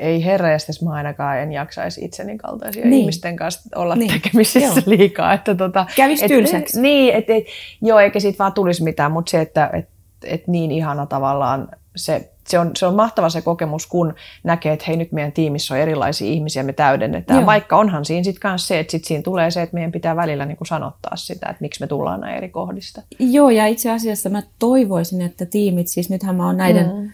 ei 0.00 0.24
herreestes 0.24 0.82
mä 0.82 0.92
ainakaan 0.92 1.38
en 1.38 1.52
jaksaisi 1.52 2.04
itseni 2.04 2.38
kaltaisia 2.38 2.84
niin. 2.84 3.00
ihmisten 3.00 3.36
kanssa 3.36 3.60
olla 3.76 3.96
niin. 3.96 4.12
tekemisissä 4.12 4.80
joo. 4.80 4.82
liikaa. 4.86 5.32
Että 5.32 5.54
tota, 5.54 5.86
Kävisi 5.96 6.28
tylsäksi. 6.28 6.80
Niin, 6.80 7.14
et, 7.14 7.30
et, 7.30 7.44
joo, 7.82 7.98
eikä 7.98 8.20
siitä 8.20 8.38
vaan 8.38 8.52
tulisi 8.52 8.82
mitään, 8.82 9.12
mutta 9.12 9.30
se, 9.30 9.40
että 9.40 9.70
et, 9.72 9.88
et 10.24 10.48
niin 10.48 10.70
ihana 10.70 11.06
tavallaan 11.06 11.68
se, 11.96 12.30
se, 12.48 12.58
on, 12.58 12.70
se 12.76 12.86
on 12.86 12.94
mahtava 12.94 13.28
se 13.28 13.42
kokemus, 13.42 13.86
kun 13.86 14.14
näkee, 14.44 14.72
että 14.72 14.84
hei 14.88 14.96
nyt 14.96 15.12
meidän 15.12 15.32
tiimissä 15.32 15.74
on 15.74 15.80
erilaisia 15.80 16.28
ihmisiä, 16.28 16.62
me 16.62 16.72
täydennetään. 16.72 17.40
Joo. 17.40 17.46
Vaikka 17.46 17.76
onhan 17.76 18.04
siinä 18.04 18.24
sitten 18.24 18.40
kanssa 18.40 18.68
se, 18.68 18.78
että 18.78 18.90
sit 18.90 19.04
siinä 19.04 19.22
tulee 19.22 19.50
se, 19.50 19.62
että 19.62 19.74
meidän 19.74 19.92
pitää 19.92 20.16
välillä 20.16 20.46
niin 20.46 20.56
kuin 20.56 20.68
sanottaa 20.68 21.16
sitä, 21.16 21.46
että 21.50 21.60
miksi 21.60 21.80
me 21.80 21.86
tullaan 21.86 22.20
näin 22.20 22.36
eri 22.36 22.48
kohdista. 22.48 23.02
Joo, 23.18 23.50
ja 23.50 23.66
itse 23.66 23.90
asiassa 23.90 24.28
mä 24.28 24.42
toivoisin, 24.58 25.22
että 25.22 25.46
tiimit, 25.46 25.88
siis 25.88 26.10
nythän 26.10 26.36
mä 26.36 26.46
oon 26.46 26.56
näiden 26.56 26.86
mm 26.86 27.10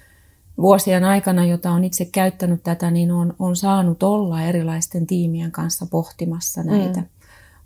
vuosien 0.59 1.05
aikana, 1.05 1.45
jota 1.47 1.71
on 1.71 1.85
itse 1.85 2.05
käyttänyt 2.05 2.62
tätä, 2.62 2.90
niin 2.90 3.12
on, 3.12 3.35
on 3.38 3.57
saanut 3.57 4.03
olla 4.03 4.42
erilaisten 4.42 5.07
tiimien 5.07 5.53
kanssa 5.53 5.87
pohtimassa 5.90 6.62
näitä. 6.62 7.01
Mm. 7.01 7.07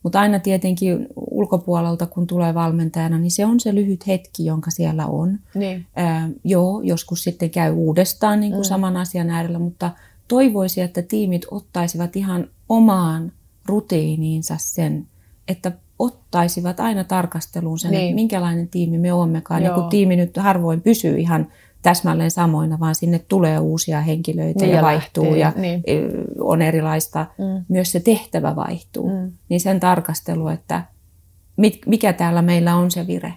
Mutta 0.02 0.20
aina 0.20 0.38
tietenkin 0.38 1.06
ulkopuolelta, 1.16 2.06
kun 2.06 2.26
tulee 2.26 2.54
valmentajana, 2.54 3.18
niin 3.18 3.30
se 3.30 3.46
on 3.46 3.60
se 3.60 3.74
lyhyt 3.74 4.06
hetki, 4.06 4.44
jonka 4.44 4.70
siellä 4.70 5.06
on. 5.06 5.38
Niin. 5.54 5.86
Ää, 5.96 6.28
joo, 6.44 6.80
joskus 6.80 7.24
sitten 7.24 7.50
käy 7.50 7.72
uudestaan 7.72 8.40
niin 8.40 8.52
kuin 8.52 8.60
mm. 8.60 8.68
saman 8.68 8.96
asian 8.96 9.30
äärellä, 9.30 9.58
mutta 9.58 9.90
toivoisin, 10.28 10.84
että 10.84 11.02
tiimit 11.02 11.46
ottaisivat 11.50 12.16
ihan 12.16 12.46
omaan 12.68 13.32
rutiiniinsa 13.66 14.54
sen 14.58 15.06
että 15.50 15.72
ottaisivat 15.98 16.80
aina 16.80 17.04
tarkasteluun 17.04 17.78
sen, 17.78 17.90
Niin. 17.90 18.02
että 18.04 18.14
minkälainen 18.14 18.68
tiimi 18.68 18.98
me 18.98 19.12
olemmekaan. 19.12 19.62
Ja 19.62 19.68
Joo. 19.68 19.80
kun 19.80 19.90
tiimi 19.90 20.16
nyt 20.16 20.36
harvoin 20.36 20.80
pysyy 20.80 21.18
ihan 21.18 21.46
täsmälleen 21.82 22.30
samoina, 22.30 22.80
vaan 22.80 22.94
sinne 22.94 23.18
tulee 23.18 23.58
uusia 23.58 24.00
henkilöitä 24.00 24.60
Niin, 24.60 24.70
ja 24.70 24.76
ja 24.76 24.82
vaihtuu 24.82 25.24
lähtee, 25.24 25.38
ja 25.38 25.52
niin. 25.56 25.82
ö, 25.88 26.24
on 26.40 26.62
erilaista. 26.62 27.26
Mm. 27.38 27.64
Myös 27.68 27.92
se 27.92 28.00
tehtävä 28.00 28.56
vaihtuu. 28.56 29.08
Mm. 29.08 29.32
Niin 29.48 29.60
sen 29.60 29.80
tarkastelu, 29.80 30.48
että 30.48 30.84
mit, 31.56 31.78
mikä 31.86 32.12
täällä 32.12 32.42
meillä 32.42 32.76
on 32.76 32.90
se 32.90 33.06
vire 33.06 33.34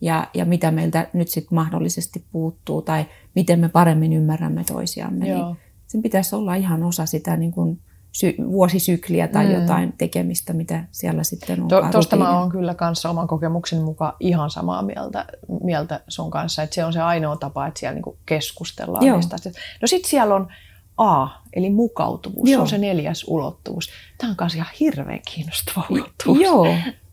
ja, 0.00 0.26
ja 0.34 0.44
mitä 0.44 0.70
meiltä 0.70 1.08
nyt 1.12 1.28
sitten 1.28 1.54
mahdollisesti 1.54 2.24
puuttuu 2.32 2.82
tai 2.82 3.06
miten 3.34 3.60
me 3.60 3.68
paremmin 3.68 4.12
ymmärrämme 4.12 4.64
toisiamme. 4.64 5.28
Joo. 5.28 5.46
Niin 5.46 5.56
sen 5.86 6.02
pitäisi 6.02 6.36
olla 6.36 6.54
ihan 6.54 6.82
osa 6.82 7.06
sitä 7.06 7.36
niin 7.36 7.52
kuin 7.52 7.80
sy- 8.12 8.34
vuosisykliä 8.50 9.28
tai 9.28 9.46
Mm. 9.46 9.52
jotain 9.60 9.92
tekemistä, 9.98 10.52
mitä 10.52 10.84
siellä 10.90 11.24
sitten 11.24 11.62
on. 11.62 11.68
To, 11.68 11.82
tosta 11.92 12.16
mä 12.16 12.38
oon 12.38 12.50
kyllä 12.50 12.74
kanssa 12.74 13.10
oman 13.10 13.28
kokemuksen 13.28 13.82
mukaan 13.82 14.12
ihan 14.20 14.50
samaa 14.50 14.82
mieltä, 14.82 15.26
mieltä 15.62 16.00
sun 16.08 16.30
kanssa, 16.30 16.62
että 16.62 16.74
se 16.74 16.84
on 16.84 16.92
se 16.92 17.00
ainoa 17.00 17.36
tapa, 17.36 17.66
että 17.66 17.80
siellä 17.80 17.94
niinku 17.94 18.18
keskustellaan 18.26 19.06
Joo. 19.06 19.16
niistä 19.16 19.34
asioista. 19.34 19.60
No 19.82 19.86
sit 19.88 20.04
siellä 20.04 20.34
on 20.34 20.48
A, 20.96 21.26
eli 21.52 21.70
mukautuvuus, 21.70 22.48
se 22.48 22.52
Joo. 22.52 22.62
on 22.62 22.68
se 22.68 22.78
neljäs 22.78 23.24
ulottuvuus. 23.28 23.90
Tämä 24.18 24.30
on 24.30 24.36
kanssa 24.36 24.56
ihan 24.56 24.70
hirveän 24.80 25.20
kiinnostava 25.34 25.86
ulottuvuus. 25.90 26.40
Joo, 26.40 26.66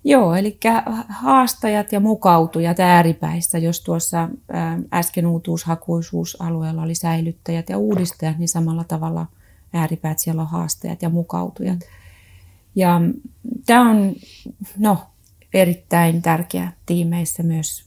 joo, 0.03 0.35
eli 0.35 0.59
haastajat 1.09 1.91
ja 1.91 1.99
mukautujat 1.99 2.79
ääripäissä, 2.79 3.57
jos 3.57 3.81
tuossa 3.81 4.29
äsken 4.93 5.25
uutuushakuisuusalueella 5.27 6.81
oli 6.81 6.95
säilyttäjät 6.95 7.69
ja 7.69 7.77
uudistajat, 7.77 8.37
niin 8.37 8.47
samalla 8.47 8.83
tavalla 8.83 9.25
ääripäät 9.73 10.19
siellä 10.19 10.41
on 10.41 10.47
haastajat 10.47 11.01
ja 11.01 11.09
mukautujat. 11.09 11.79
Ja 12.75 13.01
tämä 13.65 13.89
on 13.89 14.15
no, 14.77 14.97
erittäin 15.53 16.21
tärkeä 16.21 16.71
tiimeissä 16.85 17.43
myös 17.43 17.85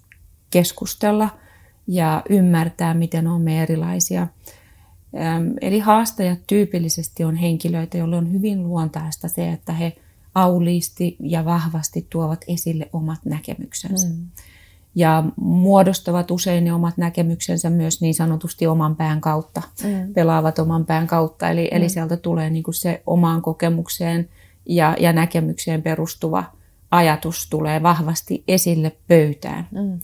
keskustella 0.51 1.39
ja 1.87 2.22
ymmärtää, 2.28 2.95
miten 2.95 3.26
olemme 3.26 3.62
erilaisia. 3.62 4.26
Eli 5.61 5.78
haastajat 5.78 6.39
tyypillisesti 6.47 7.24
on 7.24 7.37
henkilöitä, 7.37 7.99
joille 7.99 8.16
on 8.16 8.33
hyvin 8.33 8.64
luontaista 8.64 9.28
se, 9.28 9.49
että 9.49 9.72
he 9.72 9.97
auliisti 10.35 11.16
ja 11.20 11.45
vahvasti 11.45 12.07
tuovat 12.11 12.45
esille 12.49 12.89
omat 12.93 13.20
näkemyksensä. 13.24 14.09
Mm. 14.09 14.26
Ja 14.95 15.24
muodostavat 15.36 16.30
usein 16.30 16.64
ne 16.64 16.72
omat 16.72 16.97
näkemyksensä 16.97 17.70
myös 17.70 18.01
niin 18.01 18.14
sanotusti 18.14 18.66
oman 18.66 18.97
pään 18.97 19.20
kautta, 19.20 19.62
mm. 19.84 20.14
pelaavat 20.14 20.59
oman 20.59 20.86
pään 20.86 21.07
kautta. 21.07 21.49
Eli, 21.49 21.68
mm. 21.72 21.76
eli 21.76 21.88
sieltä 21.88 22.16
tulee 22.16 22.51
niin 22.51 22.62
kuin 22.62 22.74
se 22.74 23.03
omaan 23.07 23.43
kokemukseen 23.43 24.28
ja, 24.66 24.97
ja 25.01 25.12
näkemykseen 25.12 25.82
perustuva 25.82 26.45
ajatus 26.90 27.47
tulee 27.51 27.82
vahvasti 27.82 28.45
esille 28.49 28.97
pöytään. 29.09 29.68
Mm. 29.70 30.01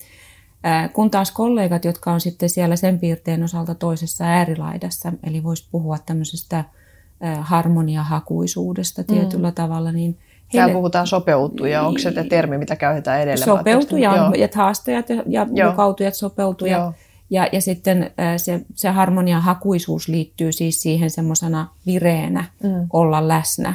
Kun 0.93 1.11
taas 1.11 1.31
kollegat, 1.31 1.85
jotka 1.85 2.13
on 2.13 2.21
sitten 2.21 2.49
siellä 2.49 2.77
sen 2.77 2.99
piirteen 2.99 3.45
osalta 3.45 3.75
toisessa 3.75 4.25
äärilaidassa, 4.25 5.13
eli 5.23 5.43
voisi 5.43 5.69
puhua 5.71 5.99
tämmöisestä 5.99 6.65
harmoniahakuisuudesta 7.41 9.05
tietyllä 9.05 9.49
mm. 9.49 9.55
tavalla, 9.55 9.93
niin 9.93 10.19
Täällä 10.53 10.75
puhutaan 10.75 11.07
sopeutuja. 11.07 11.83
Onko 11.83 11.99
se 11.99 12.13
termi, 12.29 12.59
mitä 12.59 12.77
käytetään 12.77 13.21
edelleen? 13.21 13.45
Sopeutuja, 13.45 14.11
on, 14.11 14.35
että 14.35 14.57
haastajat 14.57 15.09
ja, 15.09 15.23
ja 15.27 15.47
Joo. 15.53 15.71
mukautujat, 15.71 16.15
sopeutujat. 16.15 16.81
Joo. 16.81 16.93
Ja, 17.31 17.49
ja 17.53 17.61
sitten 17.61 18.11
se, 18.37 18.61
se 18.75 18.89
harmoniahakuisuus 18.89 20.09
liittyy 20.09 20.53
siis 20.53 20.83
siihen 20.83 21.11
semmoisena 21.11 21.69
vireenä 21.87 22.45
mm. 22.63 22.87
olla 22.93 23.29
läsnä, 23.29 23.75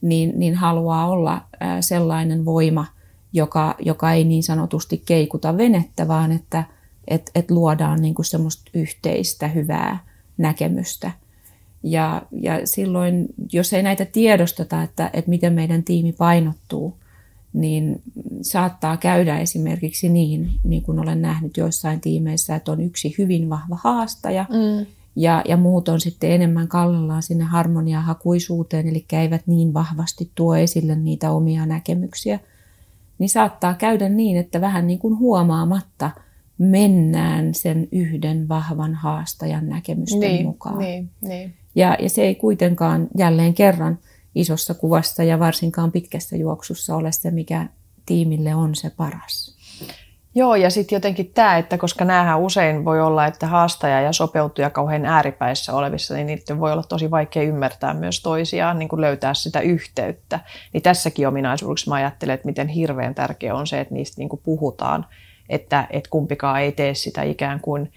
niin, 0.00 0.32
niin 0.36 0.54
haluaa 0.54 1.08
olla 1.08 1.40
sellainen 1.80 2.44
voima, 2.44 2.86
joka, 3.32 3.74
joka 3.78 4.12
ei 4.12 4.24
niin 4.24 4.42
sanotusti 4.42 5.02
keikuta 5.06 5.56
venettä, 5.56 6.08
vaan 6.08 6.32
että 6.32 6.64
et, 7.08 7.30
et 7.34 7.50
luodaan 7.50 8.02
niinku 8.02 8.22
semmoista 8.22 8.70
yhteistä 8.74 9.48
hyvää 9.48 9.98
näkemystä. 10.38 11.10
Ja, 11.86 12.22
ja 12.32 12.66
silloin, 12.66 13.26
jos 13.52 13.72
ei 13.72 13.82
näitä 13.82 14.04
tiedosteta, 14.04 14.82
että, 14.82 15.10
että 15.12 15.30
miten 15.30 15.52
meidän 15.52 15.82
tiimi 15.82 16.12
painottuu, 16.12 16.94
niin 17.52 18.02
saattaa 18.42 18.96
käydä 18.96 19.38
esimerkiksi 19.38 20.08
niin, 20.08 20.50
niin 20.64 20.82
kuin 20.82 20.98
olen 20.98 21.22
nähnyt 21.22 21.56
joissain 21.56 22.00
tiimeissä, 22.00 22.54
että 22.56 22.72
on 22.72 22.80
yksi 22.80 23.14
hyvin 23.18 23.50
vahva 23.50 23.78
haastaja 23.82 24.46
mm. 24.50 24.86
ja, 25.16 25.42
ja 25.48 25.56
muut 25.56 25.88
on 25.88 26.00
sitten 26.00 26.30
enemmän 26.30 26.68
kallellaan 26.68 27.22
sinne 27.22 27.44
harmoniahakuisuuteen, 27.44 28.88
eli 28.88 29.04
eivät 29.12 29.42
niin 29.46 29.74
vahvasti 29.74 30.30
tuo 30.34 30.56
esille 30.56 30.94
niitä 30.94 31.30
omia 31.30 31.66
näkemyksiä. 31.66 32.40
Niin 33.18 33.28
saattaa 33.28 33.74
käydä 33.74 34.08
niin, 34.08 34.36
että 34.36 34.60
vähän 34.60 34.86
niin 34.86 34.98
kuin 34.98 35.18
huomaamatta 35.18 36.10
mennään 36.58 37.54
sen 37.54 37.88
yhden 37.92 38.48
vahvan 38.48 38.94
haastajan 38.94 39.68
näkemysten 39.68 40.20
niin, 40.20 40.46
mukaan. 40.46 40.78
Niin, 40.78 41.10
niin. 41.20 41.54
Ja, 41.74 41.96
ja 42.00 42.10
se 42.10 42.22
ei 42.22 42.34
kuitenkaan 42.34 43.08
jälleen 43.18 43.54
kerran 43.54 43.98
isossa 44.34 44.74
kuvassa 44.74 45.22
ja 45.22 45.38
varsinkaan 45.38 45.92
pitkässä 45.92 46.36
juoksussa 46.36 46.96
ole 46.96 47.12
se, 47.12 47.30
mikä 47.30 47.66
tiimille 48.06 48.54
on 48.54 48.74
se 48.74 48.90
paras. 48.90 49.54
Joo, 50.36 50.54
ja 50.54 50.70
sitten 50.70 50.96
jotenkin 50.96 51.30
tämä, 51.34 51.56
että 51.56 51.78
koska 51.78 52.04
näähän 52.04 52.40
usein 52.40 52.84
voi 52.84 53.00
olla, 53.00 53.26
että 53.26 53.46
haastaja 53.46 54.00
ja 54.00 54.12
sopeutuja 54.12 54.70
kauhean 54.70 55.06
ääripäissä 55.06 55.72
olevissa, 55.72 56.14
niin 56.14 56.26
niiden 56.26 56.60
voi 56.60 56.72
olla 56.72 56.82
tosi 56.82 57.10
vaikea 57.10 57.42
ymmärtää 57.42 57.94
myös 57.94 58.22
toisiaan, 58.22 58.78
niin 58.78 58.88
kuin 58.88 59.00
löytää 59.00 59.34
sitä 59.34 59.60
yhteyttä. 59.60 60.40
Niin 60.72 60.82
tässäkin 60.82 61.28
ominaisuudessa 61.28 61.90
mä 61.90 61.94
ajattelen, 61.94 62.34
että 62.34 62.46
miten 62.46 62.68
hirveän 62.68 63.14
tärkeä 63.14 63.54
on 63.54 63.66
se, 63.66 63.80
että 63.80 63.94
niistä 63.94 64.20
niin 64.20 64.28
kuin 64.28 64.40
puhutaan, 64.44 65.06
että, 65.48 65.86
että 65.90 66.10
kumpikaan 66.10 66.60
ei 66.60 66.72
tee 66.72 66.94
sitä 66.94 67.22
ikään 67.22 67.60
kuin 67.60 67.92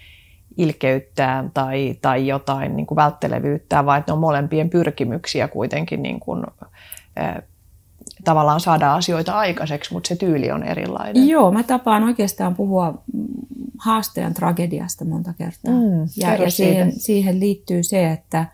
ilkeyttään 0.58 1.50
tai, 1.54 1.96
tai 2.02 2.26
jotain 2.26 2.76
niin 2.76 2.86
kuin 2.86 2.96
välttelevyyttää, 2.96 3.86
vaan 3.86 3.98
että 3.98 4.12
ne 4.12 4.14
on 4.14 4.20
molempien 4.20 4.70
pyrkimyksiä 4.70 5.48
kuitenkin 5.48 6.02
niin 6.02 6.20
kuin, 6.20 6.44
äh, 7.20 7.36
tavallaan 8.24 8.60
saada 8.60 8.94
asioita 8.94 9.32
aikaiseksi, 9.32 9.92
mutta 9.92 10.08
se 10.08 10.16
tyyli 10.16 10.50
on 10.50 10.62
erilainen. 10.62 11.28
Joo, 11.28 11.50
mä 11.50 11.62
tapaan 11.62 12.04
oikeastaan 12.04 12.54
puhua 12.54 13.02
haastajan 13.78 14.34
tragediasta 14.34 15.04
monta 15.04 15.32
kertaa. 15.38 15.72
Mm, 15.72 16.08
ja 16.16 16.34
ja 16.34 16.50
siihen, 16.50 16.92
siihen 16.92 17.40
liittyy 17.40 17.82
se, 17.82 18.10
että, 18.10 18.46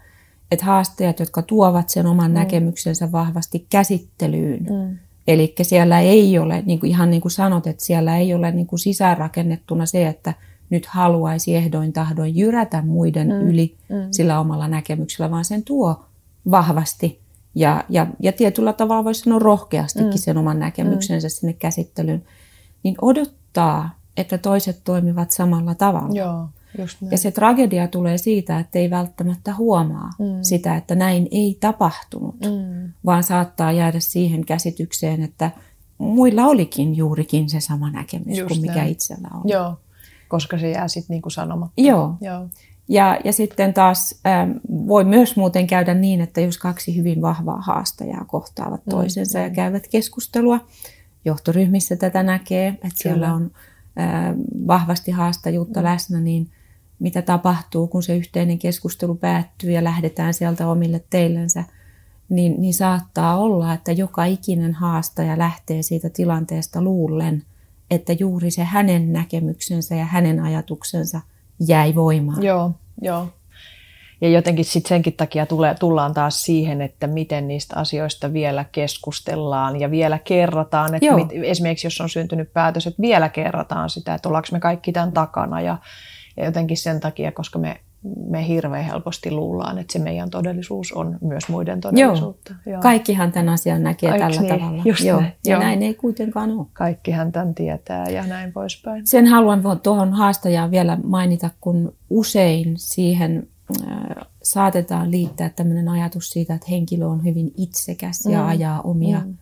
että 0.51 0.65
haastajat, 0.65 1.21
jotka 1.21 1.43
tuovat 1.43 1.91
sen 1.91 2.07
oman 2.07 2.31
mm. 2.31 2.35
näkemyksensä 2.35 3.13
vahvasti 3.13 3.67
käsittelyyn, 3.71 4.67
mm. 4.71 4.99
eli 5.29 5.55
siellä 5.63 6.01
ei 6.01 6.39
ole, 6.39 6.63
niin 6.67 6.81
kuin 6.81 6.91
ihan 6.91 7.11
niin 7.11 7.23
kuin 7.23 7.33
sanot, 7.33 7.67
että 7.67 7.85
siellä 7.85 8.19
ei 8.19 8.35
ole 8.35 8.51
niin 8.51 8.67
kuin 8.67 8.79
sisäänrakennettuna 8.79 9.87
se, 9.87 10.07
että 10.07 10.35
nyt 10.75 10.87
haluaisi 10.87 11.57
ehdoin 11.57 11.93
tahdoin 11.93 12.37
jyrätä 12.37 12.83
muiden 12.83 13.29
mm. 13.29 13.49
yli 13.49 13.77
mm. 13.89 13.97
sillä 14.11 14.41
omalla 14.41 14.69
näkemyksellä, 14.69 15.31
vaan 15.31 15.45
sen 15.45 15.65
tuo 15.65 16.05
vahvasti 16.51 17.21
ja, 17.55 17.85
ja, 17.89 18.07
ja 18.21 18.33
tietyllä 18.33 18.73
tavalla 18.73 19.05
voisi 19.05 19.21
sanoa 19.21 19.39
rohkeastikin 19.39 20.11
mm. 20.11 20.17
sen 20.19 20.39
oman 20.39 20.59
näkemyksensä 20.59 21.29
mm. 21.29 21.31
sinne 21.31 21.53
käsittelyyn, 21.53 22.23
niin 22.83 22.95
odottaa, 23.03 23.99
että 24.17 24.39
toiset 24.39 24.81
toimivat 24.85 25.31
samalla 25.31 25.75
tavalla. 25.75 26.15
Joo, 26.15 26.49
just 26.79 27.01
näin. 27.01 27.11
Ja 27.11 27.19
se 27.19 27.31
tragedia 27.31 27.89
tulee 27.89 28.19
siitä, 28.19 28.59
että 28.59 28.79
ei 28.79 28.91
välttämättä 28.91 29.55
huomaa 29.55 30.11
mm. 30.19 30.43
sitä, 30.43 30.77
että 30.77 30.95
näin 30.95 31.29
ei 31.31 31.57
tapahtunut, 31.61 32.35
mm. 32.41 32.93
vaan 33.07 33.23
saattaa 33.23 33.73
jäädä 33.73 34.01
siihen 34.01 34.45
käsitykseen, 34.47 35.23
että 35.23 35.51
muilla 35.99 36.47
olikin 36.47 36.97
juurikin 36.97 37.51
se 37.51 37.61
sama 37.61 37.91
näkemys 37.91 38.39
just 38.39 38.49
kuin 38.49 38.61
mikä 38.61 38.75
näin. 38.75 38.93
itsellä 38.93 39.29
on. 39.35 39.43
Joo, 39.45 39.77
koska 40.35 40.59
se 40.59 40.71
jää 40.71 40.89
sitten 40.89 41.15
niinku 41.15 41.31
sanomatta. 41.31 41.81
Joo. 41.81 42.17
Joo. 42.21 42.49
Ja, 42.89 43.19
ja 43.25 43.33
sitten 43.33 43.75
taas 43.75 44.21
ähm, 44.27 44.51
voi 44.69 45.05
myös 45.05 45.37
muuten 45.37 45.67
käydä 45.67 45.95
niin, 45.95 46.21
että 46.21 46.41
jos 46.41 46.59
kaksi 46.59 46.97
hyvin 46.97 47.23
vahvaa 47.23 47.61
haastajaa 47.61 48.25
kohtaavat 48.25 48.81
toisensa 48.91 49.39
mm, 49.39 49.45
ja 49.45 49.51
käyvät 49.51 49.89
keskustelua, 49.89 50.61
johtoryhmissä 51.25 51.97
tätä 51.97 52.23
näkee, 52.23 52.69
että 52.69 52.81
Kyllä. 52.81 52.95
siellä 52.97 53.35
on 53.35 53.51
äh, 54.01 54.35
vahvasti 54.67 55.11
haastajuutta 55.11 55.81
mm. 55.81 55.85
läsnä, 55.85 56.21
niin 56.21 56.51
mitä 56.99 57.23
tapahtuu, 57.23 57.87
kun 57.87 58.03
se 58.03 58.17
yhteinen 58.17 58.59
keskustelu 58.59 59.15
päättyy 59.15 59.71
ja 59.71 59.85
lähdetään 59.85 60.35
sieltä 60.35 60.69
omille 60.69 61.05
teillensä, 61.11 61.65
niin, 62.29 62.61
niin 62.61 62.75
saattaa 62.75 63.37
olla, 63.37 63.73
että 63.73 63.93
joka 63.93 64.25
ikinen 64.25 64.75
haastaja 64.75 65.39
lähtee 65.39 65.83
siitä 65.83 66.11
tilanteesta 66.11 66.83
luullen, 66.83 67.43
että 67.91 68.13
juuri 68.13 68.51
se 68.51 68.65
hänen 68.65 69.13
näkemyksensä 69.13 69.95
ja 69.95 70.05
hänen 70.05 70.41
ajatuksensa– 70.41 71.21
jäi 71.69 71.95
voimaan. 71.95 72.43
Joo, 72.43 72.71
joo. 73.03 73.29
Ja 74.21 74.29
jotenkin 74.29 74.65
sitten 74.65 74.89
senkin 74.89 75.13
takia 75.13 75.47
tulee, 75.47 75.75
tullaan 75.75 76.15
taas 76.15 76.43
siihen, 76.43 76.81
että 76.81 77.07
miten 77.07 77.49
niistä 77.49 77.77
asioista 77.77 78.33
vielä 78.33 78.65
keskustellaan 78.73 79.81
ja 79.81 79.91
vielä 79.91 80.19
kerrataan. 80.19 80.95
Että 80.95 81.15
mit, 81.15 81.29
esimerkiksi 81.33 81.87
jos 81.87 82.01
on 82.01 82.09
syntynyt 82.09 82.53
päätös, 82.53 82.87
että 82.87 83.03
vielä 83.03 83.29
kerrataan 83.29 83.91
sitä, 83.91 84.15
että 84.15 84.29
ollaanko 84.29 84.49
me 84.53 84.61
kaikki 84.61 84.93
tämän 84.93 85.13
takana. 85.13 85.61
Ja, 85.61 85.79
ja 86.37 86.45
jotenkin 86.45 86.77
sen 86.77 87.01
takia, 87.01 87.33
koska 87.33 87.59
me 87.59 87.81
me 88.27 88.49
hirveän 88.49 88.85
helposti 88.85 89.31
luullaan, 89.31 89.79
että 89.79 89.93
se 89.93 89.99
meidän 89.99 90.31
todellisuus 90.31 90.93
on 90.93 91.19
myös 91.21 91.49
muiden 91.49 91.81
todellisuutta. 91.81 92.55
Joo. 92.67 92.73
Joo. 92.73 92.83
Kaikkihan 92.83 93.33
tämän 93.33 93.49
asian 93.49 93.83
näkee 93.83 94.11
Aiks 94.11 94.21
tällä 94.21 94.41
niin? 94.41 94.61
tavalla. 94.61 94.83
Just 94.85 95.05
Joo. 95.05 95.21
Ja 95.21 95.31
Joo. 95.47 95.61
näin 95.61 95.83
ei 95.83 95.95
kuitenkaan 95.95 96.51
ole. 96.51 96.67
Kaikkihan 96.73 97.33
tämän 97.33 97.55
tietää 97.55 98.09
ja 98.09 98.27
näin 98.27 98.53
poispäin. 98.53 99.07
Sen 99.07 99.27
haluan 99.27 99.63
tuohon 99.83 100.13
haastajaan 100.13 100.71
vielä 100.71 100.99
mainita, 101.05 101.51
kun 101.61 101.95
usein 102.11 102.75
siihen 102.77 103.49
äh, 103.89 104.27
saatetaan 104.43 105.11
liittää 105.11 105.49
tämmöinen 105.49 105.89
ajatus 105.89 106.31
siitä, 106.31 106.55
että 106.55 106.67
henkilö 106.71 107.07
on 107.07 107.25
hyvin 107.25 107.53
itsekäs 107.57 108.27
ja 108.27 108.43
mm. 108.43 108.49
ajaa 108.49 108.81
omia 108.81 109.21
mm. 109.21 109.37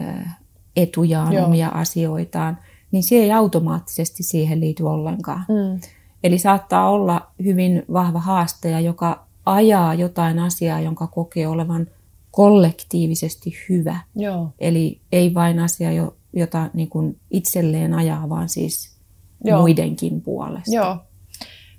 äh, 0.00 0.38
etujaan, 0.76 1.32
Joo. 1.32 1.46
omia 1.46 1.68
asioitaan, 1.68 2.58
niin 2.90 3.02
se 3.02 3.14
ei 3.14 3.32
automaattisesti 3.32 4.22
siihen 4.22 4.60
liity 4.60 4.82
ollenkaan. 4.82 5.44
Mm 5.48 5.80
Eli 6.24 6.38
saattaa 6.38 6.90
olla 6.90 7.26
hyvin 7.44 7.82
vahva 7.92 8.18
haastaja, 8.18 8.80
joka 8.80 9.26
ajaa 9.46 9.94
jotain 9.94 10.38
asiaa, 10.38 10.80
jonka 10.80 11.06
kokee 11.06 11.48
olevan 11.48 11.86
kollektiivisesti 12.30 13.54
hyvä. 13.68 14.00
Joo. 14.16 14.48
Eli 14.58 15.00
ei 15.12 15.34
vain 15.34 15.58
asia, 15.58 15.90
jota 16.32 16.70
niin 16.74 16.88
kuin 16.88 17.16
itselleen 17.30 17.94
ajaa, 17.94 18.28
vaan 18.28 18.48
siis 18.48 18.98
Joo. 19.44 19.60
muidenkin 19.60 20.20
puolesta. 20.20 20.74
Joo, 20.74 20.96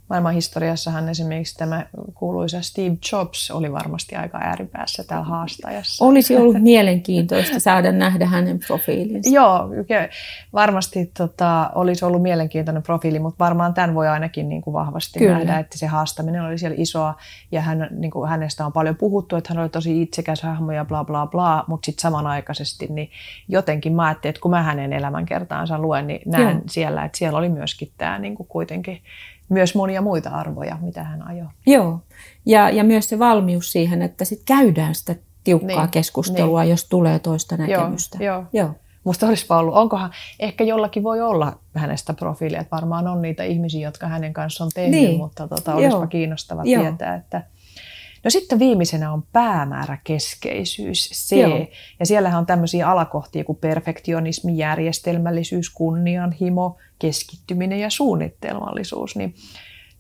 maailman 0.09 0.33
historiassahan 0.33 1.09
esimerkiksi 1.09 1.57
tämä 1.57 1.85
kuuluisa 2.13 2.61
Steve 2.61 2.97
Jobs 3.11 3.51
oli 3.51 3.71
varmasti 3.71 4.15
aika 4.15 4.37
ääripäässä 4.37 5.03
täällä 5.03 5.25
haastajassa. 5.25 6.05
Olisi 6.05 6.37
ollut 6.37 6.61
mielenkiintoista 6.61 7.59
saada 7.59 7.91
nähdä 7.91 8.25
hänen 8.25 8.59
profiilinsa. 8.67 9.29
Joo, 9.29 9.69
varmasti 10.53 11.11
tota, 11.17 11.71
olisi 11.75 12.05
ollut 12.05 12.21
mielenkiintoinen 12.21 12.83
profiili, 12.83 13.19
mutta 13.19 13.45
varmaan 13.45 13.73
tämän 13.73 13.95
voi 13.95 14.07
ainakin 14.07 14.49
niin 14.49 14.61
kuin 14.61 14.73
vahvasti 14.73 15.19
Kyllä. 15.19 15.37
nähdä, 15.37 15.59
että 15.59 15.77
se 15.77 15.87
haastaminen 15.87 16.43
oli 16.43 16.57
siellä 16.57 16.75
isoa 16.79 17.15
ja 17.51 17.61
hän, 17.61 17.87
niin 17.91 18.11
kuin 18.11 18.29
hänestä 18.29 18.65
on 18.65 18.73
paljon 18.73 18.95
puhuttu, 18.95 19.35
että 19.35 19.53
hän 19.53 19.61
oli 19.61 19.69
tosi 19.69 20.01
itsekäs 20.01 20.41
hahmo 20.41 20.71
ja 20.71 20.85
bla 20.85 21.03
bla 21.03 21.27
bla, 21.27 21.63
mutta 21.67 21.85
sitten 21.85 22.01
samanaikaisesti 22.01 22.87
niin 22.89 23.09
jotenkin 23.47 23.95
mä 23.95 24.05
ajattelin, 24.05 24.29
että 24.29 24.41
kun 24.41 24.51
mä 24.51 24.63
hänen 24.63 24.93
elämänkertaansa 24.93 25.79
luen, 25.79 26.07
niin 26.07 26.21
näen 26.25 26.55
Joo. 26.57 26.63
siellä, 26.67 27.05
että 27.05 27.17
siellä 27.17 27.39
oli 27.39 27.49
myöskin 27.49 27.91
tämä 27.97 28.19
niin 28.19 28.35
kuin 28.35 28.47
kuitenkin 28.47 29.01
myös 29.49 29.75
monia 29.75 30.01
muita 30.01 30.29
arvoja, 30.29 30.77
mitä 30.81 31.03
hän 31.03 31.27
ajoi. 31.27 31.47
Joo, 31.67 31.99
ja, 32.45 32.69
ja 32.69 32.83
myös 32.83 33.09
se 33.09 33.19
valmius 33.19 33.71
siihen, 33.71 34.01
että 34.01 34.25
sit 34.25 34.41
käydään 34.45 34.95
sitä 34.95 35.15
tiukkaa 35.43 35.83
niin, 35.83 35.91
keskustelua, 35.91 36.61
niin. 36.61 36.69
jos 36.69 36.85
tulee 36.85 37.19
toista 37.19 37.57
näkemystä. 37.57 38.17
Joo, 38.23 38.35
joo. 38.35 38.45
joo. 38.53 38.75
Musta 39.03 39.27
olisi 39.27 39.45
ollut, 39.49 39.75
onkohan, 39.75 40.11
ehkä 40.39 40.63
jollakin 40.63 41.03
voi 41.03 41.21
olla 41.21 41.59
hänestä 41.75 42.13
profiilia, 42.13 42.61
että 42.61 42.75
varmaan 42.75 43.07
on 43.07 43.21
niitä 43.21 43.43
ihmisiä, 43.43 43.87
jotka 43.87 44.07
hänen 44.07 44.33
kanssaan 44.33 44.65
on 44.65 44.71
tehnyt, 44.75 44.99
niin. 44.99 45.17
mutta 45.17 45.47
tota, 45.47 45.75
olisipa 45.75 45.95
joo. 45.95 46.07
kiinnostava 46.07 46.61
joo. 46.65 46.81
tietää, 46.83 47.15
että 47.15 47.43
No 48.23 48.29
sitten 48.29 48.59
viimeisenä 48.59 49.13
on 49.13 49.23
päämääräkeskeisyys, 49.33 51.09
C. 51.13 51.31
Joo. 51.35 51.67
Ja 51.99 52.05
siellähän 52.05 52.39
on 52.39 52.45
tämmöisiä 52.45 52.89
alakohtia 52.89 53.43
kuin 53.43 53.57
perfektionismi, 53.57 54.57
järjestelmällisyys, 54.57 55.69
kunnianhimo, 55.69 56.77
keskittyminen 56.99 57.79
ja 57.79 57.89
suunnitelmallisuus. 57.89 59.15
Niin 59.15 59.35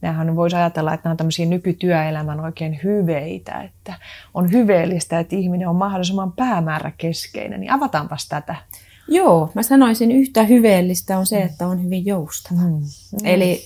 Nämähän 0.01 0.35
voisi 0.35 0.55
ajatella, 0.55 0.93
että 0.93 1.07
nämä 1.07 1.11
on 1.11 1.17
tämmöisiä 1.17 1.45
nykytyöelämän 1.45 2.39
oikein 2.39 2.79
hyveitä, 2.83 3.61
että 3.61 3.93
on 4.33 4.51
hyveellistä, 4.51 5.19
että 5.19 5.35
ihminen 5.35 5.67
on 5.67 5.75
mahdollisimman 5.75 6.31
päämääräkeskeinen. 6.31 7.59
Niin 7.59 7.71
avataanpas 7.71 8.27
tätä. 8.27 8.55
Joo, 9.07 9.51
mä 9.53 9.63
sanoisin 9.63 10.11
yhtä 10.11 10.43
hyveellistä 10.43 11.17
on 11.17 11.25
se, 11.25 11.41
että 11.41 11.67
on 11.67 11.83
hyvin 11.83 12.05
joustava. 12.05 12.61
Mm. 12.61 12.81
Eli 13.23 13.63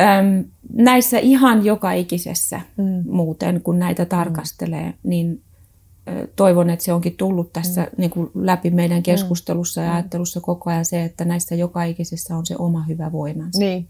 Öm, 0.00 0.44
näissä 0.72 1.18
ihan 1.18 1.64
joka 1.64 1.92
ikisessä 1.92 2.60
mm. 2.76 3.04
muuten, 3.10 3.60
kun 3.60 3.78
näitä 3.78 4.04
tarkastelee, 4.04 4.86
mm. 4.86 4.94
niin 5.02 5.42
ö, 6.08 6.28
toivon, 6.36 6.70
että 6.70 6.84
se 6.84 6.92
onkin 6.92 7.16
tullut 7.16 7.52
tässä 7.52 7.82
mm. 7.82 7.88
niin 7.96 8.10
kuin 8.10 8.30
läpi 8.34 8.70
meidän 8.70 8.98
mm. 8.98 9.02
keskustelussa 9.02 9.80
mm. 9.80 9.86
ja 9.86 9.94
ajattelussa 9.94 10.40
koko 10.40 10.70
ajan 10.70 10.84
se, 10.84 11.04
että 11.04 11.24
näissä 11.24 11.54
joka 11.54 11.84
ikisessä 11.84 12.36
on 12.36 12.46
se 12.46 12.54
oma 12.58 12.82
hyvä 12.82 13.12
voimansa. 13.12 13.58
Niin. 13.58 13.88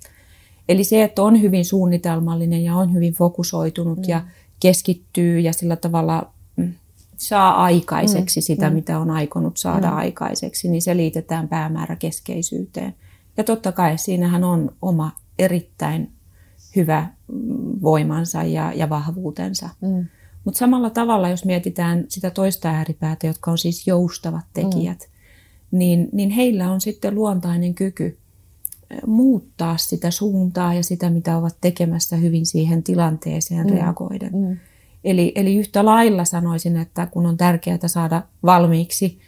Eli 0.68 0.84
se, 0.84 1.02
että 1.02 1.22
on 1.22 1.42
hyvin 1.42 1.64
suunnitelmallinen 1.64 2.64
ja 2.64 2.76
on 2.76 2.94
hyvin 2.94 3.12
fokusoitunut 3.14 3.98
mm. 3.98 4.04
ja 4.08 4.22
keskittyy 4.60 5.40
ja 5.40 5.52
sillä 5.52 5.76
tavalla 5.76 6.32
mm, 6.56 6.72
saa 7.16 7.64
aikaiseksi 7.64 8.40
mm. 8.40 8.42
sitä, 8.42 8.70
mm. 8.70 8.74
mitä 8.74 8.98
on 8.98 9.10
aikonut 9.10 9.56
saada 9.56 9.90
mm. 9.90 9.96
aikaiseksi, 9.96 10.68
niin 10.68 10.82
se 10.82 10.96
liitetään 10.96 11.48
päämääräkeskeisyyteen. 11.48 12.94
Ja 13.36 13.44
totta 13.44 13.72
kai 13.72 13.98
siinähän 13.98 14.44
on 14.44 14.70
oma 14.82 15.10
erittäin 15.38 16.12
hyvä 16.76 17.06
voimansa 17.82 18.42
ja, 18.42 18.72
ja 18.72 18.88
vahvuutensa. 18.88 19.68
Mm. 19.80 20.04
Mutta 20.44 20.58
samalla 20.58 20.90
tavalla, 20.90 21.28
jos 21.28 21.44
mietitään 21.44 22.04
sitä 22.08 22.30
toista 22.30 22.68
ääripäätä, 22.68 23.26
jotka 23.26 23.50
on 23.50 23.58
siis 23.58 23.86
joustavat 23.86 24.44
tekijät, 24.52 24.98
mm. 25.70 25.78
niin, 25.78 26.08
niin 26.12 26.30
heillä 26.30 26.70
on 26.70 26.80
sitten 26.80 27.14
luontainen 27.14 27.74
kyky 27.74 28.18
muuttaa 29.06 29.76
sitä 29.76 30.10
suuntaa 30.10 30.74
ja 30.74 30.82
sitä, 30.82 31.10
mitä 31.10 31.36
ovat 31.36 31.56
tekemässä 31.60 32.16
hyvin 32.16 32.46
siihen 32.46 32.82
tilanteeseen 32.82 33.66
mm. 33.66 33.72
reagoiden. 33.72 34.30
Mm. 34.32 34.56
Eli, 35.04 35.32
eli 35.34 35.56
yhtä 35.56 35.84
lailla 35.84 36.24
sanoisin, 36.24 36.76
että 36.76 37.06
kun 37.06 37.26
on 37.26 37.36
tärkeää 37.36 37.78
saada 37.88 38.22
valmiiksi 38.42 39.18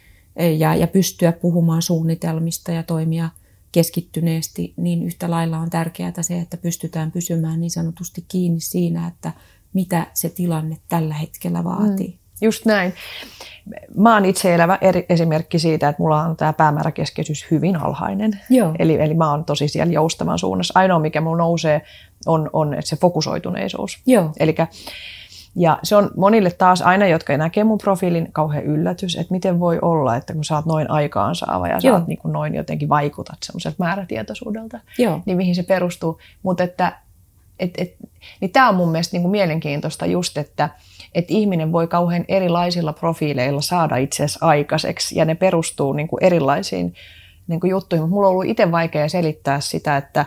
ja, 0.59 0.75
ja 0.75 0.87
pystyä 0.87 1.33
puhumaan 1.33 1.83
suunnitelmista 1.83 2.73
ja 2.73 2.83
toimia– 2.83 3.29
keskittyneesti, 3.73 4.75
niin 4.77 5.03
yhtä 5.03 5.31
lailla 5.31 5.59
on 5.59 5.71
tärkeää 5.71 6.13
se, 6.21 6.39
että 6.39 6.57
pystytään 6.57 7.13
pysymään 7.13 7.61
niin 7.61 7.71
sanotusti 7.71 8.25
kiinni 8.29 8.61
siinä, 8.61 9.07
että 9.07 9.33
mitä 9.73 10.07
se 10.15 10.29
tilanne 10.29 10.77
tällä 10.89 11.15
hetkellä 11.15 11.65
vaatii. 11.65 12.09
Mm, 12.09 12.19
just 12.41 12.67
näin. 12.67 12.93
Mä 13.97 14.15
oon 14.15 14.25
itse 14.25 14.55
elävä 14.55 14.79
eri, 14.81 15.07
esimerkki 15.09 15.59
siitä, 15.59 15.89
että 15.89 16.03
mulla 16.03 16.23
on 16.23 16.37
tämä 16.37 16.53
päämääräkeskeisyys 16.53 17.47
hyvin 17.51 17.77
alhainen. 17.77 18.41
Joo. 18.51 18.75
Eli, 18.79 19.01
eli 19.01 19.15
mä 19.15 19.31
oon 19.31 19.45
tosi 19.45 19.69
siellä 19.69 19.93
joustavan 19.93 20.39
suunnassa. 20.39 20.81
Ainoa, 20.81 20.99
mikä 20.99 21.21
mulla 21.21 21.37
nousee, 21.37 21.83
on, 22.27 22.51
on 22.53 22.77
se 22.81 22.97
fokusoituneisuus. 22.97 23.99
Joo. 24.07 24.33
Eli 24.41 24.55
ja 25.57 25.79
se 25.83 25.97
on 25.97 26.11
monille 26.17 26.51
taas 26.51 26.83
aina, 26.83 27.07
jotka 27.07 27.37
näkee 27.37 27.65
mun 27.65 27.79
profiilin, 27.79 28.29
kauhean 28.33 28.65
yllätys, 28.65 29.17
että 29.17 29.33
miten 29.35 29.61
voi 29.61 29.79
olla, 29.83 30.17
että 30.17 30.33
kun 30.33 30.45
sä 30.45 30.55
oot 30.55 30.67
noin 30.67 30.91
aikaansaava 30.91 31.69
ja 31.69 31.81
sä 31.81 31.93
oot 31.93 32.07
niin 32.07 32.19
kuin 32.19 32.33
noin 32.33 32.55
jotenkin 32.55 32.89
vaikutat 32.89 33.39
semmoiselta 33.43 33.77
määrätietoisuudelta, 33.79 34.81
Joo. 34.99 35.21
niin 35.27 35.37
mihin 35.37 35.55
se 35.55 35.63
perustuu. 35.63 36.19
Mutta 36.43 36.65
että 36.65 36.93
et, 37.59 37.71
et, 37.79 37.95
niin 38.41 38.51
tämä 38.51 38.69
on 38.69 38.75
mun 38.75 38.89
mielestä 38.89 39.15
niin 39.15 39.23
kuin 39.23 39.31
mielenkiintoista 39.31 40.07
just, 40.07 40.39
että 40.39 40.71
et 41.15 41.25
ihminen 41.29 41.73
voi 41.73 41.87
kauhean 41.87 42.25
erilaisilla 42.29 42.93
profiileilla 42.93 43.61
saada 43.61 43.97
itse 43.97 44.25
asiassa 44.25 44.47
aikaiseksi 44.47 45.19
ja 45.19 45.25
ne 45.25 45.35
perustuu 45.35 45.93
niin 45.93 46.09
kuin 46.09 46.25
erilaisiin 46.25 46.95
niin 47.47 47.61
kuin 47.61 47.71
juttuihin. 47.71 48.03
Mutta 48.03 48.15
mulla 48.15 48.27
on 48.27 48.33
ollut 48.33 48.47
itse 48.47 48.73
vaikea 48.73 49.09
selittää 49.09 49.61
sitä, 49.61 49.97
että 49.97 50.27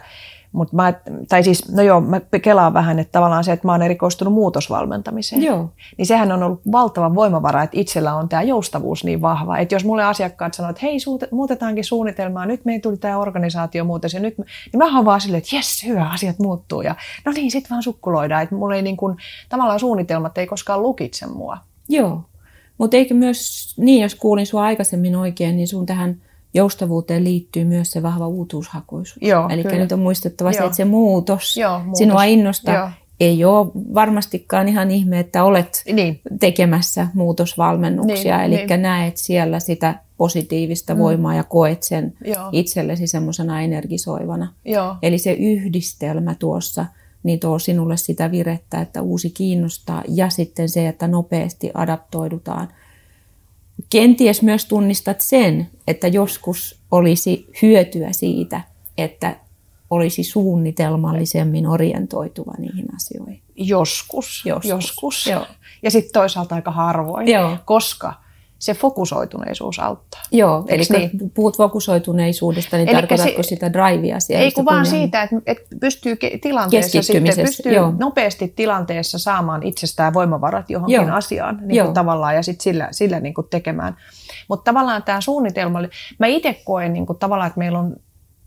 Mut 0.52 0.74
mä, 0.74 0.94
tai 1.30 1.44
siis, 1.44 1.72
no 1.72 1.84
joo, 1.84 2.02
mä 2.02 2.22
kelaan 2.42 2.74
vähän, 2.74 3.00
että 3.00 3.12
tavallaan 3.12 3.44
se, 3.44 3.52
että 3.52 3.68
mä 3.68 3.72
oon 3.72 3.82
erikoistunut 3.82 4.34
muutosvalmentamiseen. 4.34 5.44
Joo. 5.44 5.70
Niin 5.98 6.06
sehän 6.06 6.32
on 6.32 6.44
ollut 6.44 6.62
valtava 6.72 7.16
voimavara, 7.16 7.64
että 7.64 7.80
itsellä 7.80 8.14
on 8.14 8.30
tämä 8.30 8.42
joustavuus 8.42 9.04
niin 9.04 9.22
vahva. 9.22 9.58
Että 9.58 9.76
jos 9.76 9.86
mulle 9.86 10.04
asiakkaat 10.04 10.54
sanoo, 10.54 10.70
että 10.70 10.82
hei, 10.84 10.98
muutetaankin 11.32 11.84
suunnitelmaa, 11.84 12.46
nyt 12.46 12.66
meidän 12.66 12.82
tuli 12.82 12.98
tämä 12.98 13.18
organisaatio 13.18 13.84
muutos, 13.84 14.14
ja 14.14 14.20
nyt, 14.20 14.38
niin 14.38 14.78
mä 14.78 14.96
oon 14.96 15.06
vaan 15.06 15.22
silleen, 15.22 15.38
että 15.44 15.56
jes, 15.56 15.84
hyvä, 15.86 16.10
asiat 16.10 16.40
muuttuu. 16.40 16.82
Ja 16.82 16.96
no 17.26 17.32
niin, 17.32 17.52
sitten 17.52 17.70
vaan 17.70 17.84
sukkuloidaan. 17.84 18.44
Että 18.44 18.56
mulla 18.56 18.76
ei 18.76 18.82
niin 18.82 18.98
kuin, 18.98 19.18
tavallaan 19.50 19.80
suunnitelmat 19.80 20.38
ei 20.38 20.48
koskaan 20.48 20.82
lukitse 20.82 21.28
mua. 21.28 21.58
Joo, 21.90 22.22
mutta 22.78 22.98
eikö 22.98 23.14
myös, 23.14 23.74
niin 23.78 24.04
jos 24.04 24.16
kuulin 24.16 24.48
sua 24.48 24.64
aikaisemmin 24.64 25.16
oikein, 25.16 25.58
niin 25.58 25.68
sun 25.68 25.86
tähän– 25.86 26.16
joustavuuteen 26.54 27.24
liittyy 27.24 27.66
myös 27.66 27.92
se 27.92 28.04
vahva 28.04 28.28
uutuushakuisuus. 28.28 29.18
Joo, 29.22 29.50
Eli 29.50 29.64
kyllä. 29.64 29.78
nyt 29.78 29.92
on 29.92 30.00
muistettava 30.00 30.54
se, 30.54 30.64
että 30.64 30.78
se 30.78 30.86
muutos, 30.86 31.58
Joo, 31.58 31.80
muutos. 31.80 31.98
sinua 31.98 32.24
innostaa. 32.24 32.76
Joo. 32.76 32.90
Ei 33.20 33.46
ole 33.46 33.68
varmastikaan 33.94 34.68
ihan 34.68 34.92
ihme, 34.92 35.20
että 35.20 35.44
olet 35.44 35.84
niin. 35.94 36.22
tekemässä 36.40 37.08
muutosvalmennuksia, 37.14 38.38
niin, 38.38 38.54
eli 38.54 38.66
niin. 38.66 38.82
näet 38.82 39.18
siellä 39.18 39.60
sitä 39.60 39.96
positiivista 40.18 40.94
mm. 40.94 41.00
voimaa 41.00 41.36
ja 41.36 41.44
koet 41.44 41.84
sen 41.84 42.14
Joo. 42.26 42.50
itsellesi 42.52 43.08
semmoisena 43.08 43.62
energisoivana. 43.62 44.54
Joo. 44.66 44.96
Eli 45.02 45.18
se 45.18 45.34
yhdistelmä 45.34 46.36
tuossa 46.40 46.86
niin 47.24 47.40
tuo 47.40 47.60
sinulle 47.60 47.98
sitä 47.98 48.32
virettä, 48.32 48.82
että 48.82 49.02
uusi 49.02 49.30
kiinnostaa 49.30 50.04
ja 50.08 50.30
sitten 50.30 50.70
se, 50.70 50.88
että 50.88 51.08
nopeasti 51.08 51.72
adaptoidutaan– 51.74 52.68
Kenties 53.90 54.42
myös 54.42 54.66
tunnistat 54.66 55.22
sen, 55.22 55.70
että 55.88 56.08
joskus 56.08 56.80
olisi 56.92 57.48
hyötyä 57.62 58.12
siitä, 58.12 58.62
että 58.98 59.36
olisi 59.90 60.24
suunnitelmallisemmin 60.24 61.68
orientoituva 61.68 62.54
niihin 62.58 62.96
asioihin. 62.96 63.42
Joskus. 63.56 64.44
Joskus. 64.46 64.70
joskus. 64.70 65.28
Joo. 65.28 65.46
Ja 65.84 65.92
sitten 65.92 66.14
toisaalta 66.14 66.56
aika 66.56 66.72
harvoin, 66.72 67.28
Joo. 67.28 67.58
koska 67.66 68.14
se 68.60 68.74
fokusoituneisuus 68.74 69.80
auttaa. 69.80 70.22
Joo, 70.32 70.66
eli 70.68 70.84
niin? 70.90 71.20
kun 71.20 71.30
puhut 71.30 71.58
fokusoituneisuudesta, 71.58 72.78
niin 72.78 72.90
Elikkä 72.90 73.08
tarkoitatko 73.08 73.44
se- 73.44 73.50
sitä 73.50 73.74
drivea 73.74 74.20
siellä? 74.20 74.44
Ei 74.44 74.52
kun 74.52 74.66
vaan 74.66 74.86
siitä, 74.86 75.24
että, 75.24 75.36
että 75.46 75.76
pystyy 75.80 76.18
tilanteessa 76.42 77.02
sitten, 77.04 77.46
pystyy 77.46 77.74
joo. 77.74 77.94
nopeasti 78.00 78.54
tilanteessa 78.56 79.20
saamaan 79.20 79.64
itsestään 79.64 80.14
voimavarat 80.14 80.70
johonkin 80.70 80.96
Joo. 80.96 81.16
asiaan 81.16 81.60
niin 81.62 81.76
Joo. 81.76 81.86
kuin 81.86 81.94
tavallaan 81.94 82.36
ja 82.36 82.44
sitten 82.44 82.64
sillä, 82.64 82.88
sillä 82.92 83.20
niin 83.20 83.34
kuin 83.34 83.48
tekemään. 83.50 83.98
Mutta 84.48 84.64
tavallaan 84.64 85.04
tämä 85.04 85.22
suunnitelma, 85.22 85.80
oli- 85.80 85.90
mä 86.20 86.28
itse 86.28 86.62
koen 86.66 86.94
niin 86.94 87.06
kuin 87.06 87.20
tavallaan, 87.20 87.48
että 87.48 87.60
meillä 87.60 87.80
on 87.80 87.96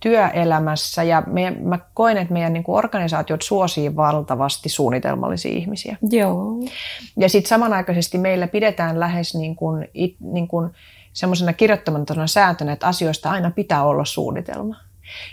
työelämässä 0.03 1.03
ja 1.03 1.23
me, 1.27 1.51
mä 1.51 1.79
koen, 1.95 2.17
että 2.17 2.33
meidän 2.33 2.53
niin 2.53 2.65
kuin 2.65 2.79
organisaatiot 2.79 3.43
suosii 3.43 3.97
valtavasti 3.97 4.69
suunnitelmallisia 4.69 5.53
ihmisiä. 5.53 5.97
Joo, 6.11 6.55
Ja 7.17 7.29
sitten 7.29 7.49
samanaikaisesti 7.49 8.19
meillä 8.19 8.49
pidetään 8.49 9.01
lähes 9.01 9.35
niin 9.35 9.57
kuin, 9.57 9.89
it, 9.95 10.17
niin 10.21 10.49
kuin 10.49 10.71
semmoisena 11.13 11.53
kirjoittamattomana 11.53 12.27
sääntönä, 12.27 12.73
että 12.73 12.87
asioista 12.87 13.31
aina 13.31 13.51
pitää 13.51 13.85
olla 13.85 14.05
suunnitelma. 14.05 14.77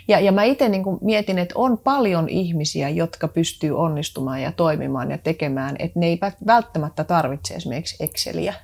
Ja, 0.08 0.20
ja 0.20 0.32
mä 0.32 0.42
itse 0.44 0.68
niin 0.68 0.84
mietin, 1.00 1.38
että 1.38 1.54
on 1.58 1.78
paljon 1.78 2.28
ihmisiä, 2.28 2.88
jotka 2.88 3.28
pystyy 3.28 3.78
onnistumaan 3.78 4.42
ja 4.42 4.52
toimimaan 4.52 5.10
ja 5.10 5.18
tekemään, 5.18 5.76
että 5.78 5.98
ne 5.98 6.06
eivät 6.06 6.34
välttämättä 6.46 7.04
tarvitse 7.04 7.54
esimerkiksi 7.54 8.04
Exceliä. 8.04 8.54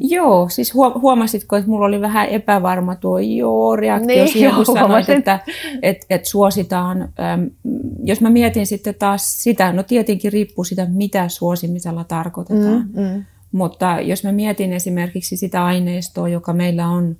Joo, 0.00 0.48
siis 0.48 0.74
huo- 0.74 0.98
huomasitko, 1.00 1.56
että 1.56 1.70
mulla 1.70 1.86
oli 1.86 2.00
vähän 2.00 2.28
epävarma 2.28 2.94
tuo 2.94 3.18
joo 3.18 3.76
reaktio 3.76 4.06
Niin, 4.16 4.28
siihen, 4.28 4.54
kun 4.54 4.64
joo, 4.66 4.74
sanoit, 4.76 5.08
että 5.08 5.40
et, 5.82 6.06
et 6.10 6.24
suositaan. 6.24 7.02
Äm, 7.02 7.50
jos 8.04 8.20
mä 8.20 8.30
mietin 8.30 8.66
sitten 8.66 8.94
taas 8.94 9.42
sitä, 9.42 9.72
no 9.72 9.82
tietenkin 9.82 10.32
riippuu 10.32 10.64
sitä, 10.64 10.86
mitä 10.90 11.28
suosimisella 11.28 12.04
tarkoitetaan. 12.04 12.90
Mm, 12.94 13.02
mm. 13.02 13.24
Mutta 13.52 14.00
jos 14.00 14.24
mä 14.24 14.32
mietin 14.32 14.72
esimerkiksi 14.72 15.36
sitä 15.36 15.64
aineistoa, 15.64 16.28
joka 16.28 16.52
meillä 16.52 16.88
on 16.88 17.16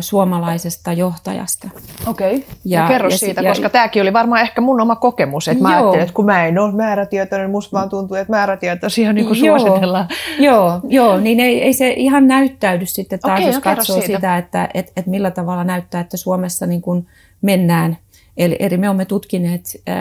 suomalaisesta 0.00 0.92
johtajasta. 0.92 1.68
Okei, 2.06 2.34
okay. 2.36 2.48
Ja- 2.64 2.80
ja, 2.82 2.88
kerro 2.88 3.08
ja 3.08 3.14
ja, 3.14 3.18
si- 3.18 3.26
siitä, 3.26 3.40
ja- 3.40 3.50
koska 3.50 3.70
tämäkin 3.70 4.02
oli 4.02 4.12
varmaan 4.12 4.42
ehkä 4.42 4.60
mun 4.60 4.80
oma 4.80 4.96
kokemus, 4.96 5.48
että 5.48 5.62
mä 5.62 5.68
Joo. 5.72 5.78
ajattelin, 5.80 6.02
että 6.02 6.14
kun 6.14 6.24
mä 6.24 6.46
en 6.46 6.58
ole 6.58 6.72
määrätietoinen, 6.74 7.44
niin 7.46 7.50
musta 7.52 7.76
vaan 7.76 7.88
tuntuu, 7.88 8.16
että 8.16 8.30
määrätietoisia 8.30 9.12
niin 9.12 9.26
kuin 9.26 9.44
Joo. 9.44 9.58
suositellaan. 9.58 10.08
Joo, 10.38 10.80
joo, 10.88 11.20
niin 11.20 11.40
ei, 11.40 11.62
ei 11.62 11.72
se 11.72 11.90
ihan 11.96 12.26
näyttäydy 12.28 12.86
sitten 12.86 13.18
taas, 13.20 13.32
Okei, 13.38 13.46
jos 13.46 13.54
no 13.54 13.60
katsoo 13.60 13.96
siitä. 14.00 14.06
sitä, 14.18 14.38
että 14.38 14.68
et, 14.74 14.92
et 14.96 15.06
millä 15.06 15.30
tavalla 15.30 15.64
näyttää, 15.64 16.00
että 16.00 16.16
Suomessa 16.16 16.66
niin 16.66 16.82
kuin 16.82 17.06
mennään. 17.42 17.96
Eli, 18.36 18.56
eli 18.58 18.76
me 18.76 18.88
olemme 18.88 19.04
tutkineet 19.04 19.62
äh, 19.88 19.96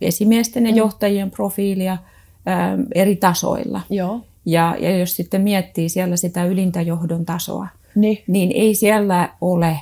esimiesten 0.00 0.66
ja 0.66 0.72
Mm. 0.72 0.76
johtajien 0.76 1.30
profiilia 1.30 1.92
äh, 1.92 1.98
eri 2.94 3.16
tasoilla. 3.16 3.80
Joo. 3.90 4.20
Ja, 4.46 4.76
ja 4.80 4.98
jos 4.98 5.16
sitten 5.16 5.40
miettii 5.42 5.88
siellä 5.88 6.16
sitä 6.16 6.44
ylintä 6.44 6.82
johdon 6.82 7.24
tasoa, 7.24 7.66
Niin. 7.94 8.24
niin 8.26 8.52
ei 8.54 8.74
siellä 8.74 9.28
ole 9.40 9.76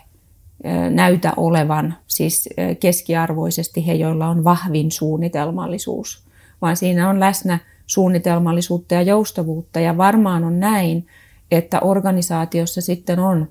näytä 0.90 1.32
olevan 1.36 1.94
siis 2.06 2.48
keskiarvoisesti 2.80 3.86
he, 3.86 3.94
joilla 3.94 4.28
on 4.28 4.44
vahvin 4.44 4.90
suunnitelmallisuus, 4.90 6.24
vaan 6.62 6.76
siinä 6.76 7.10
on 7.10 7.20
läsnä 7.20 7.58
suunnitelmallisuutta 7.86 8.94
ja 8.94 9.02
joustavuutta. 9.02 9.80
Ja 9.80 9.96
varmaan 9.96 10.44
on 10.44 10.60
näin, 10.60 11.06
että 11.50 11.80
organisaatiossa 11.80 12.80
sitten 12.80 13.18
on 13.18 13.48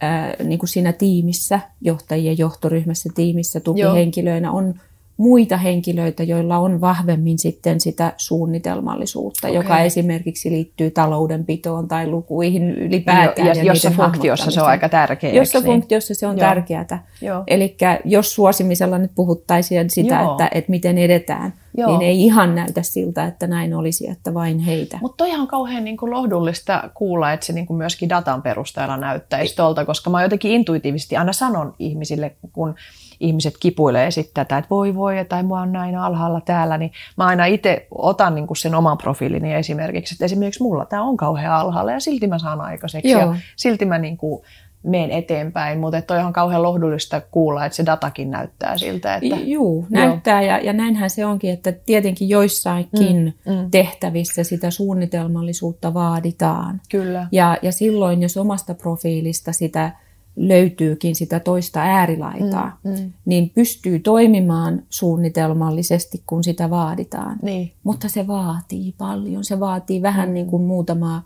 ää, 0.00 0.34
niin 0.44 0.58
kuin 0.58 0.68
siinä 0.68 0.92
tiimissä, 0.92 1.60
johtajien 1.80 2.38
johtoryhmässä 2.38 3.10
tiimissä, 3.14 3.60
tukihenkilöinä 3.60 4.52
on 4.52 4.74
muita 5.16 5.56
henkilöitä, 5.56 6.22
joilla 6.22 6.58
on 6.58 6.80
vahvemmin 6.80 7.38
sitten 7.38 7.80
sitä 7.80 8.12
suunnitelmallisuutta, 8.16 9.48
okay. 9.48 9.62
joka 9.62 9.80
esimerkiksi 9.80 10.50
liittyy 10.50 10.90
taloudenpitoon 10.90 11.88
tai 11.88 12.06
lukuihin 12.06 12.70
ylipäätään. 12.70 13.46
ja, 13.46 13.54
ja 13.54 13.62
jossa 13.62 13.90
funktiossa 13.90 14.50
se 14.50 14.62
on 14.62 14.68
aika 14.68 14.88
tärkeä. 14.88 15.32
Jossa 15.32 15.58
niin? 15.58 15.66
funktiossa 15.66 16.14
se 16.14 16.26
on 16.26 16.38
Joo. 16.38 16.48
tärkeää. 16.48 17.06
Eli 17.46 17.76
jos 18.04 18.34
suosimisella 18.34 18.98
nyt 18.98 19.10
puhuttaisiin 19.14 19.90
sitä, 19.90 20.14
Joo. 20.14 20.30
että, 20.30 20.48
että 20.52 20.70
miten 20.70 20.98
edetään, 20.98 21.54
Joo. 21.76 21.98
niin 21.98 22.10
ei 22.10 22.24
ihan 22.24 22.54
näytä 22.54 22.82
siltä, 22.82 23.24
että 23.24 23.46
näin 23.46 23.74
olisi, 23.74 24.10
että 24.10 24.34
vain 24.34 24.58
heitä. 24.58 24.98
Mutta 25.00 25.16
toihan 25.16 25.40
on 25.40 25.48
kauhean 25.48 25.84
niin 25.84 25.96
kuin 25.96 26.12
lohdullista 26.12 26.90
kuulla, 26.94 27.32
että 27.32 27.46
se 27.46 27.52
niin 27.52 27.66
kuin 27.66 27.76
myöskin 27.76 28.08
datan 28.08 28.42
perusteella 28.42 28.96
näyttäisi 28.96 29.56
tuolta, 29.56 29.84
koska 29.84 30.10
mä 30.10 30.22
jotenkin 30.22 30.50
intuitiivisesti 30.50 31.16
aina 31.16 31.32
sanon 31.32 31.74
ihmisille, 31.78 32.36
kun 32.52 32.74
ihmiset 33.20 33.54
kipuilee 33.60 34.10
sitten 34.10 34.34
tätä, 34.34 34.58
että 34.58 34.70
voi 34.70 34.94
voi, 34.94 35.14
tai 35.28 35.42
mua 35.42 35.60
on 35.60 35.72
näin 35.72 35.98
alhaalla 35.98 36.40
täällä, 36.40 36.78
niin 36.78 36.92
mä 37.16 37.26
aina 37.26 37.44
itse 37.44 37.86
otan 37.90 38.34
niin 38.34 38.46
kuin 38.46 38.56
sen 38.56 38.74
oman 38.74 38.98
profiilini 38.98 39.54
esimerkiksi, 39.54 40.14
että 40.14 40.24
esimerkiksi 40.24 40.62
mulla 40.62 40.84
tämä 40.84 41.02
on 41.02 41.16
kauhean 41.16 41.54
alhaalla 41.54 41.92
ja 41.92 42.00
silti 42.00 42.26
mä 42.26 42.38
saan 42.38 42.60
aikaiseksi 42.60 43.10
Joo. 43.10 43.20
ja 43.20 43.36
silti 43.56 43.84
mä 43.84 43.98
niin 43.98 44.16
kuin 44.16 44.42
menen 44.82 45.10
eteenpäin, 45.10 45.78
mutta 45.80 46.02
toi 46.02 46.18
on 46.18 46.32
kauhean 46.32 46.62
lohdullista 46.62 47.20
kuulla, 47.30 47.66
että 47.66 47.76
se 47.76 47.86
datakin 47.86 48.30
näyttää 48.30 48.76
siltä, 48.78 49.14
että 49.14 49.36
Juu, 49.36 49.86
näyttää 49.90 50.42
ja, 50.42 50.58
ja 50.58 50.72
näinhän 50.72 51.10
se 51.10 51.26
onkin, 51.26 51.50
että 51.50 51.72
tietenkin 51.72 52.28
joissakin 52.28 53.34
Mm, 53.46 53.52
mm. 53.52 53.70
tehtävissä 53.70 54.44
sitä 54.44 54.70
suunnitelmallisuutta 54.70 55.94
vaaditaan. 55.94 56.80
kyllä. 56.90 57.26
Ja, 57.32 57.56
ja 57.62 57.72
silloin, 57.72 58.22
jos 58.22 58.36
omasta 58.36 58.74
profiilista 58.74 59.52
sitä 59.52 59.92
löytyykin 60.36 61.14
sitä 61.16 61.40
toista 61.40 61.80
äärilaitaa, 61.80 62.78
Mm, 62.84 62.90
mm. 62.90 63.12
niin 63.24 63.50
pystyy 63.54 63.98
toimimaan 63.98 64.82
suunnitelmallisesti, 64.90 66.22
kun 66.26 66.44
sitä 66.44 66.70
vaaditaan. 66.70 67.36
Niin. 67.42 67.72
Mutta 67.84 68.08
se 68.08 68.26
vaatii 68.26 68.94
paljon. 68.98 69.44
Se 69.44 69.60
vaatii 69.60 70.02
vähän 70.02 70.28
Mm. 70.28 70.34
niin 70.34 70.46
kuin 70.46 70.62
muutamaa 70.62 71.22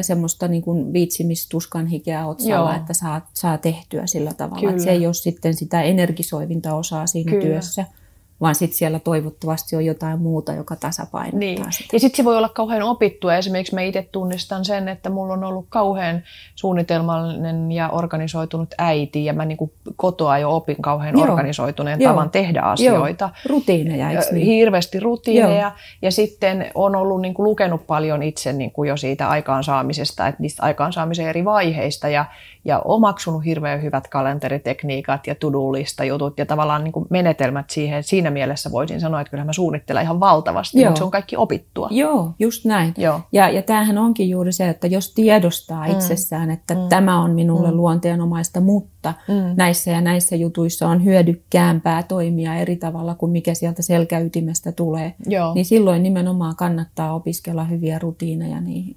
semmoista 0.00 0.48
niin 0.48 0.62
kuin 0.62 0.92
viitsimistuskan 0.92 1.86
hikeä 1.86 2.26
otsalla, 2.26 2.70
Joo. 2.70 2.76
että 2.76 2.94
saa, 2.94 3.30
saa 3.32 3.58
tehtyä 3.58 4.06
sillä 4.06 4.34
tavalla. 4.34 4.60
Kyllä. 4.60 4.70
Että 4.70 4.84
se 4.84 4.90
ei 4.90 5.06
ole 5.06 5.14
sitten 5.14 5.54
sitä 5.54 5.82
energisoivinta 5.82 6.74
osaa 6.74 7.06
siinä 7.06 7.30
Kyllä. 7.32 7.44
työssä, 7.44 7.84
vaan 8.40 8.54
sitten 8.54 8.78
siellä 8.78 8.98
toivottavasti 8.98 9.76
on 9.76 9.84
jotain 9.84 10.18
muuta, 10.18 10.52
joka 10.52 10.76
tasapainottaa 10.76 11.38
Niin. 11.38 11.72
sitä. 11.72 11.88
Ja 11.92 12.00
sitten 12.00 12.16
se 12.16 12.24
voi 12.24 12.36
olla 12.36 12.48
kauhean 12.48 12.82
opittua. 12.82 13.34
Esimerkiksi 13.34 13.74
mä 13.74 13.80
itse 13.80 14.08
tunnistan 14.12 14.64
sen, 14.64 14.88
että 14.88 15.10
mulla 15.10 15.32
on 15.32 15.44
ollut 15.44 15.66
kauhean 15.68 16.22
suunnitelmallinen 16.54 17.72
ja 17.72 17.88
organisoitunut 17.88 18.68
äiti, 18.78 19.24
ja 19.24 19.32
mä 19.32 19.44
niin 19.44 19.70
kotoa 19.96 20.38
jo 20.38 20.56
opin 20.56 20.76
kauhean 20.80 21.14
Joo. 21.18 21.22
organisoituneen 21.22 22.00
Joo. 22.00 22.12
tavan 22.12 22.30
tehdä 22.30 22.60
asioita. 22.60 23.24
Joo, 23.24 23.54
rutiineja, 23.56 24.10
eikö 24.10 24.22
niin? 24.32 24.46
Hirveästi 24.46 25.00
rutiineja. 25.00 25.60
Joo. 25.62 25.70
Ja 26.02 26.10
sitten 26.10 26.70
on 26.74 26.96
ollut 26.96 27.20
niin 27.20 27.34
kuin 27.34 27.44
lukenut 27.44 27.86
paljon 27.86 28.22
itse 28.22 28.52
niin 28.52 28.70
kuin 28.70 28.88
jo 28.88 28.96
siitä 28.96 29.28
aikaansaamisesta, 29.28 30.26
että 30.26 30.42
niistä 30.42 30.62
aikaansaamisen 30.62 31.28
eri 31.28 31.44
vaiheista 31.44 32.08
ja, 32.08 32.24
ja 32.64 32.78
omaksunut 32.84 33.44
hirveän 33.44 33.82
hyvät 33.82 34.08
kalenteritekniikat 34.08 35.26
ja 35.26 35.34
to-do-lista 35.34 36.04
jutut 36.04 36.38
ja 36.38 36.46
tavallaan 36.46 36.84
niin 36.84 36.92
kuin 36.92 37.06
menetelmät 37.10 37.70
siihen. 37.70 38.02
Siinä 38.02 38.27
mielessä 38.30 38.72
voisin 38.72 39.00
sanoa, 39.00 39.20
että 39.20 39.30
kyllä 39.30 39.44
mä 39.44 39.52
suunnittelen 39.52 40.02
ihan 40.02 40.20
valtavasti, 40.20 40.80
Joo. 40.80 40.88
mutta 40.90 40.98
se 40.98 41.04
on 41.04 41.10
kaikki 41.10 41.36
opittua. 41.36 41.88
Joo, 41.90 42.32
just 42.38 42.64
näin. 42.64 42.94
Joo. 42.96 43.20
Ja, 43.32 43.48
ja 43.50 43.62
tämähän 43.62 43.98
onkin 43.98 44.30
juuri 44.30 44.52
se, 44.52 44.68
että 44.68 44.86
jos 44.86 45.14
tiedostaa 45.14 45.86
itsessään, 45.86 46.50
että 46.50 46.74
Mm. 46.74 46.80
tämä 46.88 47.22
on 47.22 47.30
minulle 47.30 47.70
Mm. 47.70 47.76
luonteenomaista, 47.76 48.60
mutta 48.60 49.14
Mm. 49.28 49.34
näissä 49.56 49.90
ja 49.90 50.00
näissä 50.00 50.36
jutuissa 50.36 50.88
on 50.88 51.04
hyödykkäämpää 51.04 52.02
toimia 52.02 52.54
eri 52.54 52.76
tavalla 52.76 53.14
kuin 53.14 53.32
mikä 53.32 53.54
sieltä 53.54 53.82
selkäytimestä 53.82 54.72
tulee, 54.72 55.14
Joo. 55.26 55.54
niin 55.54 55.64
silloin 55.64 56.02
nimenomaan 56.02 56.56
kannattaa 56.56 57.14
opiskella 57.14 57.64
hyviä 57.64 57.98
rutiineja 57.98 58.60
niihin. 58.60 58.96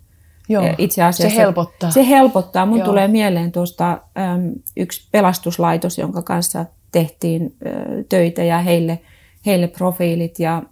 Joo. 0.49 0.63
Ja 0.65 0.75
Itse 0.77 1.03
asiassa 1.03 1.35
se 1.35 1.41
helpottaa. 1.41 1.91
Se 1.91 2.07
helpottaa. 2.07 2.65
Mun 2.65 2.77
Joo. 2.77 2.87
tulee 2.87 3.07
mieleen 3.07 3.51
tuosta 3.51 3.91
äm, 3.91 4.51
yksi 4.77 5.07
pelastuslaitos, 5.11 5.97
jonka 5.97 6.21
kanssa 6.21 6.65
tehtiin 6.91 7.55
ö, 7.65 7.69
töitä 8.09 8.43
ja 8.43 8.59
heille, 8.59 8.99
heille 9.45 9.67
profiilit. 9.67 10.39
Ja 10.39 10.63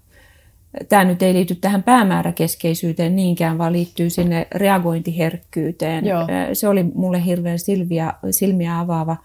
tämä 0.89 1.03
nyt 1.03 1.22
ei 1.22 1.34
liity 1.34 1.55
tähän 1.55 1.84
päämääräkeskeisyyteen 1.84 3.15
niinkään, 3.15 3.57
vaan 3.57 3.74
liittyy 3.74 4.09
sinne 4.09 4.47
reagointiherkkyyteen. 4.55 6.05
Joo. 6.05 6.28
Se 6.53 6.67
oli 6.67 6.84
mulle 6.84 7.26
hirveän 7.26 7.59
silmiä, 7.59 8.13
silmiä 8.32 8.80
avaava 8.80 9.17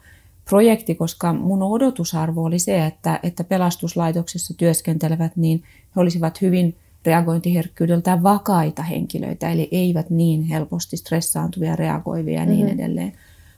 projekti, 0.50 0.94
koska 0.94 1.32
mun 1.32 1.62
odotusarvo 1.62 2.42
oli 2.44 2.58
se, 2.58 2.86
että, 2.86 3.20
että 3.22 3.44
pelastuslaitoksessa 3.44 4.54
työskentelevät, 4.56 5.36
niin 5.36 5.62
he 5.96 6.00
olisivat 6.00 6.40
hyvin 6.40 6.76
reagointiherkkyydeltään 7.06 8.22
vakaita 8.22 8.82
henkilöitä, 8.82 9.50
eli 9.50 9.68
eivät 9.72 10.10
niin 10.10 10.42
helposti 10.42 10.96
stressaantuvia, 10.96 11.76
reagoivia 11.76 12.40
ja 12.40 12.46
niin 12.46 12.66
Mhm. 12.66 12.74
edelleen. 12.80 13.12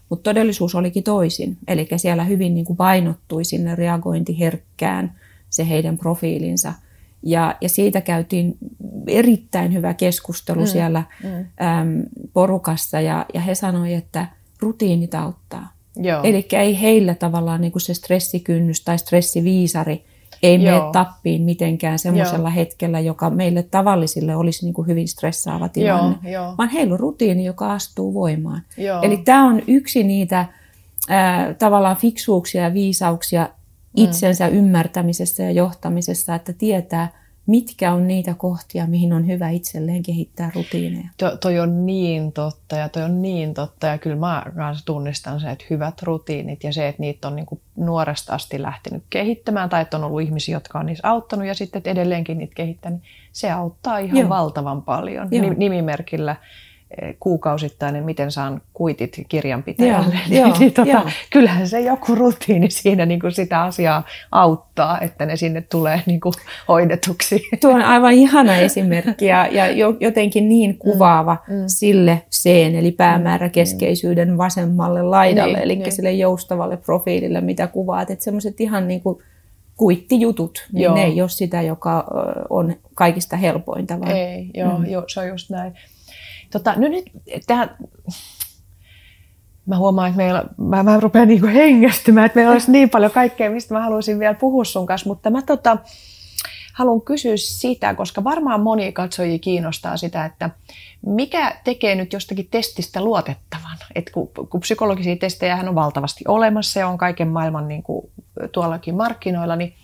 Mutta 0.09 0.23
todellisuus 0.31 0.75
olikin 0.75 1.03
toisin, 1.03 1.57
eli 1.69 1.89
siellä 1.97 2.25
hyvin 2.25 2.55
niin 2.55 2.65
kuin 2.67 2.77
painottui 2.77 3.45
sinne 3.45 3.75
reagointiherkkään 3.75 5.13
se 5.57 5.69
heidän 5.69 5.99
profiilinsa. 5.99 6.75
Ja, 7.23 7.55
ja 7.61 7.69
siitä 7.69 8.01
käytiin 8.01 8.57
erittäin 9.07 9.75
hyvä 9.75 9.95
keskustelu 9.95 10.61
mm. 10.61 10.67
siellä 10.67 11.03
Mm. 11.25 11.31
äm, 11.67 12.03
porukassa, 12.33 13.01
ja, 13.01 13.27
ja 13.35 13.41
he 13.41 13.55
sanoivat, 13.55 13.99
että 13.99 14.27
rutiinit 14.61 15.15
auttaa. 15.15 15.73
Eli 16.23 16.47
ei 16.53 16.81
heillä 16.81 17.15
tavallaan 17.15 17.61
niin 17.61 17.73
kuin 17.73 17.83
se 17.83 17.95
stressikynnys 17.95 18.85
tai 18.85 18.99
stressiviisari 18.99 20.05
ei 20.43 20.59
mene 20.59 20.81
tappiin 20.93 21.43
mitenkään 21.43 21.99
semmoisella 21.99 22.51
hetkellä, 22.51 23.01
joka 23.01 23.31
meille 23.31 23.63
tavallisille 23.63 24.37
olisi 24.37 24.65
niin 24.65 24.75
kuin 24.75 24.87
hyvin 24.87 25.09
stressaava 25.09 25.69
tilanne, 25.69 26.17
Joo, 26.23 26.33
joo. 26.33 26.55
vaan 26.59 26.69
heillä 26.69 26.93
on 26.93 27.01
rutiini, 27.01 27.45
joka 27.45 27.73
astuu 27.73 28.15
voimaan. 28.15 28.63
Joo. 28.77 29.03
Eli 29.03 29.17
tämä 29.17 29.45
on 29.45 29.63
yksi 29.67 30.05
niitä 30.05 30.47
ää, 31.09 31.55
tavallaan 31.55 31.97
fiksuuksia 31.97 32.63
ja 32.63 32.75
viisauksia 32.75 33.49
itsensä 33.97 34.49
ymmärtämisessä 34.49 35.43
ja 35.43 35.51
johtamisessa, 35.51 36.35
että 36.35 36.53
tietää, 36.53 37.27
mitkä 37.47 37.93
on 37.93 38.09
niitä 38.09 38.35
kohtia, 38.35 38.87
mihin 38.87 39.13
on 39.13 39.27
hyvä 39.27 39.51
itselleen 39.51 40.03
kehittää 40.03 40.53
rutiineja. 40.55 41.09
To, 41.17 41.37
toi 41.37 41.61
on 41.61 41.87
niin 41.87 42.33
totta 42.33 42.77
ja 42.77 42.89
toi 42.89 43.03
on 43.03 43.23
niin 43.23 43.55
totta 43.55 43.87
ja 43.87 43.99
kyllä 43.99 44.17
mä 44.17 44.43
kanssa 44.57 44.87
tunnistan 44.87 45.41
se, 45.41 45.51
että 45.51 45.65
hyvät 45.71 46.03
rutiinit 46.03 46.65
ja 46.65 46.73
se, 46.73 46.89
että 46.89 47.01
niitä 47.01 47.29
on 47.29 47.37
niin 47.37 47.47
kuin 47.47 47.61
nuoresta 47.77 48.35
asti 48.35 48.63
lähtenyt 48.63 49.03
kehittämään 49.11 49.69
tai 49.69 49.83
että 49.83 49.97
on 49.97 50.05
ollut 50.05 50.23
ihmisiä, 50.23 50.57
jotka 50.57 50.79
on 50.79 50.87
niissä 50.87 51.09
auttanut 51.09 51.47
ja 51.47 51.55
sitten 51.55 51.79
että 51.79 51.91
edelleenkin 51.91 52.39
niitä 52.39 52.55
kehittää, 52.55 52.91
niin 52.91 53.03
se 53.33 53.51
auttaa 53.51 53.99
ihan 53.99 54.19
Joo. 54.19 54.29
valtavan 54.29 54.83
paljon. 54.83 55.29
Joo. 55.31 55.49
Ni- 55.49 55.57
Nimimerkillä 55.57 56.37
kuukausittainen, 57.21 58.05
miten 58.05 58.31
saan 58.33 58.63
kuitit 58.75 59.21
kirjanpitäjälle. 59.29 60.15
Joo, 60.15 60.23
niin, 60.29 60.41
joo, 60.41 60.57
niin, 60.59 60.73
tota, 60.73 60.91
joo. 60.91 61.03
kyllähän 61.33 61.69
se 61.69 61.81
joku 61.81 62.15
rutiini 62.15 62.71
siinä 62.71 63.07
niin 63.07 63.21
kuin 63.21 63.33
sitä 63.33 63.63
asiaa 63.63 64.05
auttaa, 64.33 65.01
että 65.01 65.27
ne 65.27 65.37
sinne 65.37 65.61
tulee 65.61 66.03
niin 66.07 66.21
kuin 66.21 66.33
hoidetuksi. 66.69 67.43
Tuo 67.61 67.71
on 67.75 67.83
aivan 67.83 68.13
ihana 68.25 68.57
esimerkki 68.57 69.27
ja, 69.27 69.47
ja 69.47 69.71
jo- 69.71 69.97
jotenkin 70.01 70.49
niin 70.49 70.79
kuvaava 70.79 71.37
mm, 71.49 71.55
sille 71.67 72.23
seen, 72.31 72.75
eli 72.75 72.91
päämääräkeskeisyyden 72.93 74.39
vasemmalle 74.39 75.03
laidalle, 75.03 75.53
Niin, 75.59 75.65
eli 75.65 75.77
niin. 75.77 75.93
sille 75.93 76.13
joustavalle 76.13 76.77
profiilille, 76.77 77.41
mitä 77.41 77.67
kuvaat. 77.67 78.11
Että 78.11 78.25
semmoiset 78.25 78.61
ihan 78.61 78.89
niin 78.89 79.01
kuin 79.01 79.19
kuittijutut, 79.77 80.67
niin 80.73 80.83
Joo. 80.83 80.95
ne 80.95 81.05
ei 81.05 81.21
ole 81.21 81.29
sitä, 81.29 81.63
joka 81.63 82.05
on 82.51 82.77
kaikista 82.95 83.37
helpointa, 83.37 84.01
vaan 84.01 84.17
Ei, 84.17 84.51
joo, 84.55 84.79
mm. 84.79 84.87
joo, 84.87 85.05
se 85.07 85.21
on 85.21 85.29
just 85.29 85.51
näin. 85.51 85.73
Tota, 86.51 86.75
no 86.77 86.89
nyt 86.89 87.05
tähän, 87.47 87.77
mä 89.67 89.77
huomaan, 89.77 90.09
että 90.09 90.17
meillä, 90.17 90.45
mä, 90.57 90.83
mä 90.83 91.01
rupean 91.01 91.29
niinku 91.29 91.47
hengästymään, 91.47 92.27
että 92.27 92.37
meillä 92.37 92.53
olisi 92.53 92.71
niin 92.71 92.91
paljon 92.91 93.11
kaikkea, 93.11 93.51
mistä 93.51 93.75
mä 93.75 93.83
haluaisin 93.83 94.19
vielä 94.19 94.35
puhua 94.35 94.65
sun 94.65 94.87
kanssa, 94.87 95.09
mutta 95.09 95.31
mä 95.31 95.43
tota, 95.43 95.77
haluan 96.77 97.01
kysyä 97.01 97.37
sitä, 97.37 97.95
koska 97.95 98.25
varmaan 98.25 98.61
moni 98.61 98.93
katsojia 98.93 99.39
kiinnostaa 99.39 99.97
sitä, 99.97 100.25
että 100.25 100.51
mikä 101.07 101.57
tekee 101.65 101.95
nyt 101.95 102.13
jostakin 102.13 102.49
testistä 102.51 103.05
luotettavan? 103.05 103.79
Et 103.95 104.11
kun, 104.11 104.31
kun 104.51 104.61
psykologisia 104.61 105.17
testejä 105.17 105.57
on 105.57 105.75
valtavasti 105.75 106.25
olemassa 106.29 106.81
ja 106.81 106.89
on 106.89 106.99
kaiken 106.99 107.29
maailman 107.29 107.69
niin 107.69 107.83
kuin, 107.83 108.11
tuollakin 108.53 108.95
markkinoilla, 108.95 109.57
niin 109.57 109.75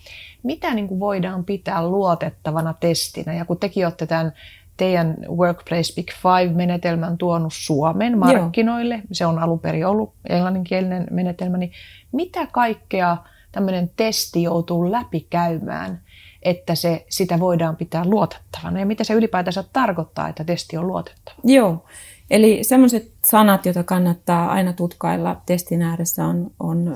mitä 0.43 0.73
niin 0.73 0.87
kuin 0.87 0.99
voidaan 0.99 1.45
pitää 1.45 1.87
luotettavana 1.87 2.73
testinä? 2.73 3.33
Ja 3.33 3.45
kun 3.45 3.57
tekin 3.57 3.85
olette 3.85 4.05
tämän 4.05 4.33
teidän 4.77 5.17
Workplace 5.29 5.93
Big 5.95 6.11
Five-menetelmän 6.11 7.17
tuonut 7.17 7.53
Suomen 7.55 8.17
markkinoille, 8.17 8.95
Joo. 8.95 9.03
se 9.11 9.25
on 9.25 9.39
alun 9.39 9.59
perin 9.59 9.87
ollut 9.87 10.13
englanninkielinen 10.29 11.07
menetelmä, 11.11 11.57
niin 11.57 11.71
mitä 12.11 12.47
kaikkea 12.51 13.17
tämmöinen 13.51 13.91
testi 13.95 14.43
joutuu 14.43 14.91
läpikäymään, 14.91 16.01
että 16.43 16.75
se, 16.75 17.05
sitä 17.09 17.39
voidaan 17.39 17.75
pitää 17.75 18.05
luotettavana 18.05 18.79
ja 18.79 18.85
mitä 18.85 19.03
se 19.03 19.13
ylipäätänsä 19.13 19.63
tarkoittaa, 19.73 20.27
että 20.27 20.43
testi 20.43 20.77
on 20.77 20.87
luotettava? 20.87 21.35
Joo, 21.43 21.85
eli 22.31 22.63
sellaiset 22.63 23.11
sanat, 23.25 23.65
joita 23.65 23.83
kannattaa 23.83 24.51
aina 24.51 24.73
tutkailla 24.73 25.41
testin 25.45 25.81
ääressä 25.81 26.25
on, 26.25 26.51
on 26.59 26.95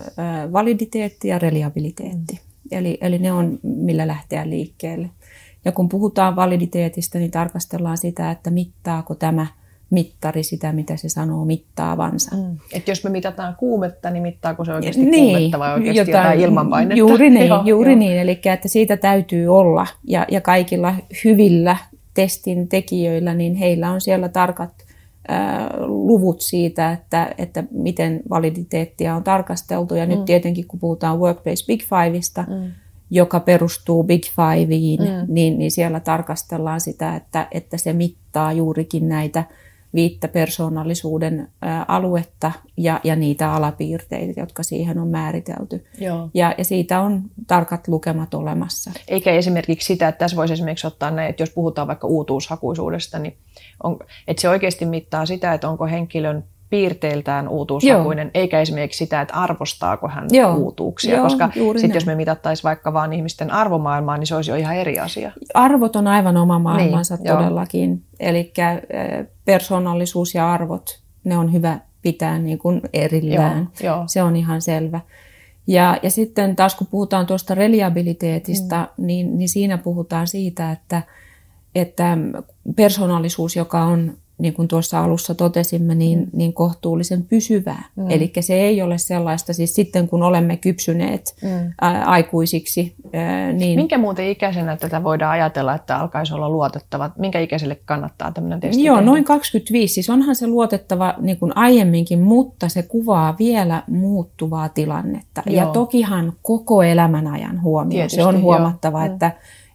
validiteetti 0.53 1.27
ja 1.27 1.39
reliabiliteetti. 1.39 2.39
Eli, 2.71 2.97
eli 3.01 3.19
ne 3.19 3.31
on 3.31 3.59
millä 3.63 4.07
lähteä 4.07 4.49
liikkeelle. 4.49 5.09
Ja 5.65 5.71
kun 5.71 5.89
puhutaan 5.89 6.35
validiteetistä, 6.35 7.19
niin 7.19 7.31
tarkastellaan 7.31 7.97
sitä, 7.97 8.31
että 8.31 8.51
mittaako 8.51 9.15
tämä 9.15 9.47
mittari 9.89 10.43
sitä, 10.43 10.71
mitä 10.71 10.97
se 10.97 11.09
sanoo 11.09 11.45
mittaavansa. 11.45 12.35
Mm. 12.35 12.57
Et 12.73 12.87
jos 12.87 13.03
me 13.03 13.09
mitataan 13.09 13.55
kuumetta, 13.55 14.09
niin 14.09 14.23
mittaako 14.23 14.65
se 14.65 14.73
oikeasti 14.73 15.05
niin, 15.05 15.33
kuumetta 15.33 15.59
vai 15.59 15.73
oikeasti 15.73 15.99
jotain, 15.99 16.23
jotain 16.23 16.39
ilmanpainetta? 16.39 16.99
Juuri 16.99 17.29
niin, 17.39 17.47
joo, 17.47 17.63
juuri 17.65 17.91
joo. 17.91 17.99
niin. 17.99 18.17
Eli 18.17 18.39
että 18.43 18.67
siitä 18.67 18.97
täytyy 18.97 19.47
olla. 19.47 19.87
Ja, 20.03 20.25
ja 20.31 20.41
kaikilla 20.41 20.93
hyvillä 21.25 21.77
testin 22.13 22.67
tekijöillä, 22.67 23.33
niin 23.33 23.55
heillä 23.55 23.91
on 23.91 24.01
siellä 24.01 24.29
tarkat 24.29 24.71
ää, 25.27 25.69
luvut 25.85 26.41
siitä, 26.41 26.91
että, 26.91 27.35
että 27.37 27.63
miten 27.71 28.21
validiteettia 28.29 29.15
on 29.15 29.23
tarkasteltu. 29.23 29.95
Ja 29.95 30.05
mm. 30.05 30.09
nyt 30.09 30.25
tietenkin, 30.25 30.67
kun 30.67 30.79
puhutaan 30.79 31.19
Workplace 31.19 31.65
Big 31.67 31.81
Fiveista, 31.83 32.45
mm 32.47 32.71
joka 33.09 33.39
perustuu 33.39 34.03
Big 34.03 34.23
Fiveen, 34.25 35.25
mm. 35.27 35.33
niin, 35.33 35.59
niin 35.59 35.71
siellä 35.71 35.99
tarkastellaan 35.99 36.81
sitä, 36.81 37.15
että, 37.15 37.47
että 37.51 37.77
se 37.77 37.93
mittaa 37.93 38.53
juurikin 38.53 39.09
näitä 39.09 39.43
viittä 39.93 40.27
persoonallisuuden 40.27 41.47
aluetta 41.87 42.51
ja, 42.77 42.99
ja 43.03 43.15
niitä 43.15 43.53
alapiirteitä, 43.53 44.39
jotka 44.39 44.63
siihen 44.63 44.99
on 44.99 45.07
määritelty. 45.07 45.85
Joo. 45.99 46.29
Ja, 46.33 46.55
ja 46.57 46.65
siitä 46.65 47.01
on 47.01 47.21
tarkat 47.47 47.87
lukemat 47.87 48.33
olemassa. 48.33 48.91
Eikä 49.07 49.31
esimerkiksi 49.31 49.85
sitä, 49.85 50.07
että 50.07 50.19
tässä 50.19 50.37
voisi 50.37 50.53
esimerkiksi 50.53 50.87
ottaa 50.87 51.11
näin, 51.11 51.29
että 51.29 51.43
jos 51.43 51.49
puhutaan 51.49 51.87
vaikka 51.87 52.07
uutuushakuisuudesta, 52.07 53.19
niin 53.19 53.37
on, 53.83 53.99
että 54.27 54.41
se 54.41 54.49
oikeasti 54.49 54.85
mittaa 54.85 55.25
sitä, 55.25 55.53
että 55.53 55.69
onko 55.69 55.85
henkilön 55.85 56.43
piirteiltään 56.69 57.47
uutuushakuinen, 57.47 58.25
Joo. 58.25 58.31
eikä 58.33 58.61
esimerkiksi 58.61 58.97
sitä, 58.97 59.21
että 59.21 59.33
arvostaako 59.33 60.07
hän 60.07 60.27
Joo. 60.31 60.55
uutuuksia, 60.55 61.15
Joo, 61.15 61.23
koska 61.23 61.49
sitten 61.53 61.93
jos 61.93 62.05
me 62.05 62.15
mitattaisiin 62.15 62.63
vaikka 62.63 62.93
vaan 62.93 63.13
ihmisten 63.13 63.51
arvomaailmaa, 63.51 64.17
niin 64.17 64.27
se 64.27 64.35
olisi 64.35 64.51
jo 64.51 64.55
ihan 64.55 64.75
eri 64.75 64.99
asia. 64.99 65.31
Arvot 65.53 65.95
on 65.95 66.07
aivan 66.07 66.37
oma 66.37 66.59
maailmansa 66.59 67.15
niin, 67.15 67.27
todellakin, 67.27 68.03
eli 68.19 68.53
persoonallisuus 69.45 70.35
ja 70.35 70.51
arvot, 70.53 70.99
ne 71.23 71.37
on 71.37 71.53
hyvä 71.53 71.79
pitää 72.01 72.39
niin 72.39 72.57
kuin 72.57 72.81
erillään, 72.93 73.69
Joo, 73.83 73.95
jo. 73.95 74.03
se 74.07 74.23
on 74.23 74.35
ihan 74.35 74.61
selvä. 74.61 75.01
Ja, 75.67 75.99
ja 76.03 76.09
sitten 76.09 76.55
taas 76.55 76.75
kun 76.75 76.87
puhutaan 76.87 77.25
tuosta 77.25 77.55
reliabiliteetista, 77.55 78.87
mm. 78.97 79.05
niin, 79.05 79.37
niin 79.37 79.49
siinä 79.49 79.77
puhutaan 79.77 80.27
siitä, 80.27 80.71
että, 80.71 81.01
että 81.75 82.17
persoonallisuus, 82.75 83.55
joka 83.55 83.83
on 83.83 84.17
niin 84.37 84.53
kuin 84.53 84.67
tuossa 84.67 85.03
alussa 85.03 85.35
totesimme, 85.35 85.95
niin, 85.95 86.19
mm. 86.19 86.29
niin 86.33 86.53
kohtuullisen 86.53 87.23
pysyvää. 87.23 87.83
Mm. 87.95 88.11
Eli 88.11 88.31
se 88.39 88.53
ei 88.53 88.81
ole 88.81 88.97
sellaista, 88.97 89.53
siis 89.53 89.75
sitten 89.75 90.07
kun 90.07 90.23
olemme 90.23 90.57
kypsyneet 90.57 91.35
mm. 91.41 91.87
ä, 91.87 92.05
aikuisiksi. 92.05 92.95
Ä, 93.15 93.51
niin... 93.51 93.79
Minkä 93.79 93.97
muuten 93.97 94.27
ikäisenä 94.27 94.77
tätä 94.77 95.03
voidaan 95.03 95.31
ajatella, 95.31 95.75
että 95.75 95.97
alkaisi 95.97 96.33
olla 96.33 96.49
luotettava? 96.49 97.11
Minkä 97.17 97.39
ikäiselle 97.39 97.77
kannattaa 97.85 98.31
tämmöinen 98.31 98.59
testi 98.59 98.83
Joo, 98.83 98.95
tehdä? 98.95 99.05
noin 99.05 99.23
25. 99.23 99.93
Siis 99.93 100.09
onhan 100.09 100.35
se 100.35 100.47
luotettava 100.47 101.15
niin 101.17 101.37
kuin 101.37 101.57
aiemminkin, 101.57 102.19
mutta 102.19 102.69
se 102.69 102.83
kuvaa 102.83 103.35
vielä 103.39 103.83
muuttuvaa 103.87 104.69
tilannetta. 104.69 105.43
Joo. 105.45 105.55
Ja 105.55 105.65
tokihan 105.65 106.33
koko 106.41 106.83
elämän 106.83 107.27
ajan 107.27 107.61
huomioon. 107.61 107.89
Tietysti, 107.89 108.15
se 108.15 108.25
on 108.25 108.41
huomattava, 108.41 109.05
jo. 109.05 109.13
että, 109.13 109.31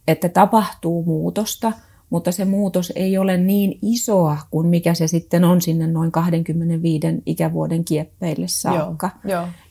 että 0.09 0.29
tapahtuu 0.29 1.05
muutosta, 1.05 1.73
mutta 2.13 2.33
se 2.33 2.45
muutos 2.45 2.93
ei 2.97 3.19
ole 3.19 3.37
niin 3.37 3.79
isoa 3.83 4.39
kuin 4.51 4.67
mikä 4.67 4.95
se 4.95 5.07
sitten 5.07 5.45
on 5.45 5.63
sinne 5.63 5.87
noin 5.87 6.13
25 6.13 7.07
ikävuoden 7.27 7.85
kieppeille 7.85 8.47
saakka. 8.49 9.11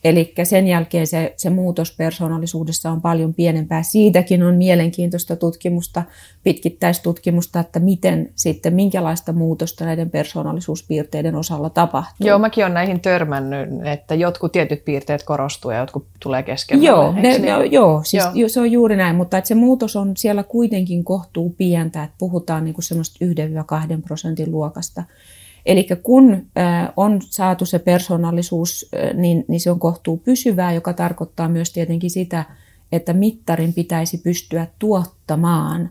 Eli 0.04 0.34
sen 0.44 0.66
jälkeen 0.66 1.06
se, 1.06 1.34
se 1.36 1.50
muutos 1.50 1.96
persoonallisuudessa 1.96 2.90
on 2.90 3.00
paljon 3.00 3.34
pienempää. 3.34 3.82
Siitäkin 3.82 4.42
on 4.42 4.54
mielenkiintoista 4.54 5.36
tutkimusta, 5.36 6.02
pitkittäistutkimusta, 6.42 7.60
että 7.60 7.80
miten 7.80 8.30
sitten, 8.34 8.74
minkälaista 8.74 9.32
muutosta 9.32 9.84
näiden 9.84 10.10
persoonallisuuspiirteiden 10.10 11.34
osalla 11.34 11.70
tapahtuu. 11.70 12.26
Joo, 12.26 12.38
mäkin 12.38 12.64
olen 12.64 12.74
näihin 12.74 13.00
törmännyt, 13.00 13.68
että 13.86 14.14
jotkut 14.14 14.52
tietyt 14.52 14.84
piirteet 14.84 15.22
korostuu 15.22 15.70
ja 15.70 15.78
jotkut 15.78 16.06
tulee 16.20 16.42
kesken. 16.42 16.82
Joo, 16.82 17.12
ne, 17.12 17.38
ne, 17.38 17.66
joo, 17.70 18.02
siis 18.04 18.24
joo. 18.34 18.48
se 18.48 18.60
on 18.60 18.72
juuri 18.72 18.96
näin, 18.96 19.16
mutta 19.16 19.38
että 19.38 19.48
se 19.48 19.54
muutos 19.54 19.96
on 19.96 20.16
siellä 20.16 20.42
kuitenkin 20.42 21.04
kohtuu 21.04 21.54
pientä, 21.58 22.02
että 22.02 22.16
puhutaan 22.18 22.64
niin 22.64 22.74
kuin 22.74 22.84
semmoista 22.84 23.24
1-2 23.98 24.02
prosentin 24.02 24.50
luokasta. 24.50 25.02
Eli 25.66 25.88
kun 26.02 26.46
on 26.96 27.20
saatu 27.22 27.66
se 27.66 27.78
persoonallisuus, 27.78 28.88
niin, 29.14 29.44
niin 29.48 29.60
se 29.60 29.70
on 29.70 29.78
kohtuu 29.78 30.16
pysyvää, 30.16 30.72
joka 30.72 30.92
tarkoittaa 30.92 31.48
myös 31.48 31.72
tietenkin 31.72 32.10
sitä, 32.10 32.44
että 32.92 33.12
mittarin 33.12 33.74
pitäisi 33.74 34.18
pystyä 34.18 34.66
tuottamaan 34.78 35.90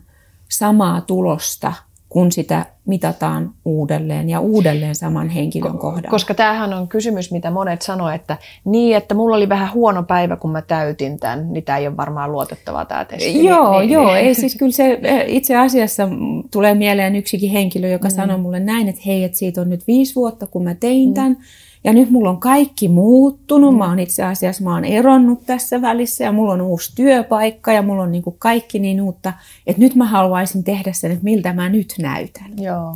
samaa 0.50 1.00
tulosta, 1.00 1.72
kun 2.12 2.32
sitä 2.32 2.66
mitataan 2.86 3.50
uudelleen 3.64 4.28
ja 4.28 4.40
uudelleen 4.40 4.94
saman 4.94 5.28
henkilön 5.28 5.78
kohdalla. 5.78 6.10
Koska 6.10 6.34
tämähän 6.34 6.74
on 6.74 6.88
kysymys, 6.88 7.32
mitä 7.32 7.50
monet 7.50 7.82
sanoo, 7.82 8.10
että 8.10 8.36
niin, 8.64 8.96
että 8.96 9.14
mulla 9.14 9.36
oli 9.36 9.48
vähän 9.48 9.72
huono 9.72 10.02
päivä, 10.02 10.36
kun 10.36 10.52
mä 10.52 10.62
täytin 10.62 11.18
tämän, 11.18 11.52
niin 11.52 11.64
tämä 11.64 11.78
ei 11.78 11.86
ole 11.86 11.96
varmaan 11.96 12.32
luotettavaa 12.32 12.84
tämä 12.84 13.04
testi. 13.04 13.44
Joo, 13.44 13.80
niin, 13.80 13.90
joo. 13.90 14.14
Ei, 14.14 14.34
siis 14.34 14.56
kyllä 14.56 14.72
se 14.72 15.00
itse 15.26 15.56
asiassa 15.56 16.08
tulee 16.50 16.74
mieleen 16.74 17.16
yksikin 17.16 17.50
henkilö, 17.50 17.88
joka 17.88 18.08
mm. 18.08 18.14
sanoi 18.14 18.38
mulle 18.38 18.60
näin, 18.60 18.88
että 18.88 19.02
hei, 19.06 19.24
että 19.24 19.38
siitä 19.38 19.60
on 19.60 19.68
nyt 19.68 19.86
viisi 19.86 20.14
vuotta, 20.14 20.46
kun 20.46 20.64
mä 20.64 20.74
tein 20.74 21.14
tämän, 21.14 21.36
Ja 21.84 21.92
nyt 21.92 22.10
mulla 22.10 22.30
on 22.30 22.40
kaikki 22.40 22.88
muuttunut. 22.88 23.78
Mä 23.78 23.88
oon 23.88 23.98
itse 23.98 24.22
asiassa 24.24 24.64
mä 24.64 24.74
oon 24.74 24.84
eronnut 24.84 25.46
tässä 25.46 25.82
välissä 25.82 26.24
ja 26.24 26.32
mulla 26.32 26.52
on 26.52 26.60
uusi 26.60 26.92
työpaikka 26.94 27.72
ja 27.72 27.82
mulla 27.82 28.02
on 28.02 28.12
niin 28.12 28.22
kuin 28.22 28.36
kaikki 28.38 28.78
niin 28.78 29.00
uutta, 29.02 29.32
että 29.66 29.82
nyt 29.82 29.94
mä 29.94 30.04
haluaisin 30.06 30.64
tehdä 30.64 30.92
sen, 30.92 31.10
että 31.10 31.24
miltä 31.24 31.52
mä 31.52 31.68
nyt 31.68 31.94
näytän. 31.98 32.50
Joo. 32.58 32.94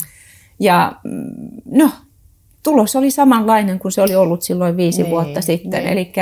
Ja 0.61 0.93
mm, 1.05 1.24
no, 1.78 1.91
tulos 2.62 2.97
oli 2.97 3.11
samanlainen 3.11 3.78
kuin 3.78 3.93
se 3.93 4.03
oli 4.03 4.14
ollut 4.16 4.43
silloin 4.43 4.76
viisi 4.76 5.03
Niin, 5.03 5.11
vuotta 5.11 5.41
sitten. 5.41 5.80
niin. 5.84 5.93
Eli 5.93 6.12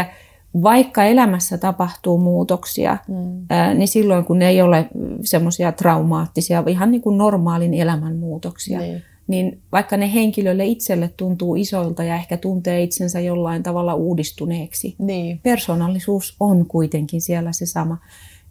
vaikka 0.63 1.05
elämässä 1.05 1.59
tapahtuu 1.59 2.19
muutoksia, 2.19 2.97
Mm. 3.09 3.47
ää, 3.51 3.75
niin 3.75 3.89
silloin 3.89 4.25
kun 4.25 4.39
ne 4.39 4.49
ei 4.49 4.63
ole 4.63 4.89
semmoisia 5.25 5.73
traumaattisia, 5.73 6.65
ihan 6.67 6.91
niin 6.91 7.03
kuin 7.03 7.19
normaalin 7.19 7.75
elämän 7.75 8.17
muutoksia, 8.17 8.79
Niin. 8.79 9.03
Niin 9.27 9.63
vaikka 9.73 9.97
ne 9.97 10.13
henkilölle 10.15 10.65
itselle 10.65 11.11
tuntuu 11.17 11.57
isoilta 11.57 12.05
ja 12.05 12.15
ehkä 12.15 12.37
tuntee 12.37 12.83
itsensä 12.83 13.21
jollain 13.21 13.63
tavalla 13.63 13.95
uudistuneeksi, 13.95 14.95
Niin. 14.99 15.41
persoonallisuus 15.43 16.37
on 16.41 16.67
kuitenkin 16.67 17.21
siellä 17.21 17.53
se 17.53 17.67
sama. 17.67 17.99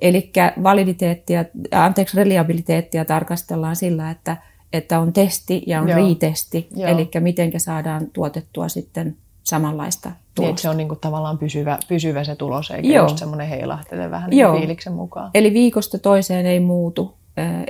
Eli 0.02 0.32
validiteettia, 0.64 1.46
anteeksi, 1.72 2.18
reliabiliteettia 2.18 3.06
tarkastellaan 3.06 3.76
sillä, 3.76 4.12
että, 4.12 4.38
että 4.74 5.00
on 5.00 5.14
testi 5.14 5.64
ja 5.68 5.82
on 5.82 5.90
Joo. 5.90 6.10
retesti, 6.10 6.68
Joo. 6.76 6.90
eli 6.90 7.10
miten 7.20 7.52
saadaan 7.60 8.08
tuotettua 8.14 8.68
sitten 8.70 9.16
samanlaista 9.44 10.10
Niin, 10.10 10.18
tulosta. 10.36 10.62
se 10.62 10.70
on 10.70 10.78
niinku 10.78 10.96
tavallaan 10.96 11.38
pysyvä, 11.38 11.78
pysyvä 11.88 12.24
se 12.24 12.36
tulos, 12.36 12.72
eikä 12.72 12.88
Joo. 12.88 13.06
just 13.06 13.18
semmoinen 13.18 13.48
heilahtele 13.48 14.12
vähän 14.12 14.30
niin 14.30 14.40
Joo. 14.40 14.58
fiiliksen 14.58 14.94
mukaan. 14.94 15.32
Eli 15.34 15.54
viikosta 15.54 16.00
toiseen 16.00 16.46
ei 16.46 16.60
muutu, 16.60 17.14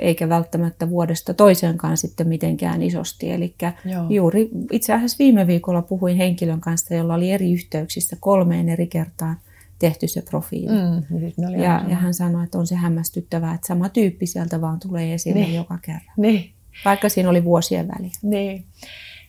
eikä 0.00 0.28
välttämättä 0.28 0.90
vuodesta 0.90 1.34
toiseenkaan 1.34 1.96
sitten 1.96 2.28
mitenkään 2.28 2.82
isosti. 2.82 3.30
Eli 3.30 3.54
juuri 4.10 4.48
itse 4.72 4.92
asiassa 4.92 5.16
viime 5.18 5.46
viikolla 5.46 5.82
puhuin 5.82 6.16
henkilön 6.16 6.60
kanssa, 6.60 6.94
jolla 6.94 7.14
oli 7.14 7.30
eri 7.30 7.52
yhteyksissä 7.52 8.16
kolmeen 8.20 8.68
eri 8.68 8.86
kertaan 8.86 9.36
tehty 9.78 10.08
se 10.08 10.22
profiili. 10.22 10.72
Mm, 10.72 11.02
niin 11.18 11.20
siis 11.36 11.48
Ja, 11.62 11.84
ja 11.88 11.96
hän 11.96 12.14
sanoi, 12.14 12.44
että 12.44 12.58
on 12.58 12.66
se 12.66 12.74
hämmästyttävää, 12.74 13.54
että 13.54 13.66
sama 13.66 13.88
tyyppi 13.88 14.26
sieltä 14.26 14.60
vaan 14.60 14.78
tulee 14.80 15.14
esille 15.14 15.40
Niin. 15.40 15.54
joka 15.54 15.78
kerran. 15.82 16.14
Niin. 16.16 16.50
Vaikka 16.84 17.08
siinä 17.08 17.30
oli 17.30 17.44
vuosien 17.44 17.88
väliä. 17.88 18.10
Niin. 18.22 18.64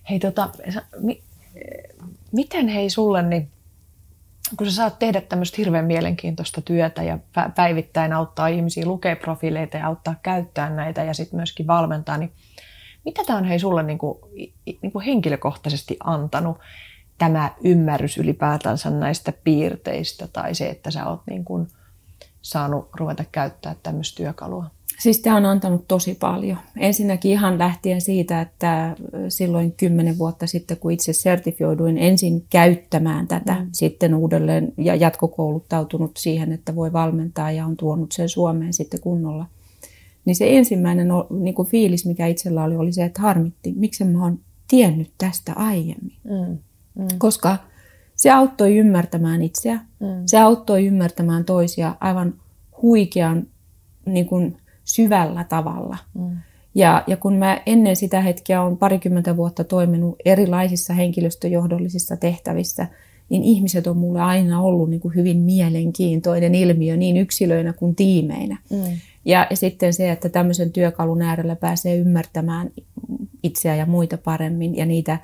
Hei, 0.10 0.20
tota, 0.20 0.50
mi, 1.02 1.22
miten 2.32 2.68
hei 2.68 2.90
sulle, 2.90 3.22
niin, 3.22 3.48
kun 4.58 4.68
sä 4.68 4.76
saat 4.76 5.00
tehdä 5.00 5.22
tämmöistä 5.22 5.56
hirveän 5.58 5.86
mielenkiintoista 5.86 6.62
työtä 6.62 7.04
ja 7.04 7.16
pä- 7.16 7.52
päivittäin 7.56 8.14
auttaa 8.14 8.48
ihmisiä 8.48 8.86
lukea 8.86 9.16
profiileita 9.16 9.78
ja 9.78 9.88
auttaa 9.88 10.16
käyttää 10.24 10.70
näitä 10.70 11.04
ja 11.04 11.14
sitten 11.14 11.38
myöskin 11.38 11.68
valmentaa, 11.68 12.18
niin 12.18 12.32
mitä 13.06 13.24
tämä 13.24 13.40
on 13.40 13.46
hei 13.46 13.60
sulle 13.60 13.84
niin 13.84 13.98
kuin, 13.98 14.20
niin 14.82 14.92
kuin 14.92 15.06
henkilökohtaisesti 15.06 15.98
antanut 16.04 16.58
tämä 17.18 17.52
ymmärrys 17.64 18.18
ylipäätänsä 18.18 18.90
näistä 18.90 19.34
piirteistä 19.44 20.28
tai 20.28 20.56
se, 20.56 20.70
että 20.70 20.92
sä 20.92 21.06
oot 21.06 21.22
niin 21.30 21.46
kuin 21.46 21.68
saanut 22.42 22.90
ruveta 22.94 23.24
käyttää 23.32 23.76
tämmöistä 23.84 24.18
työkalua? 24.18 24.75
Siis 25.00 25.20
tämä 25.20 25.38
on 25.38 25.46
antanut 25.46 25.88
tosi 25.88 26.16
paljon. 26.16 26.58
Ensinnäkin 26.78 27.32
ihan 27.32 27.60
lähtien 27.60 28.02
siitä, 28.02 28.42
että 28.42 28.96
silloin 29.30 29.72
kymmenen 29.72 30.18
vuotta 30.18 30.48
sitten, 30.48 30.78
kun 30.78 30.92
itse 30.92 31.14
sertifioiduin 31.14 31.98
ensin 31.98 32.46
käyttämään 32.50 33.28
tätä, 33.28 33.54
mm. 33.54 33.68
sitten 33.72 34.16
uudelleen 34.16 34.74
ja 34.78 34.96
jatkokouluttautunut 34.96 36.12
siihen, 36.18 36.52
että 36.52 36.76
voi 36.76 36.94
valmentaa 36.94 37.52
ja 37.52 37.66
on 37.66 37.78
tuonut 37.78 38.12
sen 38.12 38.30
Suomeen 38.30 38.74
sitten 38.74 39.00
kunnolla. 39.00 39.46
Niin 40.26 40.36
se 40.36 40.58
ensimmäinen 40.58 41.08
niin 41.40 41.56
kuin 41.56 41.68
fiilis, 41.68 42.06
mikä 42.06 42.28
itsellä 42.28 42.64
oli, 42.64 42.76
oli 42.76 42.94
se, 42.94 43.06
että 43.06 43.22
harmitti, 43.22 43.74
miksi 43.78 44.04
mä 44.04 44.24
oon 44.24 44.40
tiennyt 44.68 45.12
tästä 45.18 45.54
aiemmin. 45.54 46.18
Mm. 46.24 46.58
Mm. 46.96 47.08
Koska 47.18 47.58
se 48.16 48.32
auttoi 48.32 48.78
ymmärtämään 48.78 49.42
itseä, 49.42 49.80
Mm. 50.00 50.08
se 50.26 50.40
auttoi 50.40 50.86
ymmärtämään 50.86 51.46
toisia 51.46 51.96
aivan 52.00 52.34
huikean 52.82 53.48
niin 54.06 54.26
kuin 54.26 54.58
syvällä 54.86 55.44
tavalla. 55.44 55.98
Mm. 56.14 56.38
Ja, 56.76 57.04
ja 57.08 57.18
kun 57.18 57.34
mä 57.34 57.62
ennen 57.66 57.96
sitä 57.96 58.22
hetkeä 58.22 58.62
on 58.62 58.78
parikymmentä 58.78 59.38
vuotta 59.38 59.64
toiminut 59.64 60.16
erilaisissa 60.26 60.94
henkilöstöjohdollisissa 60.94 62.18
tehtävissä, 62.18 62.88
niin 63.30 63.44
ihmiset 63.44 63.88
on 63.88 63.98
mulle 63.98 64.22
aina 64.22 64.62
ollut 64.62 64.90
niin 64.90 65.00
kuin 65.00 65.16
hyvin 65.16 65.38
mielenkiintoinen 65.38 66.56
ilmiö 66.56 66.98
niin 66.98 67.18
yksilöinä 67.18 67.74
kuin 67.74 67.96
tiimeinä. 67.96 68.58
Mm. 68.70 68.84
Ja, 69.26 69.48
ja 69.50 69.56
sitten 69.56 69.94
se, 69.94 70.12
että 70.12 70.30
tämmöisen 70.30 70.72
työkalun 70.72 71.22
äärellä 71.22 71.56
pääsee 71.56 71.98
ymmärtämään 71.98 72.70
itseä 73.44 73.76
ja 73.76 73.86
muita 73.86 74.18
paremmin 74.18 74.76
ja 74.76 74.86
niitä 74.86 75.20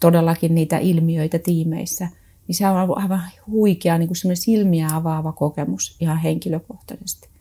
todellakin 0.00 0.54
niitä 0.54 0.78
ilmiöitä 0.78 1.38
tiimeissä, 1.38 2.08
niin 2.48 2.56
se 2.56 2.68
on 2.68 2.76
aivan 2.76 3.22
huikea 3.50 3.98
niin 3.98 4.08
kuin 4.08 4.36
silmiä 4.36 4.88
avaava 4.92 5.32
kokemus 5.32 5.96
ihan 6.00 6.18
henkilökohtaisesti. 6.18 7.35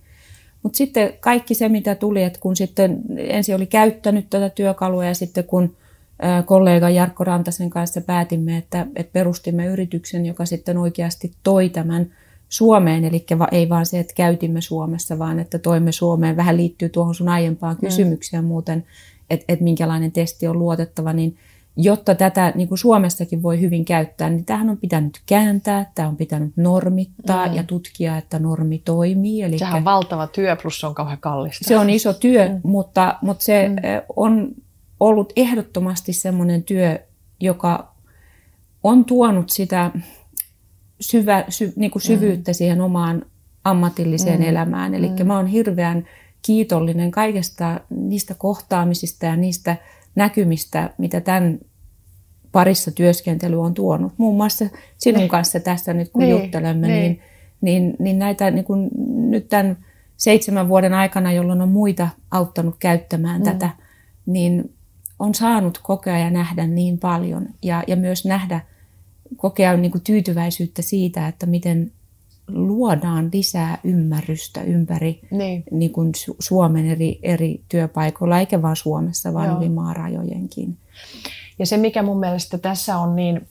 Mutta 0.66 0.78
sitten 0.78 1.13
kaikki 1.20 1.53
se, 1.53 1.70
mitä 1.70 1.95
tuli, 1.95 2.24
että 2.24 2.39
kun 2.39 2.55
sitten 2.55 3.01
ensin 3.18 3.55
oli 3.55 3.66
käyttänyt 3.66 4.30
tätä 4.30 4.49
työkalua 4.49 5.05
ja 5.05 5.13
sitten 5.13 5.43
kun 5.43 5.76
kollega 6.45 6.89
Jarkko 6.89 7.24
Rantasen 7.24 7.70
kanssa 7.70 8.01
päätimme, 8.01 8.57
että, 8.57 8.88
että 8.95 9.13
perustimme 9.13 9.66
yrityksen, 9.66 10.26
joka 10.26 10.45
sitten 10.45 10.78
oikeasti 10.78 11.34
toi 11.43 11.70
tämän 11.70 12.11
Suomeen, 12.49 13.05
eli 13.05 13.26
ei 13.51 13.70
vaan 13.70 13.86
se, 13.86 13.99
että 13.99 14.13
käytimme 14.13 14.61
Suomessa, 14.61 15.20
vaan 15.20 15.39
että 15.39 15.59
toimme 15.59 15.91
Suomeen, 15.91 16.38
vähän 16.38 16.57
liittyy 16.57 16.89
tuohon 16.89 17.16
sun 17.16 17.30
aiempaan 17.30 17.78
kysymykseen 17.78 18.43
muuten, 18.43 18.86
että, 19.30 19.45
että 19.49 19.63
minkälainen 19.63 20.11
testi 20.11 20.47
on 20.47 20.59
luotettava, 20.59 21.13
niin 21.13 21.38
jotta 21.78 22.15
tätä 22.15 22.53
niin 22.55 22.67
kuin 22.67 22.78
Suomessakin 22.78 23.43
voi 23.43 23.61
hyvin 23.61 23.86
käyttää, 23.86 24.30
niin 24.30 24.45
tähän 24.45 24.69
on 24.69 24.78
pitänyt 24.78 25.21
kääntää, 25.26 25.91
tämä 25.95 26.07
on 26.07 26.17
pitänyt 26.17 26.53
normittaa 26.55 27.47
ja 27.47 27.63
tutkia, 27.63 28.17
että 28.17 28.39
normi 28.39 28.82
toimii. 28.86 29.41
Eli 29.41 29.59
Sehän 29.59 29.76
on 29.76 29.86
valtava 29.86 30.28
työ, 30.28 30.55
plus 30.55 30.80
se 30.80 30.88
on 30.88 30.95
kauhean 30.95 31.17
kallista. 31.19 31.67
se 31.67 31.78
on 31.78 31.89
iso 31.89 32.13
työ, 32.13 32.49
mm. 32.49 32.59
mutta, 32.63 33.15
mutta 33.21 33.43
se 33.43 33.69
mm. 33.69 33.76
on 34.15 34.51
ollut 34.99 35.34
ehdottomasti 35.36 36.13
semmoinen 36.13 36.63
työ, 36.63 36.99
joka 37.39 37.95
on 38.84 39.05
tuonut 39.05 39.49
sitä 39.49 39.91
syvä, 41.01 41.45
sy, 41.49 41.73
niin 41.76 41.91
kuin 41.91 42.01
syvyyttä 42.01 42.51
mm. 42.51 42.55
siihen 42.55 42.82
omaan 42.82 43.26
ammatilliseen 43.63 44.39
mm. 44.39 44.47
elämään. 44.47 44.93
Eli 44.93 45.09
mm. 45.09 45.28
mä 45.28 45.36
oon 45.38 45.47
hirveän 45.47 46.07
kiitollinen 46.41 47.11
kaikesta 47.11 47.80
niistä 47.89 48.34
kohtaamisista 48.34 49.26
ja 49.26 49.36
niistä 49.36 49.78
näkymistä, 50.16 50.89
mitä 50.97 51.22
tämän 51.22 51.59
parissa 52.51 52.91
työskentely 52.91 53.61
on 53.61 53.74
tuonut. 53.74 54.13
Muun 54.18 54.36
muassa 54.36 54.66
sinun 54.97 55.20
Niin. 55.20 55.30
kanssa 55.30 55.59
tässä 55.59 55.93
nyt 55.93 56.09
kun 56.09 56.22
Niin, 56.22 56.32
juttelemme, 56.32 56.88
niin. 56.88 57.01
niin, 57.01 57.20
niin, 57.61 57.95
niin 57.99 58.20
näitä 58.20 58.51
niin 58.51 58.66
kuin 58.66 58.89
nyt 59.30 59.49
tämän 59.49 59.78
seitsemän 60.18 60.70
vuoden 60.70 60.93
aikana, 60.93 61.32
jolloin 61.32 61.61
on 61.61 61.70
muita 61.70 62.09
auttanut 62.32 62.76
käyttämään 62.80 63.41
mm. 63.41 63.45
tätä, 63.45 63.70
niin 64.26 64.74
on 65.20 65.34
saanut 65.34 65.80
kokea 65.84 66.20
ja 66.20 66.30
nähdä 66.30 66.68
niin 66.68 66.97
paljon 66.97 67.47
ja, 67.63 67.84
ja 67.88 67.95
myös 67.95 68.26
nähdä, 68.26 68.61
kokea 69.38 69.78
niin 69.78 69.91
kuin 69.91 70.03
tyytyväisyyttä 70.03 70.82
siitä, 70.82 71.28
että 71.28 71.45
miten 71.45 71.91
luodaan 72.48 73.30
lisää 73.34 73.78
ymmärrystä 73.84 74.62
ympäri 74.62 75.20
Niin. 75.32 75.64
niin 75.72 75.91
kuin 75.91 76.12
Su- 76.18 76.36
Suomen 76.39 76.86
eri, 76.86 77.20
eri 77.24 77.62
työpaikoilla, 77.70 78.39
eikä 78.39 78.62
vain 78.62 78.76
Suomessa, 78.76 79.34
vaan 79.34 79.48
Joo. 79.48 79.58
yli 79.58 79.70
maarajojenkin. 79.70 80.78
Ja 81.60 81.66
se, 81.66 81.78
mikä 81.78 82.04
mun 82.04 82.20
mielestä 82.20 82.58
tässä 82.58 82.98
on 82.98 83.16
niin 83.16 83.48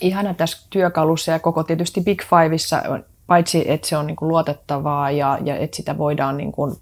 ihana 0.00 0.34
tässä 0.34 0.66
työkalussa 0.70 1.32
ja 1.32 1.38
koko 1.38 1.64
tietysti 1.64 2.00
Big 2.00 2.22
Fiveissa, 2.22 2.82
paitsi 3.26 3.70
että 3.70 3.88
se 3.88 3.96
on 3.96 4.06
niin 4.06 4.16
kuin 4.16 4.28
luotettavaa 4.28 5.10
ja, 5.10 5.38
ja 5.44 5.56
että 5.56 5.76
sitä 5.76 5.98
voidaan, 5.98 6.36
niin 6.36 6.52
kuin, 6.52 6.76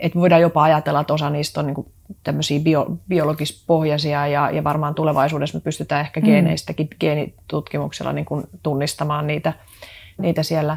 että 0.00 0.18
voidaan 0.18 0.40
jopa 0.42 0.62
ajatella, 0.62 1.00
että 1.00 1.14
osa 1.14 1.30
niistä 1.30 1.60
on 1.60 1.66
niin 1.66 1.74
kuin 1.74 1.86
tämmöisiä 2.24 2.60
bio, 2.60 2.86
biologispohjaisia 3.08 4.26
ja, 4.26 4.50
ja 4.50 4.64
varmaan 4.64 4.94
tulevaisuudessa 4.94 5.58
me 5.58 5.62
pystytään 5.62 6.00
ehkä 6.00 6.20
Mm. 6.20 6.26
geeneistäkin 6.26 6.88
geenitutkimuksella 7.00 8.12
niin 8.12 8.24
kuin 8.24 8.44
tunnistamaan 8.62 9.26
niitä, 9.26 9.52
niitä 10.18 10.42
siellä, 10.42 10.76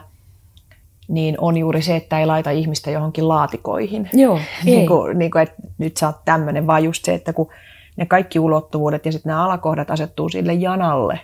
niin 1.07 1.35
on 1.39 1.57
juuri 1.57 1.81
se, 1.81 1.95
että 1.95 2.19
ei 2.19 2.25
laita 2.25 2.51
ihmistä 2.51 2.91
johonkin 2.91 3.27
laatikoihin. 3.27 4.09
Joo, 4.13 4.39
niin 4.63 4.87
kuin, 4.87 5.19
niin 5.19 5.31
kuin, 5.31 5.41
että 5.41 5.55
nyt 5.77 5.97
sä 5.97 6.07
oot 6.07 6.25
tämmöinen, 6.25 6.67
vaan 6.67 6.83
just 6.83 7.05
se, 7.05 7.13
että 7.13 7.33
kun 7.33 7.49
ne 7.95 8.05
kaikki 8.05 8.39
ulottuvuudet 8.39 9.05
ja 9.05 9.11
sitten 9.11 9.29
nämä 9.29 9.45
alakohdat 9.45 9.91
asettuu 9.91 10.29
sille 10.29 10.53
janalle, 10.53 11.19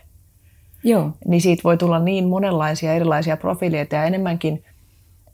Joo, 0.84 1.11
niin 1.28 1.41
siitä 1.41 1.61
voi 1.64 1.78
tulla 1.78 1.99
niin 1.99 2.28
monenlaisia 2.28 2.93
erilaisia 2.93 3.38
profiileita 3.38 3.95
ja 3.95 4.03
enemmänkin 4.03 4.64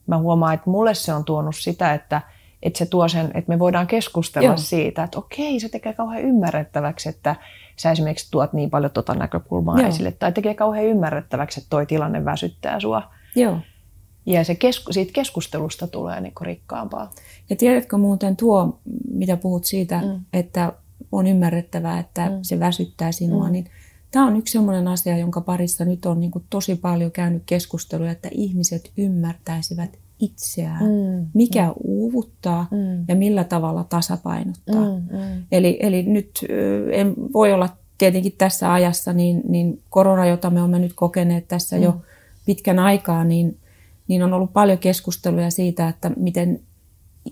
mä 0.08 0.18
huomaan, 0.18 0.54
että 0.54 0.70
mulle 0.70 0.94
se 0.94 1.14
on 1.14 1.26
tuonut 1.26 1.56
sitä, 1.56 1.94
että, 1.94 2.22
että 2.64 2.78
se 2.80 2.86
tuo 2.86 3.08
sen, 3.08 3.26
että 3.34 3.52
me 3.52 3.60
voidaan 3.60 3.88
keskustella 3.88 4.48
Joo. 4.48 4.58
siitä, 4.58 5.04
että 5.04 5.20
okei, 5.20 5.60
se 5.60 5.70
tekee 5.70 5.94
kauhean 5.94 6.24
ymmärrettäväksi, 6.24 7.10
että 7.10 7.36
sä 7.76 7.92
esimerkiksi 7.92 8.32
tuot 8.32 8.54
niin 8.54 8.70
paljon 8.70 8.92
tota 8.92 9.14
näkökulmaa 9.14 9.80
Joo. 9.80 9.90
esille, 9.90 10.12
tai 10.12 10.32
tekee 10.32 10.54
kauhean 10.54 10.86
ymmärrettäväksi, 10.86 11.60
että 11.60 11.70
toi 11.70 11.86
tilanne 11.86 12.26
väsyttää 12.26 12.80
sua. 12.80 13.12
joo. 13.36 13.58
Ja 14.26 14.44
se 14.44 14.56
kesku, 14.56 14.94
siitä 14.94 15.12
keskustelusta 15.14 15.88
tulee 15.88 16.22
niin 16.22 16.34
rikkaampaa. 16.42 17.12
Ja 17.50 17.56
tiedätkö 17.56 17.98
muuten 17.98 18.36
tuo, 18.36 18.80
mitä 19.12 19.38
puhut 19.38 19.66
siitä, 19.66 20.02
mm. 20.02 20.20
että 20.34 20.74
on 21.12 21.28
ymmärrettävää, 21.28 22.00
että 22.00 22.30
mm. 22.30 22.40
se 22.42 22.60
väsyttää 22.60 23.12
sinua, 23.12 23.46
mm. 23.46 23.52
niin 23.52 23.66
tämä 24.12 24.28
on 24.28 24.36
yksi 24.36 24.52
sellainen 24.52 24.88
asia, 24.88 25.18
jonka 25.18 25.42
parissa 25.42 25.86
nyt 25.86 26.06
on 26.06 26.20
niin 26.20 26.32
tosi 26.50 26.76
paljon 26.76 27.12
käynyt 27.12 27.44
keskustelua, 27.46 28.10
että 28.10 28.30
ihmiset 28.32 28.92
ymmärtäisivät 28.98 29.98
itseään, 30.20 30.86
mm, 30.86 31.28
mikä 31.34 31.66
mm. 31.66 31.74
uuvuttaa 31.84 32.68
mm. 32.72 33.06
ja 33.08 33.16
millä 33.16 33.44
tavalla 33.44 33.84
tasapainottaa. 33.84 34.86
Mm, 34.86 35.18
mm. 35.18 35.44
Eli, 35.52 35.78
eli 35.80 36.04
nyt 36.04 36.46
en 36.92 37.14
voi 37.34 37.54
olla 37.54 37.70
tietenkin 37.98 38.34
tässä 38.38 38.74
ajassa, 38.74 39.14
niin, 39.14 39.42
niin 39.48 39.82
korona, 39.90 40.26
jota 40.26 40.50
me 40.50 40.60
olemme 40.60 40.80
nyt 40.80 40.94
kokeneet 40.94 41.48
tässä 41.48 41.76
mm. 41.76 41.84
jo 41.84 42.02
pitkän 42.46 42.80
aikaa, 42.80 43.24
niin, 43.24 43.58
niin 44.08 44.24
on 44.24 44.34
ollut 44.34 44.54
paljon 44.54 44.78
keskusteluja 44.78 45.52
siitä, 45.52 45.88
että 45.88 46.12
miten 46.18 46.60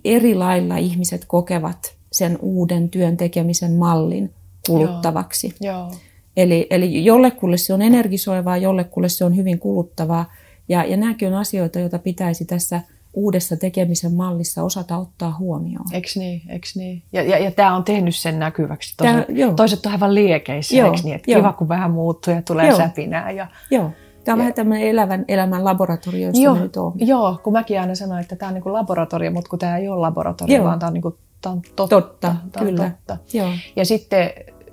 eri 0.06 0.36
lailla 0.36 0.78
ihmiset 0.78 1.26
kokevat 1.26 1.96
sen 2.12 2.38
uuden 2.42 2.90
työn 2.90 3.18
tekemisen 3.18 3.74
mallin 3.74 4.34
kuluttavaksi. 4.68 5.56
Joo. 5.62 5.76
Joo. 5.76 5.92
Eli, 6.38 6.68
eli 6.70 7.06
jollekulle 7.06 7.58
se 7.58 7.74
on 7.74 7.82
energisoivaa, 7.82 8.58
jollekulle 8.58 9.10
se 9.10 9.26
on 9.26 9.36
hyvin 9.36 9.60
kuluttavaa. 9.60 10.34
Ja, 10.70 10.86
ja 10.86 10.98
nämäkin 10.98 11.28
on 11.28 11.34
asioita, 11.34 11.80
joita 11.80 12.00
pitäisi 12.00 12.46
tässä 12.46 12.82
uudessa 13.14 13.58
tekemisen 13.58 14.14
mallissa 14.14 14.64
osata 14.64 14.98
ottaa 14.98 15.36
huomioon. 15.40 15.86
Eks 15.94 16.18
niin, 16.18 16.42
eks 16.50 16.76
niin. 16.76 17.04
Ja, 17.14 17.24
ja, 17.24 17.38
ja 17.38 17.52
tämä 17.52 17.76
on 17.76 17.84
tehnyt 17.84 18.16
sen 18.16 18.40
näkyväksi. 18.40 18.94
Toiset, 18.98 19.28
Tää, 19.28 19.54
toiset 19.56 19.86
on 19.86 19.92
aivan 19.92 20.16
liekeissä, 20.16 20.76
joo, 20.76 20.96
niin? 21.04 21.16
Että 21.16 21.26
kiva, 21.26 21.54
kun 21.54 21.68
vähän 21.68 21.92
muuttuu 21.92 22.34
ja 22.34 22.42
tulee 22.42 22.68
joo. 22.68 22.78
säpinää. 22.78 23.32
Ja, 23.32 23.48
joo. 23.72 23.92
Tämä 24.24 24.34
on 24.34 24.40
ja, 24.40 24.42
vähän 24.42 24.54
tämmöinen 24.54 24.88
elävän 24.88 25.26
elämän 25.28 25.64
laboratorio, 25.64 26.28
josta 26.28 26.44
joo, 26.44 26.56
nyt 26.56 26.78
on. 26.78 26.94
Joo, 26.96 27.40
kun 27.44 27.54
mäkin 27.54 27.82
aina 27.82 27.96
sanoin, 27.96 28.22
että 28.22 28.36
tämä 28.36 28.50
on 28.50 28.54
niin 28.54 28.74
laboratorio, 28.74 29.32
mutta 29.32 29.50
kun 29.50 29.60
tämä 29.60 29.78
ei 29.78 29.88
ole 29.88 30.00
laboratorio, 30.00 30.56
joo. 30.56 30.66
vaan 30.66 30.80
tämä 30.80 30.88
on, 30.88 30.94
niin 30.94 31.02
kuin, 31.02 31.16
tämä 31.42 31.54
on 31.54 31.62
totta. 31.62 31.88
Totta, 31.88 32.36
tämä 32.52 32.66
kyllä. 32.66 32.84
On 32.84 32.92
totta. 32.92 33.18
Joo. 33.34 33.50
Ja 33.76 33.86
sitten 33.86 34.30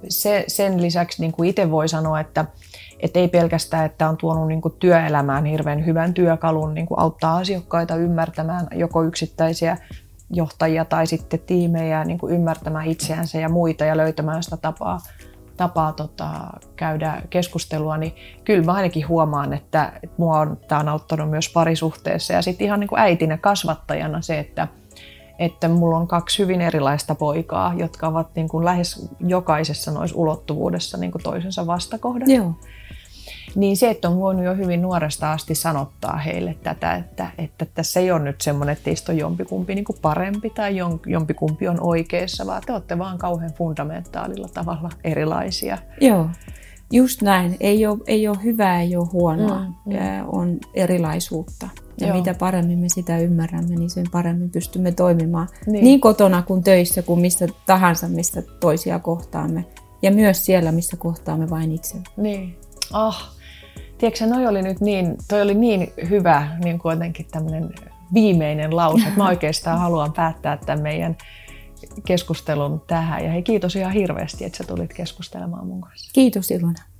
se, 0.08 0.44
sen 0.48 0.82
lisäksi 0.82 1.22
niin 1.22 1.32
kuin 1.32 1.50
itse 1.50 1.70
voi 1.70 1.88
sanoa, 1.88 2.20
että, 2.20 2.44
että 3.04 3.18
ei 3.18 3.28
pelkästään, 3.28 3.86
että 3.86 4.08
on 4.08 4.16
tuonut 4.16 4.48
niin 4.48 4.60
kuin 4.60 4.74
työelämään 4.78 5.44
hirveän 5.44 5.86
hyvän 5.86 6.14
työkalun 6.14 6.74
niin 6.74 6.86
kuin 6.86 7.00
auttaa 7.00 7.36
asiakkaita 7.36 7.96
ymmärtämään 7.96 8.66
joko 8.74 9.02
yksittäisiä 9.02 9.76
johtajia 10.30 10.84
tai 10.84 11.06
sitten 11.06 11.40
tiimejä 11.40 12.04
niin 12.04 12.18
kuin 12.18 12.34
ymmärtämään 12.34 12.86
itseänsä 12.86 13.38
ja 13.38 13.48
muita 13.48 13.84
ja 13.84 13.96
löytämään 13.96 14.42
sitä 14.42 14.56
tapaa, 14.56 15.00
tapaa 15.56 15.92
tota, 15.92 16.30
käydä 16.76 17.22
keskustelua, 17.30 17.96
niin 17.96 18.14
kyllä 18.44 18.64
mä 18.64 18.72
ainakin 18.72 19.08
huomaan, 19.08 19.52
että, 19.52 19.92
että 20.02 20.16
mua 20.16 20.38
on, 20.38 20.56
tämä 20.68 20.80
on 20.80 20.88
auttanut 20.88 21.30
myös 21.30 21.48
parisuhteessa 21.52 22.32
ja 22.32 22.42
sitten 22.42 22.64
ihan 22.64 22.80
niin 22.80 22.88
kuin 22.88 23.00
äitinä 23.00 23.38
kasvattajana 23.38 24.22
se, 24.22 24.38
että, 24.38 24.68
että 25.38 25.68
mulla 25.68 25.96
on 25.96 26.08
kaksi 26.08 26.42
hyvin 26.42 26.60
erilaista 26.60 27.14
poikaa, 27.14 27.74
jotka 27.76 28.06
ovat 28.06 28.28
niin 28.34 28.48
kuin 28.48 28.64
lähes 28.64 29.10
jokaisessa 29.20 29.90
noissa 29.90 30.16
ulottuvuudessa 30.16 30.98
niin 30.98 31.12
kuin 31.12 31.22
toisensa 31.22 31.66
vastakohdat. 31.66 32.28
Joo. 32.28 32.54
Niin 33.54 33.76
se, 33.76 33.90
että 33.90 34.08
on 34.08 34.20
voinut 34.20 34.44
jo 34.44 34.54
hyvin 34.54 34.82
nuoresta 34.82 35.32
asti 35.32 35.54
sanottaa 35.54 36.16
heille 36.16 36.56
tätä, 36.62 36.94
että, 36.94 37.26
että 37.38 37.66
tässä 37.74 38.00
ei 38.00 38.10
ole 38.10 38.20
nyt 38.20 38.40
semmoinen, 38.40 38.72
että 38.72 38.84
teistä 38.84 39.12
on 39.12 39.18
jompikumpi 39.18 39.74
niin 39.74 39.84
kuin 39.84 39.98
parempi 40.02 40.50
tai 40.50 40.76
jompikumpi 41.06 41.68
on 41.68 41.80
oikeassa, 41.80 42.46
vaan 42.46 42.62
te 42.66 42.72
olette 42.72 42.98
vaan 42.98 43.18
kauhean 43.18 43.52
fundamentaalilla 43.52 44.48
tavalla 44.54 44.90
erilaisia. 45.04 45.78
Joo. 46.00 46.28
Just 46.92 47.22
näin. 47.22 47.56
Ei 47.60 47.86
ole, 47.86 47.98
ei 48.06 48.28
ole 48.28 48.38
hyvää, 48.44 48.80
ei 48.80 48.96
ole 48.96 49.08
huonoa. 49.12 49.60
Mm, 49.60 49.92
mm. 49.92 49.98
On 50.26 50.58
erilaisuutta. 50.74 51.68
Ja 52.00 52.06
Joo. 52.06 52.16
mitä 52.16 52.34
paremmin 52.34 52.78
me 52.78 52.88
sitä 52.88 53.18
ymmärrämme, 53.18 53.76
niin 53.76 53.90
sen 53.90 54.06
paremmin 54.12 54.50
pystymme 54.50 54.92
toimimaan 54.92 55.48
niin. 55.66 55.84
niin 55.84 56.00
kotona 56.00 56.42
kuin 56.42 56.62
töissä 56.62 57.02
kuin 57.02 57.20
missä 57.20 57.48
tahansa, 57.66 58.08
missä 58.08 58.42
toisia 58.60 58.98
kohtaamme. 58.98 59.64
Ja 60.02 60.10
myös 60.10 60.44
siellä, 60.46 60.72
missä 60.72 60.96
kohtaamme 60.96 61.50
vain 61.50 61.72
itse. 61.72 61.96
Niin. 62.16 62.56
Oh. 62.94 63.16
Tiedätkö, 63.98 64.26
noi 64.26 64.46
oli 64.46 64.62
nyt 64.62 64.80
niin, 64.80 65.16
toi 65.28 65.42
oli 65.42 65.54
niin 65.54 65.92
hyvä 66.10 66.48
niin 66.64 66.78
kuin 66.78 66.92
jotenkin 66.92 67.26
tämmöinen 67.30 67.74
viimeinen 68.14 68.76
lause, 68.76 69.04
että 69.06 69.18
mä 69.20 69.28
oikeastaan 69.28 69.78
haluan 69.78 70.12
päättää 70.12 70.56
tämän 70.56 70.82
meidän 70.82 71.16
keskustelun 72.06 72.82
tähän. 72.86 73.24
Ja 73.24 73.30
hei, 73.30 73.42
kiitos 73.42 73.76
ihan 73.76 73.92
hirveästi, 73.92 74.44
että 74.44 74.58
sä 74.58 74.64
tulit 74.64 74.94
keskustelemaan 74.94 75.66
mun 75.66 75.80
kanssa. 75.80 76.10
Kiitos 76.12 76.50
Ilona. 76.50 76.93